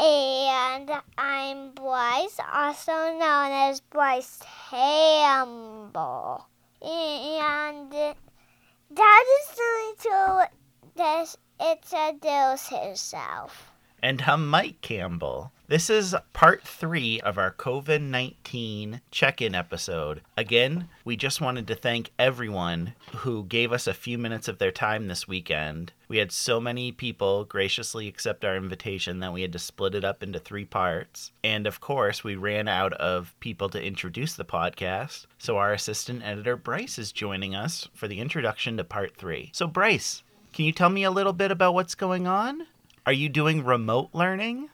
And 0.00 0.90
I'm 1.18 1.72
Bryce, 1.72 2.38
also 2.52 2.92
known 2.92 3.52
as 3.52 3.80
Bryce 3.80 4.40
Campbell. 4.70 6.46
And 6.80 7.90
Dad 7.90 9.24
is 9.40 9.56
going 9.56 9.94
to 9.98 10.48
this 10.96 11.36
introduce 11.60 12.68
himself. 12.68 13.72
And 14.02 14.22
I'm 14.22 14.48
Mike 14.48 14.80
Campbell. 14.80 15.52
This 15.72 15.88
is 15.88 16.14
part 16.34 16.64
three 16.64 17.18
of 17.22 17.38
our 17.38 17.50
COVID 17.50 18.02
19 18.02 19.00
check 19.10 19.40
in 19.40 19.54
episode. 19.54 20.20
Again, 20.36 20.90
we 21.02 21.16
just 21.16 21.40
wanted 21.40 21.66
to 21.66 21.74
thank 21.74 22.10
everyone 22.18 22.92
who 23.16 23.44
gave 23.44 23.72
us 23.72 23.86
a 23.86 23.94
few 23.94 24.18
minutes 24.18 24.48
of 24.48 24.58
their 24.58 24.70
time 24.70 25.08
this 25.08 25.26
weekend. 25.26 25.94
We 26.08 26.18
had 26.18 26.30
so 26.30 26.60
many 26.60 26.92
people 26.92 27.46
graciously 27.46 28.06
accept 28.06 28.44
our 28.44 28.54
invitation 28.54 29.20
that 29.20 29.32
we 29.32 29.40
had 29.40 29.52
to 29.54 29.58
split 29.58 29.94
it 29.94 30.04
up 30.04 30.22
into 30.22 30.38
three 30.38 30.66
parts. 30.66 31.32
And 31.42 31.66
of 31.66 31.80
course, 31.80 32.22
we 32.22 32.36
ran 32.36 32.68
out 32.68 32.92
of 32.92 33.34
people 33.40 33.70
to 33.70 33.82
introduce 33.82 34.34
the 34.34 34.44
podcast. 34.44 35.24
So 35.38 35.56
our 35.56 35.72
assistant 35.72 36.22
editor, 36.22 36.58
Bryce, 36.58 36.98
is 36.98 37.12
joining 37.12 37.54
us 37.54 37.88
for 37.94 38.08
the 38.08 38.20
introduction 38.20 38.76
to 38.76 38.84
part 38.84 39.16
three. 39.16 39.48
So, 39.54 39.66
Bryce, 39.66 40.22
can 40.52 40.66
you 40.66 40.72
tell 40.72 40.90
me 40.90 41.02
a 41.02 41.10
little 41.10 41.32
bit 41.32 41.50
about 41.50 41.72
what's 41.72 41.94
going 41.94 42.26
on? 42.26 42.66
Are 43.06 43.12
you 43.14 43.30
doing 43.30 43.64
remote 43.64 44.10
learning? 44.12 44.68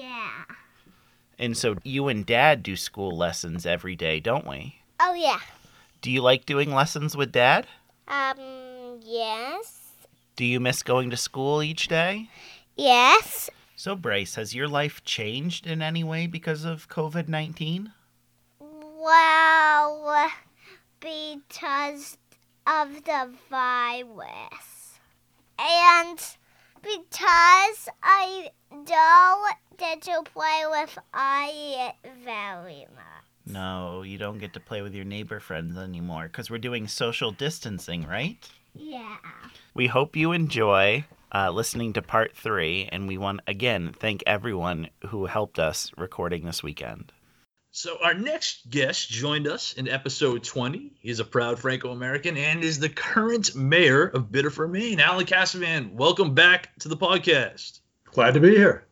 Yeah. 0.00 0.44
And 1.38 1.56
so 1.56 1.76
you 1.84 2.08
and 2.08 2.24
dad 2.24 2.62
do 2.62 2.74
school 2.74 3.14
lessons 3.16 3.66
every 3.66 3.96
day, 3.96 4.18
don't 4.18 4.46
we? 4.46 4.76
Oh, 4.98 5.12
yeah. 5.12 5.40
Do 6.00 6.10
you 6.10 6.22
like 6.22 6.46
doing 6.46 6.72
lessons 6.74 7.16
with 7.16 7.32
dad? 7.32 7.66
Um, 8.08 9.00
yes. 9.02 9.92
Do 10.36 10.46
you 10.46 10.58
miss 10.58 10.82
going 10.82 11.10
to 11.10 11.18
school 11.18 11.62
each 11.62 11.88
day? 11.88 12.30
Yes. 12.76 13.50
So, 13.76 13.94
Bryce, 13.94 14.36
has 14.36 14.54
your 14.54 14.68
life 14.68 15.04
changed 15.04 15.66
in 15.66 15.82
any 15.82 16.02
way 16.02 16.26
because 16.26 16.64
of 16.64 16.88
COVID 16.88 17.28
19? 17.28 17.92
Well, 18.58 20.30
because 21.00 22.16
of 22.66 23.04
the 23.04 23.30
virus. 23.50 24.98
And 25.58 26.18
because 26.82 27.88
I 28.02 28.50
don't 28.84 29.56
get 29.76 30.02
to 30.02 30.22
play 30.24 30.64
with 30.70 30.98
I 31.12 31.94
very 32.24 32.86
much. 32.94 33.20
No, 33.46 34.02
you 34.02 34.18
don't 34.18 34.38
get 34.38 34.52
to 34.54 34.60
play 34.60 34.82
with 34.82 34.94
your 34.94 35.04
neighbor 35.04 35.40
friends 35.40 35.76
anymore 35.76 36.24
because 36.24 36.50
we're 36.50 36.58
doing 36.58 36.86
social 36.86 37.32
distancing, 37.32 38.06
right? 38.06 38.48
Yeah. 38.74 39.16
We 39.74 39.88
hope 39.88 40.16
you 40.16 40.32
enjoy 40.32 41.04
uh, 41.34 41.50
listening 41.50 41.92
to 41.94 42.02
part 42.02 42.36
three, 42.36 42.88
and 42.92 43.08
we 43.08 43.18
want 43.18 43.40
again 43.46 43.94
thank 43.98 44.22
everyone 44.26 44.90
who 45.08 45.26
helped 45.26 45.58
us 45.58 45.90
recording 45.96 46.44
this 46.44 46.62
weekend. 46.62 47.12
So 47.72 47.98
our 48.02 48.14
next 48.14 48.68
guest 48.68 49.10
joined 49.10 49.46
us 49.46 49.74
in 49.74 49.86
episode 49.88 50.42
20. 50.42 50.92
He 50.98 51.08
is 51.08 51.20
a 51.20 51.24
proud 51.24 51.58
Franco-American 51.60 52.36
and 52.36 52.64
is 52.64 52.80
the 52.80 52.88
current 52.88 53.54
mayor 53.54 54.06
of 54.06 54.32
Biddeford, 54.32 54.72
Maine. 54.72 54.98
Alan 54.98 55.24
Casavant, 55.24 55.92
welcome 55.92 56.34
back 56.34 56.70
to 56.80 56.88
the 56.88 56.96
podcast. 56.96 57.78
Glad 58.06 58.34
to 58.34 58.40
be 58.40 58.50
here. 58.50 58.86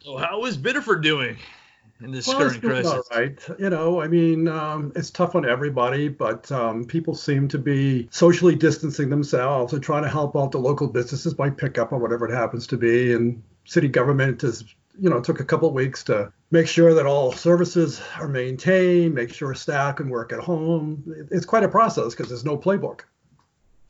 So 0.00 0.16
how 0.16 0.44
is 0.46 0.56
Biddeford 0.58 1.02
doing 1.02 1.36
in 2.00 2.10
this 2.10 2.26
Well, 2.26 2.38
current 2.38 2.60
crisis? 2.60 2.92
all 2.92 3.02
right. 3.12 3.38
You 3.56 3.70
know, 3.70 4.02
I 4.02 4.08
mean, 4.08 4.48
um, 4.48 4.92
it's 4.96 5.10
tough 5.10 5.36
on 5.36 5.48
everybody, 5.48 6.08
but 6.08 6.50
um, 6.50 6.84
people 6.86 7.14
seem 7.14 7.46
to 7.48 7.58
be 7.58 8.08
socially 8.10 8.56
distancing 8.56 9.10
themselves 9.10 9.72
and 9.72 9.80
trying 9.82 10.02
to 10.02 10.08
help 10.08 10.34
out 10.34 10.50
the 10.50 10.58
local 10.58 10.88
businesses 10.88 11.34
by 11.34 11.50
pickup 11.50 11.92
or 11.92 11.98
whatever 11.98 12.28
it 12.28 12.34
happens 12.34 12.66
to 12.66 12.76
be. 12.76 13.12
And 13.12 13.44
city 13.64 13.86
government 13.86 14.42
has, 14.42 14.64
you 15.00 15.08
know, 15.08 15.20
took 15.20 15.38
a 15.38 15.44
couple 15.44 15.68
of 15.68 15.74
weeks 15.74 16.02
to 16.04 16.32
make 16.54 16.68
sure 16.68 16.94
that 16.94 17.04
all 17.04 17.32
services 17.32 18.00
are 18.20 18.28
maintained, 18.28 19.12
make 19.12 19.34
sure 19.34 19.54
staff 19.54 19.96
can 19.96 20.08
work 20.08 20.32
at 20.32 20.38
home. 20.38 21.02
It's 21.32 21.44
quite 21.44 21.64
a 21.64 21.68
process 21.68 22.14
because 22.14 22.28
there's 22.28 22.44
no 22.44 22.56
playbook. 22.56 23.00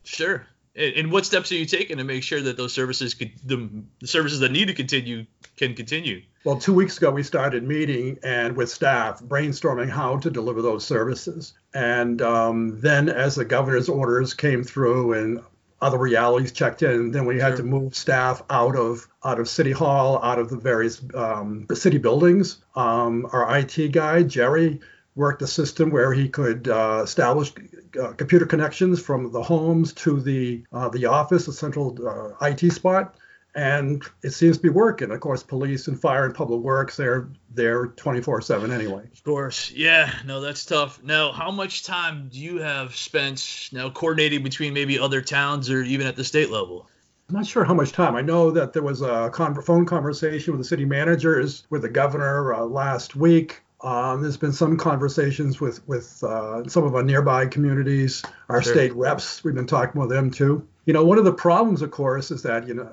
Sure. 0.03 0.47
And, 0.75 1.09
what 1.11 1.25
steps 1.25 1.51
are 1.51 1.55
you 1.55 1.65
taking 1.65 1.99
to 1.99 2.03
make 2.03 2.23
sure 2.23 2.41
that 2.41 2.57
those 2.57 2.73
services 2.73 3.13
could 3.13 3.31
the, 3.45 3.69
the 4.01 4.07
services 4.07 4.39
that 4.39 4.51
need 4.51 4.67
to 4.67 4.73
continue 4.73 5.25
can 5.55 5.73
continue? 5.75 6.23
Well, 6.43 6.57
two 6.57 6.73
weeks 6.73 6.97
ago, 6.97 7.11
we 7.11 7.23
started 7.23 7.63
meeting 7.63 8.17
and 8.23 8.57
with 8.57 8.69
staff 8.69 9.21
brainstorming 9.21 9.89
how 9.89 10.17
to 10.17 10.29
deliver 10.29 10.61
those 10.61 10.83
services. 10.85 11.53
And 11.73 12.21
um, 12.21 12.81
then, 12.81 13.09
as 13.09 13.35
the 13.35 13.45
governor's 13.45 13.87
orders 13.87 14.33
came 14.33 14.63
through 14.63 15.13
and 15.13 15.39
other 15.85 15.97
realities 15.99 16.51
checked 16.51 16.81
in, 16.81 17.11
then 17.11 17.25
we 17.25 17.39
had 17.39 17.49
Sure. 17.49 17.57
to 17.57 17.63
move 17.63 17.95
staff 17.95 18.43
out 18.49 18.75
of 18.75 19.07
out 19.23 19.39
of 19.39 19.47
City 19.47 19.71
Hall, 19.71 20.19
out 20.23 20.39
of 20.39 20.49
the 20.49 20.57
various 20.57 21.01
um, 21.13 21.65
city 21.73 21.99
buildings. 21.99 22.57
Um, 22.75 23.27
our 23.31 23.57
IT 23.59 23.91
guy 23.91 24.23
Jerry 24.23 24.79
worked 25.15 25.41
a 25.41 25.47
system 25.47 25.91
where 25.91 26.11
he 26.11 26.27
could 26.27 26.67
uh, 26.67 27.01
establish 27.03 27.53
uh, 28.01 28.11
computer 28.13 28.45
connections 28.45 28.99
from 28.99 29.31
the 29.31 29.41
homes 29.41 29.93
to 29.93 30.19
the 30.19 30.63
uh, 30.73 30.89
the 30.89 31.05
office, 31.05 31.45
the 31.45 31.53
central 31.53 31.87
uh, 32.05 32.45
IT 32.47 32.71
spot 32.71 33.15
and 33.55 34.03
it 34.21 34.31
seems 34.31 34.57
to 34.57 34.63
be 34.63 34.69
working. 34.69 35.11
Of 35.11 35.19
course, 35.21 35.41
police 35.41 35.87
and 35.87 35.99
fire 35.99 36.25
and 36.25 36.35
public 36.35 36.59
works 36.61 36.97
they're 36.97 37.29
they're 37.53 37.87
24/7 37.87 38.71
anyway. 38.71 39.03
Of 39.13 39.23
course. 39.23 39.71
Yeah, 39.71 40.11
no, 40.25 40.41
that's 40.41 40.65
tough. 40.65 41.01
Now, 41.01 41.31
how 41.31 41.51
much 41.51 41.83
time 41.83 42.29
do 42.31 42.39
you 42.39 42.57
have 42.57 42.95
spent 42.95 43.69
now 43.71 43.89
coordinating 43.89 44.43
between 44.43 44.73
maybe 44.73 44.99
other 44.99 45.21
towns 45.21 45.69
or 45.69 45.81
even 45.81 46.05
at 46.05 46.15
the 46.17 46.23
state 46.23 46.49
level? 46.51 46.89
I'm 47.29 47.35
not 47.37 47.47
sure 47.47 47.63
how 47.63 47.73
much 47.73 47.91
time. 47.91 48.15
I 48.15 48.21
know 48.21 48.51
that 48.51 48.73
there 48.73 48.83
was 48.83 49.01
a 49.01 49.31
con- 49.33 49.59
phone 49.63 49.85
conversation 49.85 50.53
with 50.53 50.59
the 50.61 50.67
city 50.67 50.85
managers 50.85 51.65
with 51.71 51.81
the 51.81 51.89
governor 51.89 52.53
uh, 52.53 52.61
last 52.65 53.15
week. 53.15 53.61
Um, 53.81 54.21
there's 54.21 54.37
been 54.37 54.53
some 54.53 54.77
conversations 54.77 55.59
with 55.61 55.87
with 55.87 56.23
uh, 56.23 56.67
some 56.67 56.83
of 56.83 56.93
our 56.93 57.03
nearby 57.03 57.45
communities, 57.47 58.21
our 58.49 58.61
Sure. 58.61 58.73
state 58.73 58.93
reps. 58.95 59.43
We've 59.43 59.55
been 59.55 59.65
talking 59.67 59.99
with 60.01 60.09
them 60.09 60.29
too. 60.29 60.67
You 60.85 60.93
know, 60.93 61.03
one 61.05 61.17
of 61.17 61.25
the 61.25 61.33
problems, 61.33 61.81
of 61.81 61.89
course, 61.91 62.29
is 62.31 62.43
that 62.43 62.67
you 62.67 62.73
know 62.73 62.91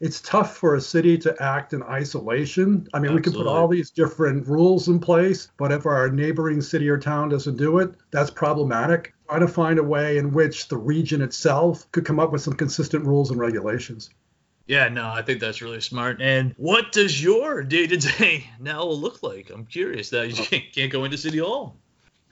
it's 0.00 0.20
tough 0.20 0.56
for 0.56 0.76
a 0.76 0.80
city 0.80 1.18
to 1.18 1.34
act 1.42 1.72
in 1.72 1.82
isolation. 1.82 2.86
I 2.94 3.00
mean, 3.00 3.14
we 3.14 3.20
can 3.20 3.32
put 3.32 3.46
all 3.46 3.66
these 3.66 3.90
different 3.90 4.46
rules 4.46 4.86
in 4.86 5.00
place, 5.00 5.50
but 5.56 5.72
if 5.72 5.86
our 5.86 6.08
neighboring 6.08 6.60
city 6.60 6.88
or 6.88 6.98
town 6.98 7.30
doesn't 7.30 7.56
do 7.56 7.78
it, 7.78 7.92
that's 8.12 8.30
problematic. 8.30 9.12
Trying 9.28 9.40
to 9.40 9.48
find 9.48 9.78
a 9.78 9.82
way 9.82 10.18
in 10.18 10.32
which 10.32 10.68
the 10.68 10.76
region 10.76 11.20
itself 11.20 11.90
could 11.90 12.04
come 12.04 12.20
up 12.20 12.30
with 12.30 12.42
some 12.42 12.54
consistent 12.54 13.04
rules 13.04 13.30
and 13.30 13.40
regulations. 13.40 14.10
Yeah, 14.66 14.88
no, 14.88 15.08
I 15.08 15.22
think 15.22 15.40
that's 15.40 15.62
really 15.62 15.80
smart. 15.80 16.20
And 16.20 16.54
what 16.58 16.92
does 16.92 17.22
your 17.22 17.62
day 17.62 17.86
to 17.86 17.96
day 17.96 18.48
now 18.60 18.84
look 18.84 19.22
like? 19.22 19.50
I'm 19.50 19.66
curious 19.66 20.10
that 20.10 20.28
you 20.28 20.36
oh. 20.38 20.44
can't, 20.44 20.64
can't 20.72 20.92
go 20.92 21.04
into 21.04 21.18
City 21.18 21.38
Hall. 21.38 21.76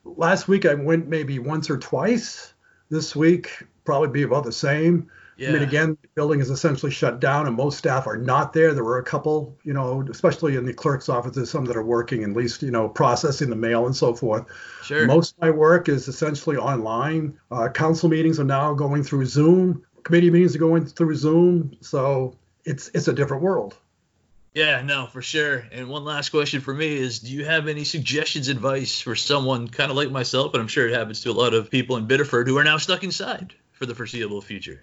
Last 0.04 0.46
week 0.46 0.66
I 0.66 0.74
went 0.74 1.08
maybe 1.08 1.38
once 1.40 1.68
or 1.68 1.78
twice. 1.78 2.52
This 2.90 3.16
week 3.16 3.64
probably 3.84 4.08
be 4.08 4.22
about 4.22 4.44
the 4.44 4.52
same. 4.52 5.10
Yeah. 5.36 5.50
I 5.50 5.52
mean, 5.52 5.62
again, 5.62 5.98
the 6.00 6.08
building 6.14 6.40
is 6.40 6.48
essentially 6.48 6.90
shut 6.90 7.20
down, 7.20 7.46
and 7.46 7.54
most 7.54 7.76
staff 7.76 8.06
are 8.06 8.16
not 8.16 8.52
there. 8.54 8.72
There 8.72 8.84
were 8.84 8.98
a 8.98 9.04
couple, 9.04 9.56
you 9.64 9.74
know, 9.74 10.02
especially 10.10 10.56
in 10.56 10.64
the 10.64 10.72
clerk's 10.72 11.08
offices, 11.08 11.50
some 11.50 11.66
that 11.66 11.76
are 11.76 11.84
working, 11.84 12.24
at 12.24 12.32
least, 12.32 12.62
you 12.62 12.70
know, 12.70 12.88
processing 12.88 13.50
the 13.50 13.56
mail 13.56 13.86
and 13.86 13.94
so 13.94 14.14
forth. 14.14 14.46
sure. 14.82 15.06
Most 15.06 15.34
of 15.34 15.42
my 15.42 15.50
work 15.50 15.88
is 15.90 16.08
essentially 16.08 16.56
online. 16.56 17.38
Uh, 17.50 17.68
council 17.68 18.08
meetings 18.08 18.40
are 18.40 18.44
now 18.44 18.72
going 18.72 19.02
through 19.02 19.26
Zoom. 19.26 19.84
Committee 20.04 20.30
meetings 20.30 20.56
are 20.56 20.60
going 20.60 20.86
through 20.86 21.14
Zoom. 21.16 21.76
So 21.80 22.36
it's 22.64 22.88
it's 22.94 23.08
a 23.08 23.12
different 23.12 23.42
world. 23.42 23.76
Yeah, 24.54 24.80
no, 24.80 25.06
for 25.06 25.20
sure. 25.20 25.66
And 25.70 25.86
one 25.86 26.04
last 26.06 26.30
question 26.30 26.62
for 26.62 26.72
me 26.72 26.94
is 26.96 27.18
do 27.18 27.30
you 27.30 27.44
have 27.44 27.68
any 27.68 27.84
suggestions, 27.84 28.48
advice 28.48 29.02
for 29.02 29.14
someone 29.14 29.68
kind 29.68 29.90
of 29.90 29.98
like 29.98 30.10
myself, 30.10 30.54
and 30.54 30.62
I'm 30.62 30.68
sure 30.68 30.88
it 30.88 30.94
happens 30.94 31.20
to 31.22 31.30
a 31.30 31.32
lot 31.32 31.52
of 31.52 31.70
people 31.70 31.98
in 31.98 32.06
Biddeford 32.06 32.48
who 32.48 32.56
are 32.56 32.64
now 32.64 32.78
stuck 32.78 33.04
inside 33.04 33.52
for 33.72 33.84
the 33.84 33.94
foreseeable 33.94 34.40
future? 34.40 34.82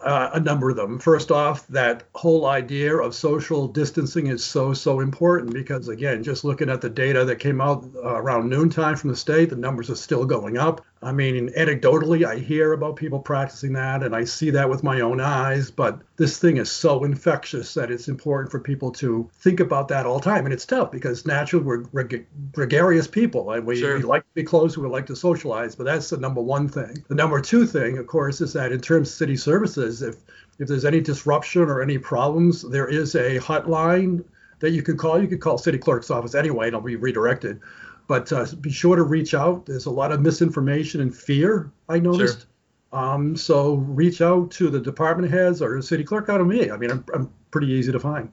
Uh, 0.00 0.30
a 0.34 0.40
number 0.40 0.70
of 0.70 0.76
them. 0.76 0.98
First 0.98 1.30
off, 1.30 1.66
that 1.68 2.04
whole 2.14 2.46
idea 2.46 2.96
of 2.96 3.14
social 3.14 3.68
distancing 3.68 4.26
is 4.28 4.44
so, 4.44 4.72
so 4.72 5.00
important 5.00 5.52
because, 5.52 5.88
again, 5.88 6.22
just 6.22 6.44
looking 6.44 6.68
at 6.70 6.80
the 6.80 6.90
data 6.90 7.24
that 7.24 7.36
came 7.36 7.60
out 7.60 7.84
uh, 7.96 8.14
around 8.14 8.48
noontime 8.48 8.96
from 8.96 9.10
the 9.10 9.16
state, 9.16 9.50
the 9.50 9.56
numbers 9.56 9.90
are 9.90 9.96
still 9.96 10.24
going 10.24 10.58
up. 10.58 10.84
I 11.00 11.12
mean, 11.12 11.48
anecdotally, 11.50 12.24
I 12.24 12.36
hear 12.38 12.72
about 12.72 12.96
people 12.96 13.20
practicing 13.20 13.72
that 13.74 14.02
and 14.02 14.16
I 14.16 14.24
see 14.24 14.50
that 14.50 14.68
with 14.68 14.82
my 14.82 15.00
own 15.00 15.20
eyes, 15.20 15.70
but 15.70 16.00
this 16.16 16.38
thing 16.38 16.56
is 16.56 16.72
so 16.72 17.04
infectious 17.04 17.72
that 17.74 17.90
it's 17.90 18.08
important 18.08 18.50
for 18.50 18.58
people 18.58 18.90
to 18.92 19.30
think 19.34 19.60
about 19.60 19.86
that 19.88 20.06
all 20.06 20.18
the 20.18 20.24
time. 20.24 20.44
And 20.44 20.52
it's 20.52 20.66
tough 20.66 20.90
because 20.90 21.24
naturally 21.24 21.64
we're 21.64 22.02
gre- 22.02 22.16
gregarious 22.52 23.06
people 23.06 23.52
and 23.52 23.64
we, 23.64 23.76
Sure. 23.78 23.96
we 23.96 24.02
like 24.02 24.22
to 24.22 24.34
be 24.34 24.42
close, 24.42 24.76
we 24.76 24.88
like 24.88 25.06
to 25.06 25.14
socialize, 25.16 25.76
but 25.76 25.84
that's 25.84 26.10
the 26.10 26.16
number 26.16 26.40
one 26.40 26.68
thing. 26.68 27.04
The 27.06 27.14
number 27.14 27.40
two 27.40 27.64
thing, 27.64 27.98
of 27.98 28.08
course, 28.08 28.40
is 28.40 28.52
that 28.54 28.72
in 28.72 28.80
terms 28.80 29.08
of 29.08 29.14
city 29.14 29.36
services, 29.36 30.02
if 30.02 30.16
if 30.58 30.66
there's 30.66 30.84
any 30.84 31.00
disruption 31.00 31.62
or 31.62 31.80
any 31.80 31.98
problems, 31.98 32.62
there 32.62 32.88
is 32.88 33.14
a 33.14 33.38
hotline 33.38 34.24
that 34.58 34.70
you 34.70 34.82
can 34.82 34.96
call. 34.96 35.20
You 35.22 35.28
can 35.28 35.38
call 35.38 35.56
city 35.56 35.78
clerk's 35.78 36.10
office 36.10 36.34
anyway, 36.34 36.66
and 36.66 36.74
it'll 36.74 36.80
be 36.80 36.96
redirected. 36.96 37.60
But 38.08 38.32
uh, 38.32 38.46
be 38.60 38.70
sure 38.70 38.96
to 38.96 39.04
reach 39.04 39.34
out. 39.34 39.66
There's 39.66 39.86
a 39.86 39.90
lot 39.90 40.10
of 40.10 40.20
misinformation 40.20 41.00
and 41.00 41.14
fear, 41.14 41.70
I 41.88 42.00
noticed. 42.00 42.46
Um, 42.92 43.36
so 43.36 43.74
reach 43.74 44.22
out 44.22 44.50
to 44.52 44.70
the 44.70 44.80
department 44.80 45.30
heads 45.30 45.60
or 45.60 45.76
the 45.76 45.82
city 45.82 46.04
clerk 46.04 46.30
out 46.30 46.40
of 46.40 46.46
me. 46.46 46.70
I 46.70 46.76
mean, 46.78 46.90
I'm, 46.90 47.04
I'm 47.14 47.30
pretty 47.50 47.68
easy 47.68 47.92
to 47.92 48.00
find. 48.00 48.32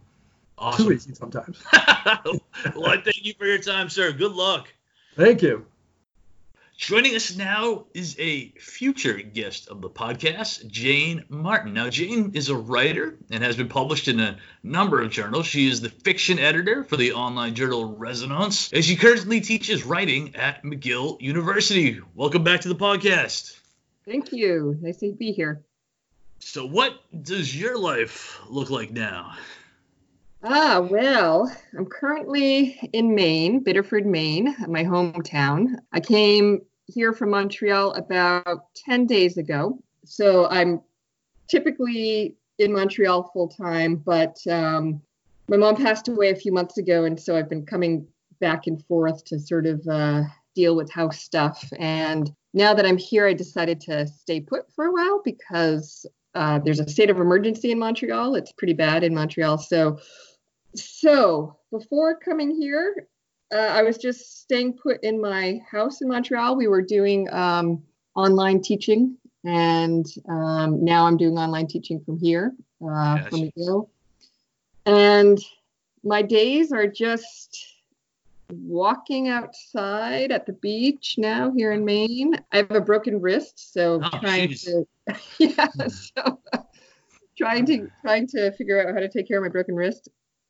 Too 0.77 0.93
easy 0.93 1.13
sometimes. 1.13 1.61
well, 2.75 3.01
thank 3.03 3.25
you 3.25 3.33
for 3.37 3.45
your 3.45 3.57
time, 3.57 3.89
sir. 3.89 4.13
Good 4.13 4.31
luck. 4.31 4.73
Thank 5.15 5.41
you. 5.41 5.65
Joining 6.77 7.15
us 7.15 7.37
now 7.37 7.85
is 7.93 8.17
a 8.19 8.49
future 8.59 9.13
guest 9.13 9.69
of 9.69 9.79
the 9.79 9.89
podcast, 9.89 10.67
Jane 10.67 11.23
Martin. 11.29 11.73
Now, 11.73 11.89
Jane 11.89 12.31
is 12.33 12.49
a 12.49 12.55
writer 12.55 13.17
and 13.31 13.41
has 13.41 13.55
been 13.55 13.69
published 13.69 14.09
in 14.09 14.19
a 14.19 14.37
number 14.61 15.01
of 15.01 15.09
journals. 15.09 15.47
She 15.47 15.69
is 15.69 15.79
the 15.79 15.89
fiction 15.89 16.37
editor 16.37 16.83
for 16.83 16.97
the 16.97 17.13
online 17.13 17.55
journal 17.55 17.95
Resonance, 17.95 18.73
and 18.73 18.83
she 18.83 18.97
currently 18.97 19.39
teaches 19.39 19.85
writing 19.85 20.35
at 20.35 20.63
McGill 20.63 21.21
University. 21.21 22.01
Welcome 22.13 22.43
back 22.43 22.61
to 22.61 22.67
the 22.67 22.75
podcast. 22.75 23.57
Thank 24.05 24.33
you. 24.33 24.77
Nice 24.81 24.97
to 24.97 25.13
be 25.13 25.31
here. 25.31 25.63
So, 26.39 26.65
what 26.65 26.99
does 27.23 27.57
your 27.57 27.79
life 27.79 28.37
look 28.49 28.69
like 28.69 28.91
now? 28.91 29.37
Ah, 30.43 30.85
well, 30.89 31.51
I'm 31.77 31.85
currently 31.85 32.79
in 32.93 33.15
Maine, 33.15 33.63
Biddeford, 33.63 34.05
Maine, 34.05 34.55
my 34.67 34.83
hometown. 34.83 35.75
I 35.91 35.99
came 35.99 36.61
here 36.85 37.13
from 37.13 37.31
Montreal 37.31 37.93
about 37.93 38.73
10 38.75 39.07
days 39.07 39.37
ago. 39.37 39.79
So 40.05 40.47
I'm 40.49 40.81
typically 41.47 42.35
in 42.59 42.73
Montreal 42.73 43.31
full 43.33 43.47
time, 43.47 43.95
but 43.95 44.37
um, 44.47 45.01
my 45.47 45.57
mom 45.57 45.75
passed 45.75 46.07
away 46.07 46.29
a 46.29 46.35
few 46.35 46.51
months 46.51 46.77
ago. 46.77 47.05
And 47.05 47.19
so 47.19 47.35
I've 47.35 47.49
been 47.49 47.65
coming 47.65 48.07
back 48.39 48.67
and 48.67 48.83
forth 48.85 49.23
to 49.25 49.39
sort 49.39 49.65
of 49.65 49.85
uh, 49.87 50.23
deal 50.55 50.75
with 50.75 50.91
house 50.91 51.19
stuff. 51.19 51.71
And 51.79 52.31
now 52.53 52.73
that 52.73 52.85
I'm 52.85 52.97
here, 52.97 53.27
I 53.27 53.33
decided 53.33 53.81
to 53.81 54.07
stay 54.07 54.41
put 54.41 54.71
for 54.73 54.85
a 54.85 54.91
while 54.91 55.21
because 55.23 56.05
uh, 56.35 56.59
there's 56.59 56.79
a 56.79 56.87
state 56.87 57.09
of 57.09 57.19
emergency 57.19 57.71
in 57.71 57.79
Montreal. 57.79 58.35
It's 58.35 58.51
pretty 58.51 58.73
bad 58.73 59.03
in 59.03 59.13
Montreal. 59.13 59.57
So, 59.57 59.99
so 60.75 61.57
before 61.71 62.17
coming 62.17 62.53
here, 62.53 63.07
uh, 63.53 63.57
I 63.57 63.83
was 63.83 63.97
just 63.97 64.41
staying 64.41 64.73
put 64.73 65.03
in 65.03 65.21
my 65.21 65.61
house 65.69 66.01
in 66.01 66.09
Montreal. 66.09 66.57
We 66.57 66.67
were 66.67 66.81
doing 66.81 67.31
um, 67.31 67.83
online 68.15 68.61
teaching, 68.61 69.17
and 69.45 70.05
um, 70.27 70.83
now 70.83 71.05
I'm 71.05 71.17
doing 71.17 71.37
online 71.37 71.67
teaching 71.67 72.01
from 72.03 72.19
here, 72.19 72.53
uh, 72.81 73.23
from. 73.29 73.41
McGill. 73.41 73.87
And 74.85 75.39
my 76.03 76.21
days 76.21 76.71
are 76.71 76.87
just 76.87 77.74
walking 78.51 79.27
outside 79.29 80.31
at 80.31 80.45
the 80.45 80.53
beach 80.53 81.15
now 81.17 81.51
here 81.51 81.71
in 81.71 81.83
Maine. 81.85 82.35
I 82.51 82.57
have 82.57 82.71
a 82.71 82.81
broken 82.81 83.19
wrist, 83.21 83.73
so 83.73 84.01
Oh, 84.03 84.19
trying 84.19 84.49
jeez. 84.49 84.63
to 84.65 84.85
yeah, 85.39 85.67
so 85.87 86.39
trying 87.37 87.65
to 87.65 87.89
trying 88.01 88.27
to 88.27 88.51
figure 88.53 88.87
out 88.87 88.93
how 88.93 88.99
to 88.99 89.09
take 89.09 89.27
care 89.27 89.37
of 89.37 89.43
my 89.43 89.49
broken 89.49 89.75
wrist. 89.75 90.09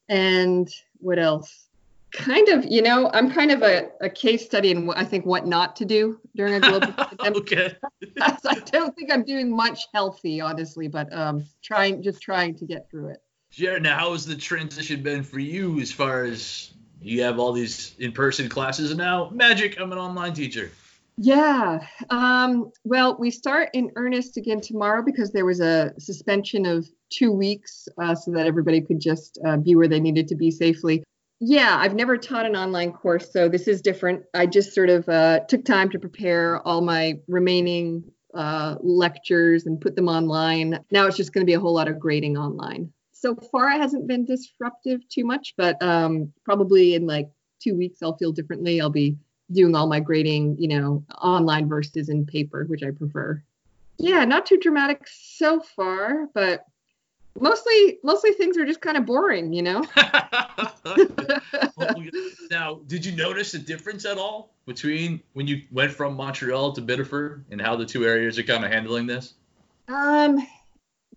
And 0.10 0.70
what 1.00 1.20
else? 1.20 1.68
Kind 2.14 2.48
of, 2.50 2.64
you 2.66 2.82
know, 2.82 3.10
I'm 3.14 3.30
kind 3.30 3.52
of 3.52 3.62
a, 3.62 3.90
a 4.00 4.10
case 4.10 4.46
study 4.46 4.72
in 4.72 4.86
what 4.86 4.98
I 4.98 5.04
think 5.04 5.26
what 5.26 5.46
not 5.48 5.76
to 5.78 5.86
do 5.86 6.20
during 6.36 6.54
a 6.54 6.60
global 6.62 6.92
pandemic. 6.94 7.38
okay. 7.38 7.76
I 8.22 8.60
don't 8.72 8.96
think 8.96 9.12
I'm 9.12 9.24
doing 9.26 9.54
much 9.54 9.88
healthy, 9.94 10.40
honestly, 10.40 10.88
but 10.88 11.12
um, 11.12 11.44
trying 11.62 12.02
just 12.04 12.22
trying 12.22 12.56
to 12.56 12.66
get 12.66 12.90
through 12.90 13.10
it. 13.10 13.22
Jared, 13.52 13.84
now 13.84 13.98
how 13.98 14.12
has 14.14 14.26
the 14.26 14.36
transition 14.36 15.02
been 15.02 15.24
for 15.24 15.40
you 15.40 15.80
as 15.82 15.92
far 15.92 16.24
as 16.24 16.75
you 17.06 17.22
have 17.22 17.38
all 17.38 17.52
these 17.52 17.96
in-person 18.00 18.50
classes 18.50 18.90
and 18.90 18.98
now 18.98 19.30
magic, 19.32 19.80
I'm 19.80 19.92
an 19.92 19.98
online 20.00 20.34
teacher. 20.34 20.72
Yeah. 21.18 21.86
Um, 22.10 22.72
well, 22.84 23.16
we 23.18 23.30
start 23.30 23.70
in 23.74 23.92
earnest 23.96 24.38
again 24.38 24.60
tomorrow 24.60 25.04
because 25.04 25.32
there 25.32 25.46
was 25.46 25.62
a 25.62 25.94
suspension 26.00 26.66
of 26.66 26.90
two 27.12 27.32
weeks 27.32 27.88
uh, 28.02 28.16
so 28.16 28.32
that 28.32 28.48
everybody 28.48 28.82
could 28.82 29.00
just 29.00 29.38
uh, 29.46 29.56
be 29.58 29.76
where 29.76 29.88
they 29.88 30.00
needed 30.00 30.28
to 30.30 30.36
be 30.36 30.50
safely. 30.50 31.04
Yeah, 31.40 31.78
I've 31.80 31.94
never 31.94 32.18
taught 32.18 32.46
an 32.46 32.56
online 32.56 32.92
course, 32.92 33.32
so 33.32 33.50
this 33.50 33.68
is 33.68 33.82
different. 33.82 34.24
I 34.34 34.48
just 34.48 34.74
sort 34.74 34.90
of 34.90 35.08
uh, 35.08 35.42
took 35.48 35.64
time 35.64 35.92
to 35.92 36.00
prepare 36.00 36.60
all 36.68 36.82
my 36.82 37.20
remaining 37.28 38.04
uh, 38.34 38.78
lectures 38.82 39.68
and 39.68 39.80
put 39.80 39.96
them 39.96 40.10
online. 40.10 40.80
Now 40.92 41.06
it's 41.06 41.18
just 41.18 41.34
going 41.34 41.46
to 41.46 41.50
be 41.50 41.54
a 41.54 41.60
whole 41.60 41.74
lot 41.74 41.88
of 41.88 42.00
grading 42.00 42.38
online. 42.38 42.92
So 43.18 43.34
far, 43.34 43.70
it 43.72 43.80
hasn't 43.80 44.08
been 44.08 44.26
disruptive 44.26 45.08
too 45.08 45.24
much, 45.26 45.54
but 45.56 45.82
um, 45.82 46.34
probably 46.44 46.96
in 46.96 47.08
like 47.08 47.30
two 47.64 47.74
weeks, 47.74 48.04
I'll 48.04 48.18
feel 48.18 48.34
differently. 48.34 48.82
I'll 48.82 48.90
be 48.90 49.16
doing 49.52 49.74
all 49.74 49.88
my 49.88 50.02
grading, 50.02 50.58
you 50.60 50.68
know, 50.68 51.06
online 51.22 51.70
versus 51.70 52.10
in 52.10 52.26
paper, 52.26 52.66
which 52.66 52.84
I 52.84 52.92
prefer. 52.92 53.42
Yeah, 53.98 54.26
not 54.26 54.46
too 54.46 54.58
dramatic 54.58 55.08
so 55.08 55.62
far, 55.62 56.28
but 56.34 56.66
mostly 57.40 58.00
mostly 58.04 58.32
things 58.34 58.58
are 58.58 58.66
just 58.66 58.82
kind 58.82 58.98
of 58.98 59.06
boring, 59.06 59.54
you 59.54 59.64
know. 59.64 59.84
Now, 62.52 62.80
did 62.88 63.04
you 63.04 63.12
notice 63.12 63.54
a 63.56 63.60
difference 63.60 64.06
at 64.06 64.18
all 64.18 64.54
between 64.66 65.22
when 65.34 65.48
you 65.48 65.64
went 65.72 65.92
from 65.92 66.16
Montreal 66.16 66.74
to 66.74 66.82
Biddeford 66.82 67.44
and 67.50 67.60
how 67.60 67.76
the 67.76 67.86
two 67.86 68.06
areas 68.06 68.38
are 68.38 68.44
kind 68.44 68.64
of 68.64 68.72
handling 68.72 69.08
this? 69.08 69.34
Um 69.88 70.46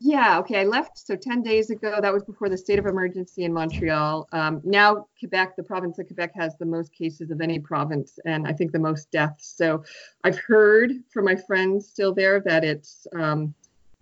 yeah, 0.01 0.39
okay. 0.39 0.61
I 0.61 0.65
left 0.65 0.99
so 0.99 1.17
10 1.17 1.43
days 1.43 1.71
ago. 1.71 1.99
That 2.01 2.13
was 2.13 2.23
before 2.23 2.49
the 2.49 2.57
state 2.57 2.79
of 2.79 2.87
emergency 2.87 3.45
in 3.45 3.53
Montreal. 3.53 4.29
Um, 4.33 4.61
now, 4.65 5.07
Quebec, 5.19 5.57
the 5.57 5.63
province 5.63 5.99
of 5.99 6.07
Quebec, 6.07 6.33
has 6.35 6.57
the 6.57 6.67
most 6.67 6.93
cases 6.93 7.31
of 7.31 7.41
any 7.41 7.59
province, 7.59 8.19
and 8.25 8.47
I 8.47 8.53
think 8.53 8.73
the 8.73 8.79
most 8.79 9.11
deaths. 9.11 9.53
So, 9.57 9.83
I've 10.23 10.39
heard 10.39 10.93
from 11.11 11.25
my 11.25 11.35
friends 11.35 11.89
still 11.89 12.15
there 12.15 12.41
that 12.41 12.65
it's, 12.65 13.07
um, 13.19 13.55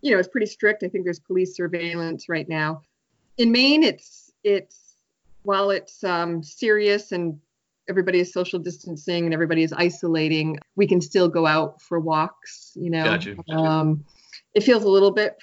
you 0.02 0.12
know, 0.12 0.18
it's 0.18 0.28
pretty 0.28 0.46
strict. 0.46 0.82
I 0.82 0.88
think 0.88 1.04
there's 1.04 1.20
police 1.20 1.56
surveillance 1.56 2.28
right 2.28 2.48
now. 2.48 2.82
In 3.38 3.50
Maine, 3.50 3.82
it's 3.82 4.32
it's 4.44 4.96
while 5.44 5.70
it's 5.70 6.04
um, 6.04 6.42
serious 6.42 7.12
and 7.12 7.38
everybody 7.88 8.20
is 8.20 8.32
social 8.32 8.58
distancing 8.58 9.24
and 9.24 9.32
everybody 9.32 9.62
is 9.62 9.72
isolating, 9.72 10.58
we 10.74 10.86
can 10.86 11.00
still 11.00 11.28
go 11.28 11.46
out 11.46 11.80
for 11.80 12.00
walks. 12.00 12.72
You 12.74 12.90
know, 12.90 13.04
Gotcha. 13.04 13.36
um, 13.48 14.04
it 14.54 14.62
feels 14.62 14.84
a 14.84 14.88
little 14.88 15.10
bit 15.10 15.36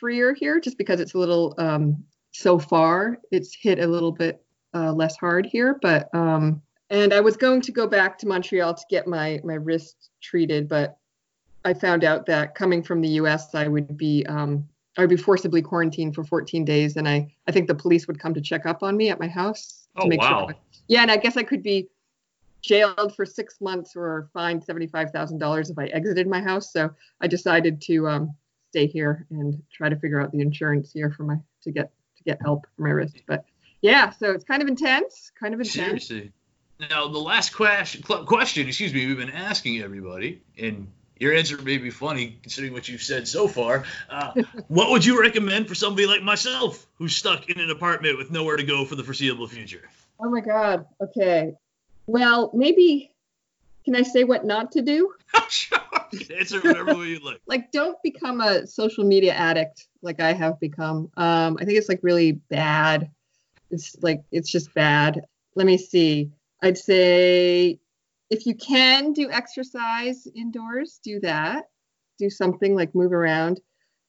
freer 0.00 0.32
here 0.34 0.58
just 0.58 0.78
because 0.78 0.98
it's 0.98 1.14
a 1.14 1.18
little 1.18 1.54
um, 1.58 2.02
so 2.32 2.58
far 2.58 3.18
it's 3.30 3.54
hit 3.54 3.78
a 3.78 3.86
little 3.86 4.10
bit 4.12 4.42
uh, 4.74 4.92
less 4.92 5.16
hard 5.16 5.44
here 5.46 5.78
but 5.82 6.08
um, 6.14 6.60
and 6.88 7.12
i 7.12 7.20
was 7.20 7.36
going 7.36 7.60
to 7.60 7.70
go 7.70 7.86
back 7.86 8.16
to 8.18 8.26
montreal 8.26 8.72
to 8.72 8.82
get 8.88 9.06
my 9.06 9.38
my 9.44 9.54
wrist 9.54 10.10
treated 10.22 10.68
but 10.68 10.96
i 11.64 11.74
found 11.74 12.02
out 12.02 12.24
that 12.26 12.54
coming 12.54 12.82
from 12.82 13.00
the 13.00 13.08
us 13.10 13.54
i 13.54 13.68
would 13.68 13.96
be 13.96 14.24
um, 14.26 14.66
i 14.96 15.02
would 15.02 15.10
be 15.10 15.16
forcibly 15.16 15.60
quarantined 15.60 16.14
for 16.14 16.24
14 16.24 16.64
days 16.64 16.96
and 16.96 17.06
i 17.08 17.32
i 17.46 17.52
think 17.52 17.68
the 17.68 17.74
police 17.74 18.06
would 18.06 18.18
come 18.18 18.32
to 18.32 18.40
check 18.40 18.64
up 18.64 18.82
on 18.82 18.96
me 18.96 19.10
at 19.10 19.20
my 19.20 19.28
house 19.28 19.86
to 20.00 20.06
Oh, 20.06 20.08
make 20.08 20.22
wow. 20.22 20.46
sure 20.46 20.56
yeah 20.88 21.02
and 21.02 21.10
i 21.10 21.16
guess 21.16 21.36
i 21.36 21.42
could 21.42 21.62
be 21.62 21.88
jailed 22.62 23.14
for 23.16 23.24
six 23.24 23.60
months 23.60 23.96
or 23.96 24.28
fined 24.34 24.64
$75000 24.64 25.70
if 25.70 25.78
i 25.78 25.86
exited 25.86 26.28
my 26.28 26.40
house 26.40 26.72
so 26.72 26.90
i 27.20 27.26
decided 27.26 27.80
to 27.82 28.06
um, 28.06 28.34
stay 28.70 28.86
here 28.86 29.26
and 29.30 29.62
try 29.72 29.88
to 29.88 29.96
figure 29.96 30.20
out 30.20 30.32
the 30.32 30.40
insurance 30.40 30.92
here 30.92 31.10
for 31.10 31.24
my 31.24 31.36
to 31.62 31.70
get 31.70 31.90
to 32.16 32.24
get 32.24 32.40
help 32.40 32.66
for 32.76 32.82
my 32.82 32.90
wrist. 32.90 33.20
But 33.26 33.44
yeah, 33.82 34.10
so 34.10 34.32
it's 34.32 34.44
kind 34.44 34.62
of 34.62 34.68
intense, 34.68 35.32
kind 35.38 35.54
of 35.54 35.60
intense. 35.60 36.06
Seriously. 36.06 36.32
Now, 36.88 37.08
the 37.08 37.18
last 37.18 37.50
question, 37.50 38.02
question, 38.02 38.66
excuse 38.66 38.94
me, 38.94 39.06
we've 39.06 39.18
been 39.18 39.30
asking 39.30 39.82
everybody, 39.82 40.40
and 40.56 40.90
your 41.18 41.34
answer 41.34 41.60
may 41.60 41.76
be 41.76 41.90
funny 41.90 42.38
considering 42.42 42.72
what 42.72 42.88
you've 42.88 43.02
said 43.02 43.28
so 43.28 43.48
far. 43.48 43.84
Uh, 44.08 44.32
what 44.68 44.90
would 44.90 45.04
you 45.04 45.20
recommend 45.20 45.68
for 45.68 45.74
somebody 45.74 46.06
like 46.06 46.22
myself 46.22 46.86
who's 46.94 47.14
stuck 47.14 47.50
in 47.50 47.60
an 47.60 47.70
apartment 47.70 48.16
with 48.16 48.30
nowhere 48.30 48.56
to 48.56 48.62
go 48.62 48.86
for 48.86 48.94
the 48.94 49.04
foreseeable 49.04 49.46
future? 49.46 49.82
Oh 50.18 50.30
my 50.30 50.40
god. 50.40 50.86
Okay. 51.02 51.54
Well, 52.06 52.50
maybe 52.54 53.12
can 53.84 53.96
I 53.96 54.02
say 54.02 54.24
what 54.24 54.44
not 54.44 54.72
to 54.72 54.82
do? 54.82 55.12
sure. 55.48 55.78
Answer 56.38 56.60
whatever 56.60 56.96
way 56.96 57.06
you'd 57.06 57.22
like. 57.22 57.40
Like 57.46 57.72
don't 57.72 58.00
become 58.02 58.40
a 58.40 58.66
social 58.66 59.04
media 59.04 59.32
addict 59.32 59.88
like 60.02 60.20
I 60.20 60.32
have 60.32 60.60
become. 60.60 61.10
Um 61.16 61.56
I 61.60 61.64
think 61.64 61.78
it's 61.78 61.88
like 61.88 62.00
really 62.02 62.32
bad. 62.32 63.10
It's 63.70 63.96
like 64.02 64.22
it's 64.30 64.50
just 64.50 64.72
bad. 64.74 65.22
Let 65.54 65.66
me 65.66 65.78
see. 65.78 66.30
I'd 66.62 66.78
say 66.78 67.80
if 68.30 68.46
you 68.46 68.54
can 68.54 69.12
do 69.12 69.30
exercise 69.30 70.26
indoors, 70.34 71.00
do 71.02 71.20
that. 71.20 71.68
Do 72.18 72.30
something 72.30 72.74
like 72.74 72.94
move 72.94 73.12
around. 73.12 73.60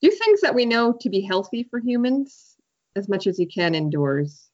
Do 0.02 0.10
things 0.12 0.42
that 0.42 0.56
we 0.56 0.66
know 0.66 0.94
to 1.02 1.10
be 1.10 1.22
healthy 1.22 1.64
for 1.64 1.80
humans 1.80 2.56
as 2.96 3.08
much 3.08 3.28
as 3.28 3.40
you 3.40 3.48
can 3.48 3.76
indoors. 3.76 4.50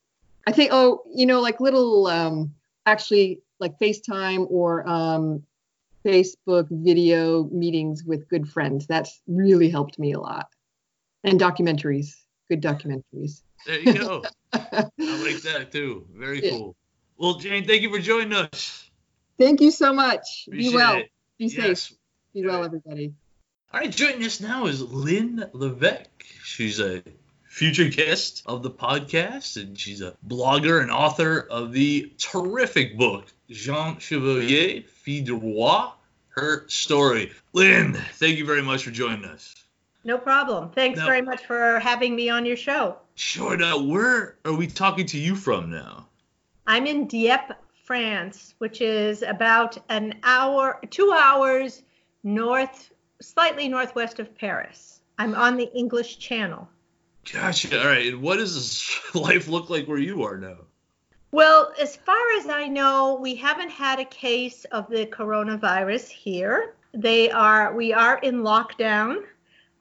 I 0.45 0.51
think, 0.51 0.69
oh, 0.71 1.03
you 1.13 1.25
know, 1.25 1.41
like 1.41 1.59
little, 1.59 2.07
um, 2.07 2.53
actually, 2.86 3.41
like 3.59 3.77
FaceTime 3.79 4.47
or 4.49 4.87
um, 4.87 5.43
Facebook 6.05 6.67
video 6.71 7.43
meetings 7.45 8.03
with 8.03 8.27
good 8.29 8.47
friends. 8.47 8.87
That's 8.87 9.21
really 9.27 9.69
helped 9.69 9.99
me 9.99 10.13
a 10.13 10.19
lot. 10.19 10.47
And 11.23 11.39
documentaries, 11.39 12.15
good 12.49 12.61
documentaries. 12.61 13.41
There 13.65 13.79
you 13.79 13.93
go. 13.93 14.23
I 14.53 14.89
like 14.99 15.41
that 15.41 15.69
too. 15.71 16.05
Very 16.13 16.43
Yeah. 16.43 16.51
cool. 16.51 16.75
Well, 17.17 17.35
Jane, 17.35 17.65
thank 17.65 17.81
you 17.81 17.89
for 17.89 17.99
joining 17.99 18.33
us. 18.33 18.89
Thank 19.39 19.61
you 19.61 19.71
so 19.71 19.93
much. 19.93 20.45
Appreciate 20.47 20.69
be 20.69 20.75
well. 20.75 20.97
it. 20.97 21.09
Be 21.37 21.45
Yes. 21.47 21.55
safe. 21.89 21.97
Be 22.33 22.45
well, 22.45 22.63
everybody. 22.63 23.13
All 23.73 23.79
right, 23.81 23.91
joining 23.91 24.23
us 24.23 24.39
now 24.39 24.67
is 24.67 24.81
Lynn 24.81 25.49
Levesque. 25.53 26.23
She's 26.43 26.79
a 26.79 27.03
future 27.57 27.89
guest 27.89 28.43
of 28.45 28.61
the 28.61 28.69
podcast, 28.69 29.59
and 29.59 29.75
she's 29.79 29.99
a 29.99 30.13
blogger 30.27 30.79
and 30.83 30.91
author 30.91 31.47
of 31.49 31.73
the 31.73 32.11
terrific 32.19 32.95
book, 32.95 33.25
Jeanne 33.49 33.97
Chevalier, 33.97 34.83
Fille 34.83 35.25
de 35.25 35.33
Roi, 35.33 35.89
Her 36.29 36.67
Story. 36.67 37.31
Lynn, 37.53 37.93
thank 37.93 38.37
you 38.37 38.45
very 38.45 38.61
much 38.61 38.83
for 38.83 38.91
joining 38.91 39.25
us. 39.25 39.55
No 40.03 40.19
problem. 40.19 40.69
Thanks 40.69 40.99
No. 40.99 41.05
very 41.07 41.23
much 41.23 41.47
for 41.47 41.79
having 41.79 42.15
me 42.15 42.29
on 42.29 42.45
your 42.45 42.55
show. 42.55 42.97
Sure, 43.15 43.57
now, 43.57 43.79
where 43.81 44.37
are 44.45 44.53
we 44.53 44.67
talking 44.67 45.07
to 45.07 45.17
you 45.17 45.35
from 45.35 45.71
now? 45.71 46.05
I'm 46.67 46.85
in 46.85 47.07
Dieppe, 47.07 47.55
France, 47.85 48.53
which 48.59 48.81
is 48.81 49.23
about 49.23 49.79
an 49.89 50.19
hour, 50.21 50.79
two 50.91 51.11
hours 51.11 51.81
north, 52.23 52.91
slightly 53.19 53.67
northwest 53.67 54.19
of 54.19 54.37
Paris. 54.37 55.01
I'm 55.17 55.33
on 55.33 55.57
the 55.57 55.73
English 55.75 56.19
Channel. 56.19 56.69
Gotcha. 57.31 57.79
All 57.79 57.88
right, 57.88 58.07
and 58.07 58.22
what 58.22 58.38
does 58.38 58.89
life 59.13 59.48
look 59.48 59.69
like 59.69 59.88
where 59.88 59.98
you 59.98 60.24
are 60.24 60.38
now? 60.38 60.57
Well, 61.31 61.74
as 61.79 61.96
far 61.96 62.31
as 62.39 62.48
I 62.48 62.67
know, 62.67 63.17
we 63.22 63.36
haven't 63.36 63.69
had 63.69 64.00
a 64.00 64.05
case 64.05 64.63
of 64.65 64.89
the 64.89 65.05
coronavirus 65.07 66.07
here. 66.07 66.75
They 66.93 67.29
are, 67.29 67.75
we 67.75 67.91
are 67.91 68.17
in 68.19 68.43
lockdown, 68.43 69.24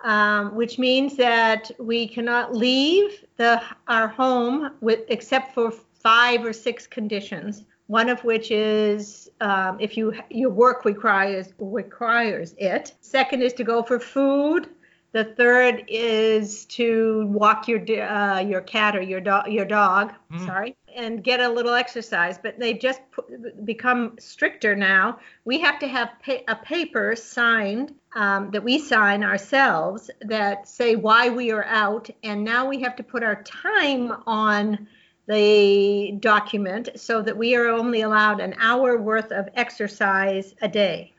um, 0.03 0.55
which 0.57 0.79
means 0.79 1.17
that 1.17 1.71
we 1.79 2.09
cannot 2.09 2.55
leave 2.55 3.25
the 3.37 3.62
our 3.87 4.09
home 4.09 4.73
with 4.81 5.00
except 5.09 5.55
for 5.55 5.71
five 5.71 6.45
or 6.45 6.53
six 6.53 6.87
conditions. 6.87 7.65
One 7.87 8.09
of 8.09 8.23
which 8.25 8.50
is 8.50 9.31
um, 9.41 9.79
if 9.81 9.97
you 9.97 10.15
your 10.31 10.50
work 10.50 10.85
requires 10.85 11.53
requires 11.59 12.55
it. 12.59 12.93
Second 13.00 13.43
is 13.43 13.53
to 13.55 13.65
go 13.65 13.83
for 13.83 14.00
food. 14.00 14.69
The 15.17 15.25
third 15.25 15.85
is 15.89 16.67
to 16.67 17.25
walk 17.29 17.69
your 17.69 17.81
uh, 18.03 18.41
your 18.41 18.61
cat 18.61 18.95
or 18.95 19.01
your 19.01 19.23
dog 19.23 19.51
your 19.51 19.65
dog. 19.65 20.13
Hmm. 20.31 20.45
Sorry, 20.45 20.77
and 20.95 21.25
get 21.25 21.41
a 21.41 21.49
little 21.49 21.73
exercise. 21.73 22.37
But 22.37 22.59
they 22.59 22.75
just 22.75 23.01
pu- 23.13 23.51
become 23.65 24.17
stricter 24.19 24.77
now. 24.77 25.19
We 25.47 25.59
have 25.61 25.79
to 25.79 25.89
have 25.89 26.11
pa- 26.23 26.45
a 26.49 26.57
paper 26.57 27.17
signed 27.17 27.95
um, 28.15 28.51
that 28.51 28.63
we 28.63 28.79
sign 28.79 29.25
ourselves 29.25 30.11
that 30.21 30.69
say 30.69 30.97
why 30.97 31.31
we 31.31 31.51
are 31.51 31.65
out, 31.65 32.11
and 32.23 32.45
now 32.45 32.69
we 32.69 32.79
have 32.83 32.95
to 32.97 33.03
put 33.03 33.23
our 33.23 33.43
time 33.45 34.13
on 34.27 34.87
the 35.29 36.13
document 36.21 36.91
so 36.97 37.23
that 37.23 37.39
we 37.39 37.57
are 37.57 37.69
only 37.69 38.03
allowed 38.03 38.41
an 38.41 38.55
hour 38.61 38.99
worth 38.99 39.33
of 39.33 39.49
exercise 39.55 40.55
a 40.61 40.69
day. 40.69 41.15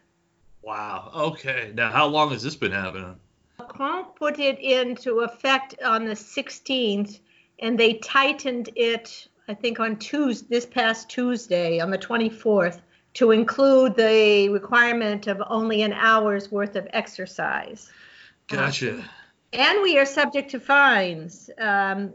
Wow. 0.62 1.10
Okay. 1.16 1.72
Now, 1.74 1.90
how 1.90 2.06
long 2.06 2.30
has 2.30 2.44
this 2.44 2.56
been 2.56 2.72
happening? 2.72 3.16
Macron 3.68 4.06
put 4.16 4.40
it 4.40 4.60
into 4.60 5.20
effect 5.20 5.76
on 5.84 6.06
the 6.06 6.14
16th, 6.14 7.20
and 7.60 7.78
they 7.78 7.96
tightened 7.96 8.70
it, 8.76 9.28
I 9.48 9.54
think, 9.54 9.80
on 9.80 9.98
Tuesday, 9.98 10.48
this 10.50 10.66
past 10.66 11.10
Tuesday, 11.10 11.80
on 11.80 11.92
the 11.92 11.98
24th, 11.98 12.80
to 13.16 13.32
include 13.32 13.96
the 13.96 14.50
requirement 14.50 15.28
of 15.28 15.42
only 15.48 15.82
an 15.82 15.94
hour's 15.94 16.52
worth 16.52 16.76
of 16.76 16.88
exercise. 16.94 17.92
Gotcha. 18.48 19.04
And 19.54 19.82
we 19.82 19.98
are 19.98 20.06
subject 20.06 20.52
to 20.52 20.60
fines. 20.60 21.50
Um, 21.58 22.14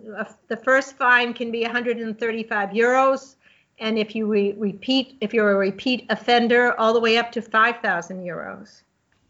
the 0.49 0.57
first 0.57 0.97
fine 0.97 1.35
can 1.35 1.51
be 1.51 1.63
135 1.63 2.71
euros, 2.71 3.37
and 3.79 3.99
if 3.99 4.15
you 4.15 4.27
re- 4.27 4.55
repeat, 4.57 5.17
if 5.21 5.35
you're 5.35 5.53
a 5.53 5.57
repeat 5.57 6.07
offender, 6.09 6.79
all 6.79 6.95
the 6.95 7.01
way 7.01 7.19
up 7.19 7.33
to 7.33 7.43
5,000 7.43 8.23
euros. 8.23 8.83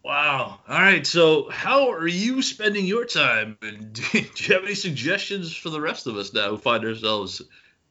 Wow. 0.03 0.59
All 0.67 0.81
right. 0.81 1.05
So, 1.07 1.49
how 1.49 1.89
are 1.91 2.07
you 2.07 2.41
spending 2.41 2.85
your 2.85 3.05
time? 3.05 3.57
And 3.61 3.93
do 4.11 4.19
you 4.19 4.53
have 4.53 4.63
any 4.63 4.75
suggestions 4.75 5.55
for 5.55 5.69
the 5.69 5.79
rest 5.81 6.07
of 6.07 6.17
us 6.17 6.33
now 6.33 6.49
who 6.49 6.57
find 6.57 6.83
ourselves 6.83 7.41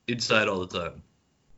inside 0.09 0.49
all 0.49 0.61
the 0.65 0.79
time? 0.79 1.03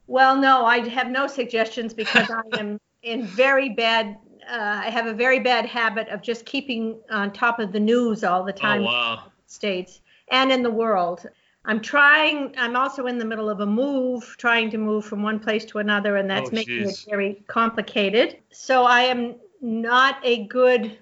Well, 0.07 0.37
no, 0.37 0.65
I 0.65 0.87
have 0.89 1.11
no 1.11 1.27
suggestions 1.27 1.93
because 1.95 2.31
I 2.31 2.43
am 2.57 2.79
in 3.03 3.27
very 3.27 3.71
bad. 3.71 4.17
Uh, 4.49 4.83
I 4.85 4.91
have 4.91 5.07
a 5.07 5.15
very 5.15 5.41
bad 5.41 5.67
habit 5.67 6.09
of 6.09 6.23
just 6.23 6.45
keeping 6.45 7.01
on 7.11 7.33
top 7.33 7.59
of 7.59 7.73
the 7.73 7.81
news 7.81 8.23
all 8.23 8.45
the 8.45 8.53
time. 8.53 8.83
Oh, 8.83 8.87
wow. 8.87 9.33
States 9.47 10.01
and 10.31 10.53
in 10.53 10.63
the 10.63 10.71
world. 10.71 11.27
I'm 11.67 11.81
trying. 11.81 12.55
I'm 12.59 12.77
also 12.77 13.07
in 13.07 13.19
the 13.19 13.25
middle 13.25 13.49
of 13.49 13.61
a 13.61 13.67
move, 13.67 14.37
trying 14.39 14.71
to 14.71 14.79
move 14.79 15.05
from 15.07 15.23
one 15.23 15.41
place 15.41 15.65
to 15.67 15.79
another, 15.79 16.17
and 16.17 16.29
that's 16.29 16.51
Oh, 16.51 16.55
making 16.55 16.89
it 16.89 17.05
very 17.09 17.43
complicated. 17.47 18.39
So 18.53 18.85
I 18.85 19.03
am 19.03 19.37
not 19.65 20.19
a 20.23 20.45
good. 20.47 20.99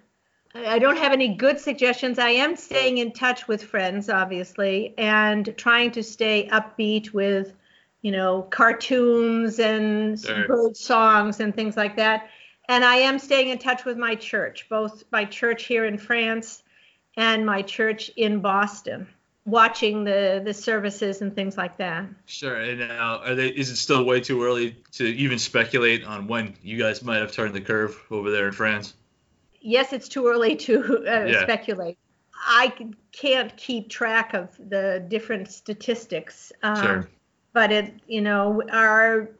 I 0.54 0.78
don't 0.78 0.98
have 0.98 1.12
any 1.12 1.34
good 1.34 1.58
suggestions. 1.58 2.18
I 2.18 2.30
am 2.30 2.56
staying 2.56 2.98
in 2.98 3.12
touch 3.12 3.48
with 3.48 3.62
friends, 3.62 4.08
obviously, 4.08 4.94
and 4.98 5.54
trying 5.56 5.90
to 5.92 6.02
stay 6.02 6.48
upbeat 6.52 7.12
with, 7.12 7.54
you 8.02 8.12
know, 8.12 8.42
cartoons 8.42 9.58
and 9.58 10.20
Sure. 10.20 10.46
bird 10.46 10.76
songs 10.76 11.40
and 11.40 11.54
things 11.54 11.76
like 11.76 11.96
that. 11.96 12.28
And 12.68 12.84
I 12.84 12.96
am 12.96 13.18
staying 13.18 13.48
in 13.48 13.58
touch 13.58 13.84
with 13.84 13.96
my 13.96 14.14
church, 14.14 14.68
both 14.68 15.04
my 15.10 15.24
church 15.24 15.64
here 15.64 15.86
in 15.86 15.98
France 15.98 16.62
and 17.16 17.44
my 17.44 17.62
church 17.62 18.10
in 18.16 18.40
Boston, 18.40 19.08
watching 19.44 20.04
the 20.04 20.40
the 20.44 20.54
services 20.54 21.20
and 21.22 21.34
things 21.34 21.56
like 21.56 21.76
that. 21.78 22.04
Sure. 22.26 22.56
And 22.56 22.78
now, 22.80 23.18
are 23.18 23.34
they? 23.34 23.48
Is 23.48 23.70
it 23.70 23.76
still 23.76 24.04
way 24.04 24.20
too 24.20 24.44
early 24.44 24.76
to 24.92 25.04
even 25.04 25.38
speculate 25.38 26.04
on 26.04 26.26
when 26.28 26.54
you 26.62 26.78
guys 26.78 27.02
might 27.02 27.18
have 27.18 27.32
turned 27.32 27.54
the 27.54 27.60
curve 27.60 27.98
over 28.10 28.30
there 28.30 28.46
in 28.46 28.52
France? 28.52 28.94
Yes, 29.60 29.92
it's 29.92 30.08
too 30.08 30.26
early 30.26 30.56
to 30.56 31.04
uh, 31.06 31.24
Yeah. 31.26 31.42
speculate. 31.42 31.98
I 32.44 32.72
can't 33.12 33.56
keep 33.56 33.88
track 33.88 34.34
of 34.34 34.48
the 34.68 35.04
different 35.08 35.50
statistics, 35.52 36.50
um, 36.64 36.76
Sure. 36.76 37.08
but 37.52 37.70
it, 37.70 37.94
you 38.08 38.20
know, 38.20 38.62
our 38.72 39.30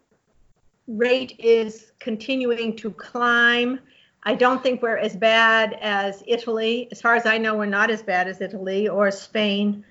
rate 0.87 1.35
is 1.40 1.90
continuing 1.99 2.76
to 2.76 2.92
climb. 2.92 3.80
I 4.23 4.35
don't 4.37 4.62
think 4.62 4.82
we're 4.82 4.99
as 4.99 5.16
bad 5.16 5.76
as 5.80 6.23
Italy. 6.28 6.87
As 6.92 7.00
far 7.00 7.16
as 7.16 7.26
I 7.26 7.38
know, 7.38 7.56
we're 7.56 7.66
not 7.66 7.90
as 7.90 8.02
bad 8.02 8.28
as 8.28 8.40
Italy 8.40 8.88
or 8.88 9.11
Spain. 9.11 9.85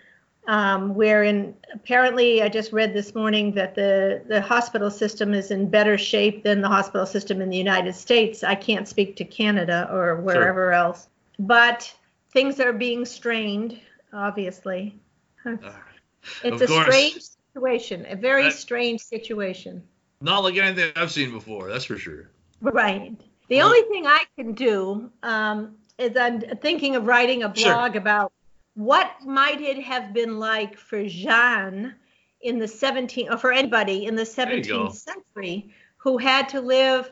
Um, 0.48 0.96
we're 0.96 1.24
in 1.24 1.56
apparently 1.74 2.42
I 2.42 2.50
just 2.50 2.74
read 2.74 2.94
this 2.94 3.14
morning 3.14 3.52
that 3.54 3.76
the 3.76 4.24
the 4.28 4.42
hospital 4.42 4.90
system 4.90 5.34
is 5.36 5.52
in 5.52 5.70
better 5.70 5.98
shape 6.00 6.44
than 6.44 6.62
the 6.62 6.68
hospital 6.68 7.06
system 7.06 7.42
in 7.42 7.50
the 7.50 7.58
United 7.58 7.94
States. 7.96 8.44
I 8.44 8.56
can't 8.56 8.88
speak 8.88 9.16
to 9.18 9.24
Canada 9.26 9.88
or 9.92 10.16
wherever 10.18 10.74
else, 10.74 11.08
but 11.38 11.94
things 12.32 12.60
are 12.60 12.74
being 12.74 13.06
strained. 13.06 13.80
Obviously, 14.14 15.00
it's 15.46 16.62
a 16.62 16.68
course. 16.68 16.82
strange 16.86 17.22
situation, 17.54 18.06
a 18.10 18.16
very 18.16 18.46
That- 18.46 18.54
strange 18.54 19.02
situation. 19.02 19.84
Not 20.24 20.44
like 20.44 20.56
anything 20.58 20.92
I've 20.96 21.12
seen 21.12 21.32
before. 21.32 21.70
That's 21.70 21.86
for 21.86 21.98
sure. 21.98 22.30
Right. 22.62 23.14
The 23.48 23.58
Well- 23.58 23.68
only 23.68 23.82
thing 23.90 24.06
I 24.08 24.24
can 24.38 24.54
do 24.54 25.12
um, 25.24 25.76
is 25.98 26.16
I'm 26.18 26.42
thinking 26.42 26.96
of 26.96 27.06
writing 27.08 27.44
a 27.44 27.56
Sure. 27.56 27.74
blog 27.74 27.96
about 27.96 28.32
what 28.76 29.12
might 29.26 29.62
it 29.62 29.82
have 29.84 30.14
been 30.14 30.40
like 30.40 30.78
for 30.78 31.06
Jeanne 31.08 31.96
in 32.42 32.58
the 32.58 32.66
17th, 32.66 33.32
or 33.32 33.38
for 33.38 33.52
anybody 33.52 34.06
in 34.06 34.16
the 34.16 34.24
There 34.24 34.56
you 34.56 34.64
go. 34.64 34.88
17th 34.88 34.96
century 34.96 35.74
who 35.98 36.18
had 36.18 36.50
to 36.50 36.62
live. 36.62 37.12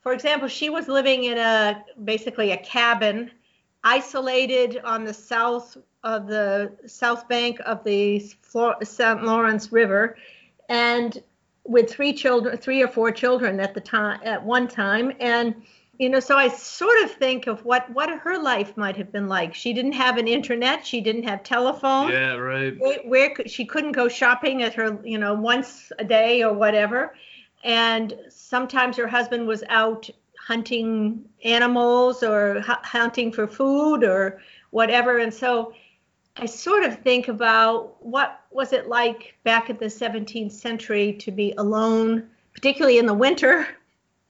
For 0.00 0.12
example, 0.12 0.48
she 0.48 0.70
was 0.70 0.88
living 0.88 1.24
in 1.24 1.36
a 1.36 1.84
basically 2.04 2.52
a 2.52 2.56
cabin, 2.58 3.30
isolated 3.84 4.80
on 4.84 5.04
the 5.04 5.12
south 5.12 5.76
of 6.02 6.26
the 6.26 6.72
south 6.86 7.28
bank 7.28 7.60
of 7.66 7.84
the 7.84 8.20
St. 8.82 9.22
Lawrence 9.24 9.70
River, 9.70 10.16
and 10.70 11.22
with 11.64 11.90
three 11.90 12.14
children, 12.14 12.56
three 12.56 12.82
or 12.82 12.88
four 12.88 13.12
children 13.12 13.60
at 13.60 13.74
the 13.74 13.80
time, 13.80 14.20
at 14.24 14.42
one 14.42 14.66
time, 14.66 15.12
and 15.20 15.54
you 16.00 16.08
know, 16.08 16.18
so 16.18 16.34
I 16.34 16.48
sort 16.48 17.02
of 17.04 17.10
think 17.10 17.46
of 17.46 17.62
what 17.66 17.88
what 17.90 18.08
her 18.08 18.42
life 18.42 18.74
might 18.74 18.96
have 18.96 19.12
been 19.12 19.28
like. 19.28 19.54
She 19.54 19.74
didn't 19.74 19.92
have 19.92 20.16
an 20.16 20.26
internet, 20.26 20.86
she 20.86 21.02
didn't 21.02 21.24
have 21.24 21.42
telephone. 21.42 22.10
Yeah. 22.10 22.36
Right. 22.36 22.72
Where, 22.80 23.00
where 23.04 23.34
could 23.34 23.50
she 23.50 23.66
couldn't 23.66 23.92
go 23.92 24.08
shopping 24.08 24.62
at 24.62 24.72
her, 24.74 24.98
you 25.04 25.18
know, 25.18 25.34
once 25.34 25.92
a 25.98 26.04
day 26.04 26.42
or 26.42 26.54
whatever. 26.54 27.14
and 27.62 28.14
sometimes 28.30 28.96
her 28.96 29.06
husband 29.06 29.46
was 29.46 29.62
out 29.68 30.08
hunting 30.38 31.22
animals 31.44 32.22
or 32.22 32.60
hunting 32.60 33.30
for 33.30 33.46
food 33.46 34.02
or 34.02 34.40
whatever. 34.70 35.18
And 35.18 35.32
so 35.32 35.74
I 36.36 36.46
sort 36.46 36.84
of 36.84 37.00
think 37.00 37.28
about 37.28 38.02
what 38.04 38.40
was 38.50 38.72
it 38.72 38.88
like 38.88 39.34
back 39.44 39.68
in 39.68 39.76
the 39.76 39.86
17th 39.86 40.52
century 40.52 41.12
to 41.14 41.30
be 41.30 41.52
alone, 41.58 42.26
particularly 42.54 42.98
in 42.98 43.06
the 43.06 43.14
winter. 43.14 43.66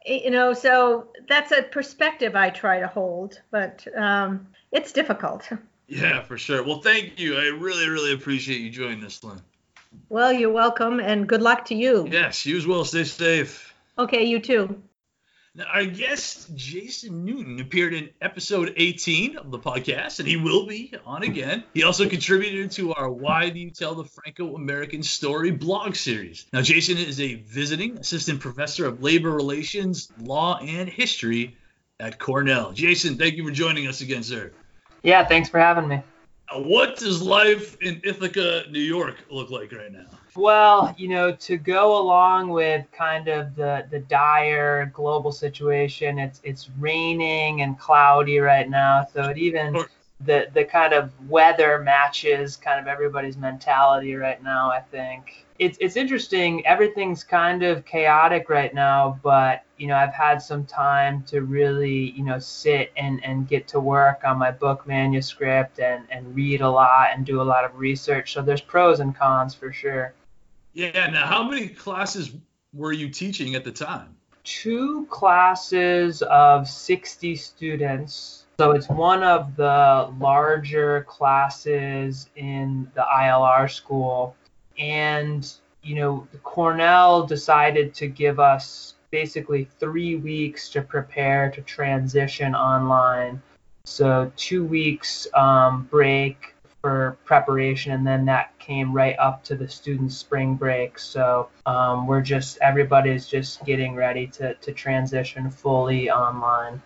You 0.06 0.30
know, 0.30 0.54
so 0.54 1.09
that's 1.30 1.52
a 1.52 1.62
perspective 1.62 2.34
I 2.36 2.50
try 2.50 2.80
to 2.80 2.88
hold, 2.88 3.40
but 3.50 3.86
um, 3.96 4.48
it's 4.72 4.92
difficult. 4.92 5.48
Yeah, 5.92 6.22
for 6.22 6.38
sure. 6.38 6.62
Well, 6.62 6.80
thank 6.80 7.18
you. 7.18 7.36
I 7.36 7.46
really, 7.46 7.88
really 7.88 8.12
appreciate 8.12 8.60
you 8.60 8.70
joining 8.70 9.04
us, 9.04 9.24
Lynn. 9.24 9.42
Well, 10.08 10.32
you're 10.32 10.52
welcome, 10.52 11.00
and 11.00 11.28
good 11.28 11.42
luck 11.42 11.64
to 11.64 11.74
you. 11.74 12.06
Yes, 12.08 12.46
you 12.46 12.56
as 12.56 12.64
well. 12.64 12.84
Stay 12.84 13.02
safe. 13.02 13.74
Okay, 13.98 14.22
you 14.22 14.38
too. 14.38 14.80
Now, 15.52 15.64
our 15.74 15.84
guest, 15.84 16.54
Jason 16.54 17.24
Newton, 17.24 17.58
appeared 17.58 17.92
in 17.92 18.10
episode 18.20 18.72
18 18.76 19.36
of 19.36 19.50
the 19.50 19.58
podcast, 19.58 20.20
and 20.20 20.28
he 20.28 20.36
will 20.36 20.64
be 20.64 20.94
on 21.04 21.24
again. 21.24 21.64
He 21.74 21.82
also 21.82 22.08
contributed 22.08 22.70
to 22.72 22.94
our 22.94 23.10
Why 23.10 23.50
Do 23.50 23.58
You 23.58 23.70
Tell 23.72 23.96
the 23.96 24.04
Franco 24.04 24.54
American 24.54 25.02
Story 25.02 25.50
blog 25.50 25.96
series. 25.96 26.46
Now, 26.52 26.62
Jason 26.62 26.98
is 26.98 27.20
a 27.20 27.34
visiting 27.34 27.98
assistant 27.98 28.38
professor 28.38 28.86
of 28.86 29.02
labor 29.02 29.32
relations, 29.32 30.12
law, 30.20 30.58
and 30.58 30.88
history 30.88 31.56
at 31.98 32.20
Cornell. 32.20 32.70
Jason, 32.70 33.18
thank 33.18 33.34
you 33.34 33.44
for 33.44 33.50
joining 33.50 33.88
us 33.88 34.02
again, 34.02 34.22
sir. 34.22 34.52
Yeah, 35.02 35.26
thanks 35.26 35.48
for 35.48 35.58
having 35.58 35.88
me. 35.88 36.00
What 36.54 36.96
does 36.96 37.22
life 37.22 37.76
in 37.80 38.00
Ithaca, 38.04 38.66
New 38.70 38.78
York 38.78 39.16
look 39.28 39.50
like 39.50 39.72
right 39.72 39.90
now? 39.90 40.06
Well, 40.36 40.94
you 40.96 41.08
know, 41.08 41.32
to 41.32 41.56
go 41.56 42.00
along 42.00 42.50
with 42.50 42.86
kind 42.92 43.28
of 43.28 43.56
the, 43.56 43.86
the 43.90 43.98
dire 44.00 44.86
global 44.94 45.32
situation, 45.32 46.18
it's 46.18 46.40
it's 46.44 46.70
raining 46.78 47.62
and 47.62 47.78
cloudy 47.78 48.38
right 48.38 48.68
now, 48.68 49.06
so 49.12 49.22
it 49.30 49.38
even 49.38 49.76
the 50.20 50.48
the 50.54 50.64
kind 50.64 50.92
of 50.92 51.12
weather 51.28 51.80
matches 51.80 52.56
kind 52.56 52.78
of 52.78 52.86
everybody's 52.86 53.36
mentality 53.36 54.14
right 54.14 54.42
now. 54.42 54.70
I 54.70 54.80
think 54.80 55.46
it's 55.58 55.76
it's 55.80 55.96
interesting. 55.96 56.64
Everything's 56.66 57.24
kind 57.24 57.62
of 57.62 57.84
chaotic 57.84 58.48
right 58.48 58.72
now, 58.72 59.18
but 59.22 59.64
you 59.78 59.88
know 59.88 59.96
I've 59.96 60.14
had 60.14 60.40
some 60.40 60.64
time 60.64 61.24
to 61.24 61.42
really 61.42 62.10
you 62.12 62.22
know 62.24 62.38
sit 62.38 62.92
and 62.96 63.22
and 63.24 63.48
get 63.48 63.66
to 63.68 63.80
work 63.80 64.20
on 64.24 64.38
my 64.38 64.50
book 64.52 64.86
manuscript 64.86 65.80
and 65.80 66.04
and 66.10 66.34
read 66.36 66.60
a 66.60 66.70
lot 66.70 67.08
and 67.14 67.26
do 67.26 67.40
a 67.40 67.42
lot 67.42 67.64
of 67.64 67.76
research. 67.78 68.32
So 68.32 68.42
there's 68.42 68.60
pros 68.60 69.00
and 69.00 69.16
cons 69.16 69.54
for 69.54 69.72
sure. 69.72 70.14
Yeah. 70.72 71.10
Now, 71.10 71.26
how 71.26 71.42
many 71.42 71.68
classes 71.68 72.32
were 72.72 72.92
you 72.92 73.08
teaching 73.08 73.54
at 73.54 73.64
the 73.64 73.72
time? 73.72 74.16
Two 74.44 75.06
classes 75.10 76.22
of 76.22 76.68
60 76.68 77.36
students. 77.36 78.46
So 78.58 78.72
it's 78.72 78.88
one 78.88 79.22
of 79.22 79.56
the 79.56 80.12
larger 80.18 81.02
classes 81.04 82.28
in 82.36 82.90
the 82.94 83.02
ILR 83.02 83.70
school. 83.70 84.36
And, 84.78 85.50
you 85.82 85.94
know, 85.94 86.26
Cornell 86.42 87.26
decided 87.26 87.94
to 87.94 88.06
give 88.06 88.38
us 88.38 88.94
basically 89.10 89.68
three 89.78 90.16
weeks 90.16 90.68
to 90.70 90.82
prepare 90.82 91.50
to 91.50 91.60
transition 91.62 92.54
online. 92.54 93.42
So 93.84 94.30
two 94.36 94.64
weeks 94.64 95.26
um, 95.34 95.88
break 95.90 96.54
for 96.80 97.18
preparation, 97.24 97.92
and 97.92 98.06
then 98.06 98.24
that 98.26 98.58
came 98.58 98.92
right 98.92 99.16
up 99.18 99.44
to 99.44 99.54
the 99.54 99.68
students' 99.68 100.16
spring 100.16 100.54
break. 100.54 100.98
So 100.98 101.48
um, 101.66 102.06
we're 102.06 102.22
just 102.22 102.58
everybody's 102.60 103.26
just 103.26 103.64
getting 103.64 103.94
ready 103.94 104.26
to 104.28 104.54
to 104.54 104.72
transition 104.72 105.50
fully 105.50 106.10
online. 106.10 106.82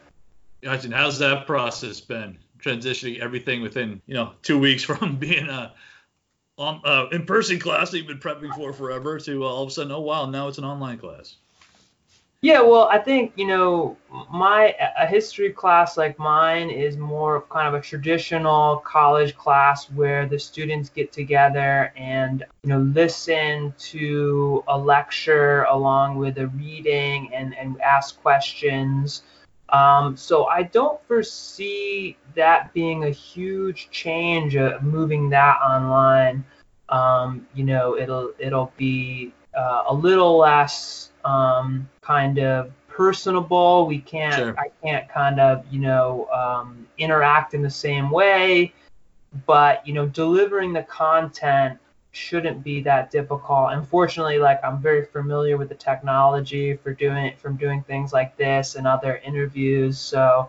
Gotcha. 0.63 0.87
And 0.87 0.95
how's 0.95 1.19
that 1.19 1.47
process 1.47 2.01
been? 2.01 2.39
Transitioning 2.59 3.21
everything 3.21 3.63
within 3.63 4.01
you 4.07 4.15
know 4.15 4.33
two 4.43 4.59
weeks 4.59 4.83
from 4.85 5.17
being 5.17 5.49
a 5.49 5.73
um, 6.57 6.81
uh, 6.85 7.07
in-person 7.11 7.59
class 7.59 7.91
that 7.91 7.99
you've 7.99 8.07
been 8.07 8.19
prepping 8.19 8.55
for 8.55 8.73
forever 8.73 9.19
to 9.19 9.45
uh, 9.45 9.47
all 9.47 9.63
of 9.65 9.69
a 9.69 9.73
sudden, 9.73 9.93
oh 9.93 10.01
wow, 10.01 10.27
now 10.27 10.49
it's 10.49 10.59
an 10.59 10.65
online 10.65 10.99
class. 10.99 11.37
Yeah, 12.45 12.61
well, 12.61 12.89
I 12.93 12.99
think 12.99 13.33
you 13.37 13.47
know 13.47 13.97
my 14.31 14.77
a 14.99 15.07
history 15.07 15.51
class 15.51 15.97
like 15.97 16.19
mine 16.19 16.69
is 16.69 16.99
more 16.99 17.37
of 17.37 17.49
kind 17.49 17.67
of 17.67 17.73
a 17.73 17.81
traditional 17.81 18.83
college 18.85 19.35
class 19.35 19.87
where 19.87 20.29
the 20.29 20.39
students 20.39 20.91
get 20.91 21.11
together 21.11 21.91
and 21.97 22.45
you 22.63 22.69
know 22.69 22.81
listen 22.81 23.73
to 23.93 24.63
a 24.69 24.77
lecture 24.77 25.63
along 25.71 26.19
with 26.19 26.37
a 26.37 26.49
reading 26.49 27.33
and 27.33 27.57
and 27.57 27.81
ask 27.81 28.21
questions. 28.21 29.23
Um, 29.71 30.15
so 30.15 30.45
I 30.45 30.65
don't 30.65 31.03
foresee 31.09 32.19
that 32.35 32.75
being 32.75 33.05
a 33.05 33.11
huge 33.11 33.89
change 33.91 34.55
of 34.55 34.83
moving 34.83 35.31
that 35.31 35.57
online. 35.63 36.45
Um, 36.91 37.49
you 37.55 37.65
know, 37.65 37.97
it'll 37.97 38.35
it'll 38.39 38.71
be 38.77 39.33
uh, 39.57 39.85
a 39.89 39.95
little 39.95 40.39
less 40.39 41.11
um, 41.25 41.89
kind 42.01 42.39
of 42.39 42.73
personable. 42.89 43.87
We 43.87 43.99
can't, 43.99 44.35
sure. 44.35 44.59
I 44.59 44.71
can't 44.83 45.09
kind 45.09 45.41
of, 45.41 45.65
you 45.71 45.81
know, 45.81 46.29
um, 46.33 46.87
interact 46.99 47.55
in 47.55 47.63
the 47.63 47.71
same 47.71 48.11
way. 48.11 48.73
But, 49.47 49.87
you 49.87 49.95
know, 49.95 50.07
delivering 50.07 50.73
the 50.73 50.85
content 50.85 51.81
shouldn't 52.13 52.63
be 52.63 52.81
that 52.83 53.11
difficult. 53.11 53.73
Unfortunately, 53.73 54.39
like 54.39 54.63
I'm 54.63 54.81
very 54.81 55.07
familiar 55.07 55.57
with 55.57 55.69
the 55.69 55.75
technology 55.75 56.77
for 56.77 56.95
doing 56.95 57.25
it, 57.25 57.39
from 57.41 57.57
doing 57.57 57.83
things 57.83 58.13
like 58.13 58.37
this 58.37 58.77
and 58.77 58.87
other 58.87 59.17
interviews. 59.25 59.99
So 59.99 60.49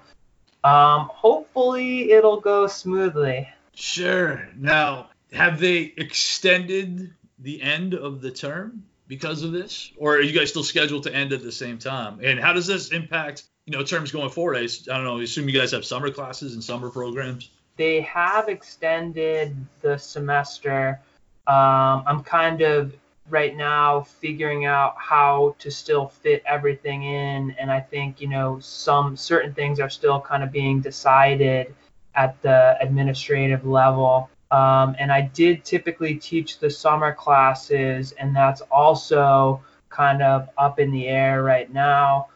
um, 0.63 1.09
hopefully 1.11 2.11
it'll 2.11 2.39
go 2.39 2.67
smoothly. 2.67 3.49
Sure. 3.73 4.47
Now, 4.55 5.09
have 5.33 5.59
they 5.59 5.93
extended 5.97 7.11
the 7.39 7.59
end 7.61 7.95
of 7.95 8.21
the 8.21 8.29
term? 8.29 8.83
Because 9.07 9.43
of 9.43 9.51
this, 9.51 9.91
or 9.97 10.15
are 10.15 10.21
you 10.21 10.37
guys 10.37 10.49
still 10.49 10.63
scheduled 10.63 11.03
to 11.03 11.13
end 11.13 11.33
at 11.33 11.43
the 11.43 11.51
same 11.51 11.77
time? 11.77 12.19
And 12.23 12.39
how 12.39 12.53
does 12.53 12.67
this 12.67 12.91
impact, 12.91 13.43
you 13.65 13.77
know, 13.77 13.83
terms 13.83 14.11
going 14.11 14.29
forward? 14.29 14.57
I, 14.57 14.61
I 14.63 14.97
don't 14.97 15.03
know. 15.03 15.19
I 15.19 15.23
assume 15.23 15.47
you 15.47 15.57
guys 15.57 15.71
have 15.71 15.85
summer 15.85 16.09
classes 16.09 16.53
and 16.53 16.63
summer 16.63 16.89
programs. 16.89 17.49
They 17.77 18.01
have 18.01 18.47
extended 18.49 19.55
the 19.81 19.97
semester. 19.97 20.99
Um, 21.47 22.03
I'm 22.07 22.23
kind 22.23 22.61
of 22.61 22.95
right 23.29 23.55
now 23.55 24.01
figuring 24.01 24.65
out 24.65 24.95
how 24.97 25.55
to 25.59 25.71
still 25.71 26.07
fit 26.07 26.43
everything 26.45 27.03
in, 27.03 27.51
and 27.59 27.71
I 27.71 27.81
think 27.81 28.21
you 28.21 28.27
know 28.27 28.59
some 28.59 29.17
certain 29.17 29.53
things 29.53 29.79
are 29.79 29.89
still 29.89 30.21
kind 30.21 30.43
of 30.43 30.51
being 30.51 30.81
decided 30.81 31.75
at 32.15 32.41
the 32.41 32.77
administrative 32.79 33.65
level. 33.65 34.29
Um, 34.51 34.95
and 34.99 35.11
I 35.11 35.21
did 35.21 35.63
typically 35.65 36.15
teach 36.15 36.59
the 36.59 36.69
summer 36.69 37.13
classes, 37.13 38.13
and 38.13 38.35
that's 38.35 38.61
also 38.61 39.61
kind 39.89 40.21
of 40.21 40.49
up 40.57 40.79
in 40.79 40.91
the 40.91 41.07
air 41.07 41.43
right 41.43 41.71
now. 41.73 42.27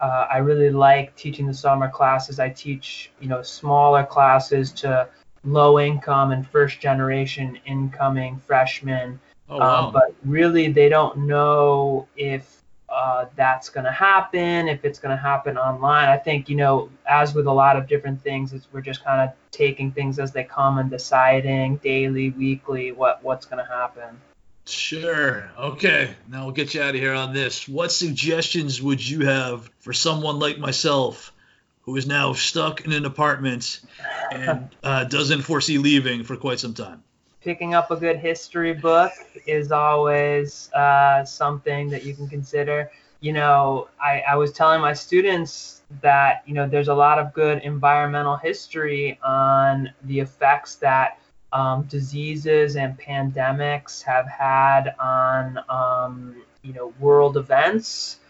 Uh, 0.00 0.26
I 0.30 0.38
really 0.38 0.70
like 0.70 1.14
teaching 1.16 1.46
the 1.46 1.54
summer 1.54 1.88
classes. 1.88 2.40
I 2.40 2.48
teach, 2.48 3.10
you 3.20 3.28
know, 3.28 3.42
smaller 3.42 4.04
classes 4.04 4.72
to 4.72 5.08
low 5.44 5.78
income 5.78 6.32
and 6.32 6.46
first 6.48 6.80
generation 6.80 7.58
incoming 7.66 8.40
freshmen. 8.46 9.20
Oh, 9.48 9.58
wow. 9.58 9.86
um, 9.86 9.92
but 9.92 10.14
really, 10.24 10.72
they 10.72 10.88
don't 10.88 11.18
know 11.18 12.08
if 12.16 12.59
uh, 13.00 13.24
that's 13.34 13.70
going 13.70 13.86
to 13.86 13.92
happen, 13.92 14.68
if 14.68 14.84
it's 14.84 14.98
going 14.98 15.16
to 15.16 15.22
happen 15.22 15.56
online. 15.56 16.10
I 16.10 16.18
think, 16.18 16.50
you 16.50 16.56
know, 16.56 16.90
as 17.06 17.34
with 17.34 17.46
a 17.46 17.52
lot 17.52 17.76
of 17.76 17.88
different 17.88 18.22
things, 18.22 18.52
we're 18.72 18.82
just 18.82 19.02
kind 19.02 19.22
of 19.22 19.34
taking 19.50 19.90
things 19.90 20.18
as 20.18 20.32
they 20.32 20.44
come 20.44 20.76
and 20.76 20.90
deciding 20.90 21.78
daily, 21.78 22.28
weekly, 22.28 22.92
what, 22.92 23.24
what's 23.24 23.46
going 23.46 23.64
to 23.64 23.70
happen. 23.70 24.20
Sure. 24.66 25.50
Okay. 25.58 26.10
Now 26.28 26.44
we'll 26.44 26.52
get 26.52 26.74
you 26.74 26.82
out 26.82 26.90
of 26.90 27.00
here 27.00 27.14
on 27.14 27.32
this. 27.32 27.66
What 27.66 27.90
suggestions 27.90 28.82
would 28.82 29.06
you 29.08 29.24
have 29.24 29.70
for 29.78 29.94
someone 29.94 30.38
like 30.38 30.58
myself 30.58 31.32
who 31.82 31.96
is 31.96 32.06
now 32.06 32.34
stuck 32.34 32.84
in 32.84 32.92
an 32.92 33.06
apartment 33.06 33.80
and 34.30 34.68
uh, 34.82 35.04
doesn't 35.04 35.40
foresee 35.40 35.78
leaving 35.78 36.22
for 36.24 36.36
quite 36.36 36.60
some 36.60 36.74
time? 36.74 37.02
Picking 37.42 37.74
up 37.74 37.90
a 37.90 37.96
good 37.96 38.18
history 38.18 38.74
book 38.74 39.12
is 39.46 39.72
always 39.72 40.70
uh, 40.74 41.24
something 41.24 41.88
that 41.88 42.04
you 42.04 42.14
can 42.14 42.28
consider. 42.28 42.90
You 43.20 43.32
know, 43.32 43.88
I, 44.00 44.22
I 44.28 44.36
was 44.36 44.52
telling 44.52 44.80
my 44.80 44.92
students 44.92 45.82
that, 46.02 46.42
you 46.46 46.54
know, 46.54 46.68
there's 46.68 46.88
a 46.88 46.94
lot 46.94 47.18
of 47.18 47.32
good 47.32 47.62
environmental 47.62 48.36
history 48.36 49.18
on 49.22 49.90
the 50.04 50.20
effects 50.20 50.76
that 50.76 51.18
um, 51.52 51.82
diseases 51.84 52.76
and 52.76 52.98
pandemics 52.98 54.02
have 54.02 54.26
had 54.26 54.94
on, 55.00 55.58
um, 55.68 56.42
you 56.62 56.72
know, 56.72 56.94
world 57.00 57.36
events. 57.36 58.20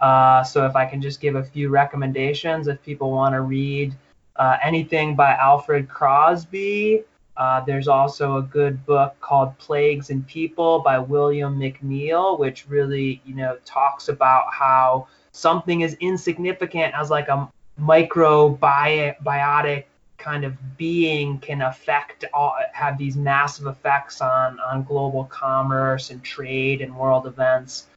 Uh, 0.00 0.42
so 0.42 0.66
if 0.66 0.74
I 0.74 0.84
can 0.84 1.00
just 1.00 1.20
give 1.20 1.36
a 1.36 1.44
few 1.44 1.68
recommendations, 1.68 2.66
if 2.68 2.82
people 2.82 3.10
want 3.10 3.34
to 3.34 3.42
read 3.42 3.94
uh, 4.36 4.56
anything 4.62 5.14
by 5.14 5.32
Alfred 5.34 5.88
Crosby, 5.88 7.04
Uh, 7.36 7.64
there's 7.64 7.88
also 7.88 8.36
a 8.36 8.42
good 8.42 8.84
book 8.86 9.16
called 9.20 9.56
Plagues 9.58 10.10
and 10.10 10.26
People 10.26 10.80
by 10.80 10.98
William 10.98 11.58
McNeill, 11.58 12.38
which 12.38 12.68
really, 12.68 13.20
you 13.24 13.34
know, 13.34 13.56
talks 13.64 14.08
about 14.08 14.52
how 14.52 15.08
something 15.32 15.82
as 15.82 15.94
insignificant 15.94 16.94
as 16.94 17.10
like 17.10 17.28
a 17.28 17.50
microbiotic 17.80 19.84
kind 20.16 20.44
of 20.44 20.78
being 20.78 21.38
can 21.40 21.62
affect 21.62 22.24
all, 22.32 22.56
have 22.72 22.96
these 22.96 23.16
massive 23.16 23.66
effects 23.66 24.20
on 24.20 24.60
on 24.60 24.84
global 24.84 25.24
commerce 25.24 26.10
and 26.10 26.22
trade 26.22 26.80
and 26.80 26.96
world 26.96 27.26
events. 27.26 27.88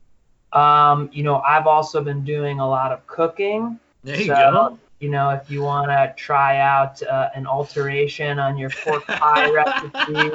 Um, 0.52 1.10
you 1.14 1.24
know, 1.24 1.42
I've 1.42 1.68
also 1.68 2.04
been 2.04 2.24
doing 2.24 2.60
a 2.60 2.68
lot 2.68 2.92
of 2.92 3.06
cooking. 3.06 3.80
There 4.04 4.20
you 4.20 4.28
so, 4.28 4.34
go. 4.34 4.80
You 5.00 5.10
know, 5.10 5.30
if 5.30 5.50
you 5.52 5.62
want 5.62 5.90
to 5.90 6.14
try 6.18 6.58
out 6.58 7.02
uh, 7.04 7.30
an 7.36 7.46
alteration 7.46 8.40
on 8.40 8.58
your 8.58 8.72
pork 8.72 9.06
pie 9.06 9.50
recipe, 9.52 10.32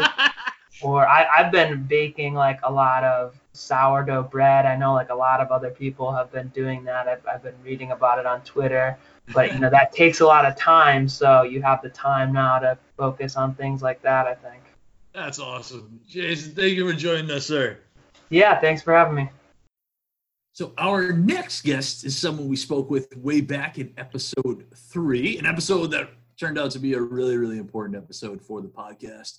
or 0.81 1.07
I, 1.07 1.27
I've 1.39 1.51
been 1.51 1.83
baking 1.83 2.35
like 2.35 2.61
a 2.63 2.71
lot 2.71 3.03
of 3.03 3.35
sourdough 3.55 4.25
bread. 4.25 4.65
I 4.67 4.77
know 4.77 4.95
like 4.95 5.11
a 5.11 5.15
lot 5.15 5.41
of 5.41 5.51
other 5.51 5.71
people 5.71 6.15
have 6.15 6.31
been 6.31 6.49
doing 6.49 6.85
that. 6.85 7.09
I've, 7.09 7.27
I've 7.27 7.43
been 7.43 7.61
reading 7.65 7.91
about 7.91 8.19
it 8.19 8.27
on 8.27 8.41
Twitter. 8.43 8.97
But 9.33 9.53
you 9.53 9.61
know 9.61 9.71
that 9.71 9.93
takes 9.93 10.21
a 10.21 10.27
lot 10.27 10.45
of 10.45 10.57
time, 10.57 11.09
so 11.09 11.43
you 11.43 11.63
have 11.63 11.81
the 11.81 11.89
time 11.89 12.33
now 12.33 12.59
to 12.59 12.77
focus 12.97 13.37
on 13.37 13.55
things 13.55 13.81
like 13.81 14.03
that. 14.03 14.27
I 14.27 14.35
think. 14.35 14.63
That's 15.13 15.39
awesome, 15.39 16.01
Jason. 16.09 16.55
Thank 16.55 16.73
you 16.73 16.91
for 16.91 16.97
joining 16.97 17.31
us, 17.31 17.47
sir. 17.47 17.79
Yeah, 18.31 18.59
thanks 18.59 18.83
for 18.83 18.95
having 18.95 19.15
me. 19.15 19.31
So 20.55 20.75
our 20.77 21.13
next 21.13 21.63
guest 21.63 22.05
is 22.05 22.19
someone 22.19 22.47
we 22.47 22.57
spoke 22.57 22.91
with 22.91 23.17
way 23.17 23.41
back 23.41 23.79
in 23.79 23.95
episode 23.97 24.67
three, 24.77 25.39
an 25.39 25.47
episode 25.47 25.87
that 25.93 26.11
turned 26.39 26.59
out 26.59 26.71
to 26.73 26.79
be 26.79 26.93
a 26.93 27.01
really, 27.01 27.39
really 27.39 27.57
important 27.57 27.97
episode 27.97 28.43
for 28.43 28.61
the 28.61 28.69
podcast. 28.69 29.39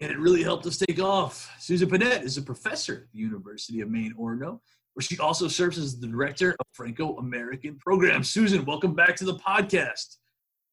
And 0.00 0.12
it 0.12 0.18
really 0.20 0.44
helped 0.44 0.64
us 0.66 0.78
take 0.78 1.00
off. 1.00 1.52
Susan 1.58 1.90
Pinette 1.90 2.22
is 2.22 2.36
a 2.36 2.42
professor 2.42 2.94
at 2.94 3.12
the 3.12 3.18
University 3.18 3.80
of 3.80 3.90
Maine, 3.90 4.14
Orono, 4.16 4.60
where 4.92 5.02
she 5.02 5.18
also 5.18 5.48
serves 5.48 5.76
as 5.76 5.98
the 5.98 6.06
director 6.06 6.50
of 6.60 6.66
Franco-American 6.70 7.76
programs. 7.80 8.30
Susan, 8.30 8.64
welcome 8.64 8.94
back 8.94 9.16
to 9.16 9.24
the 9.24 9.34
podcast. 9.38 10.18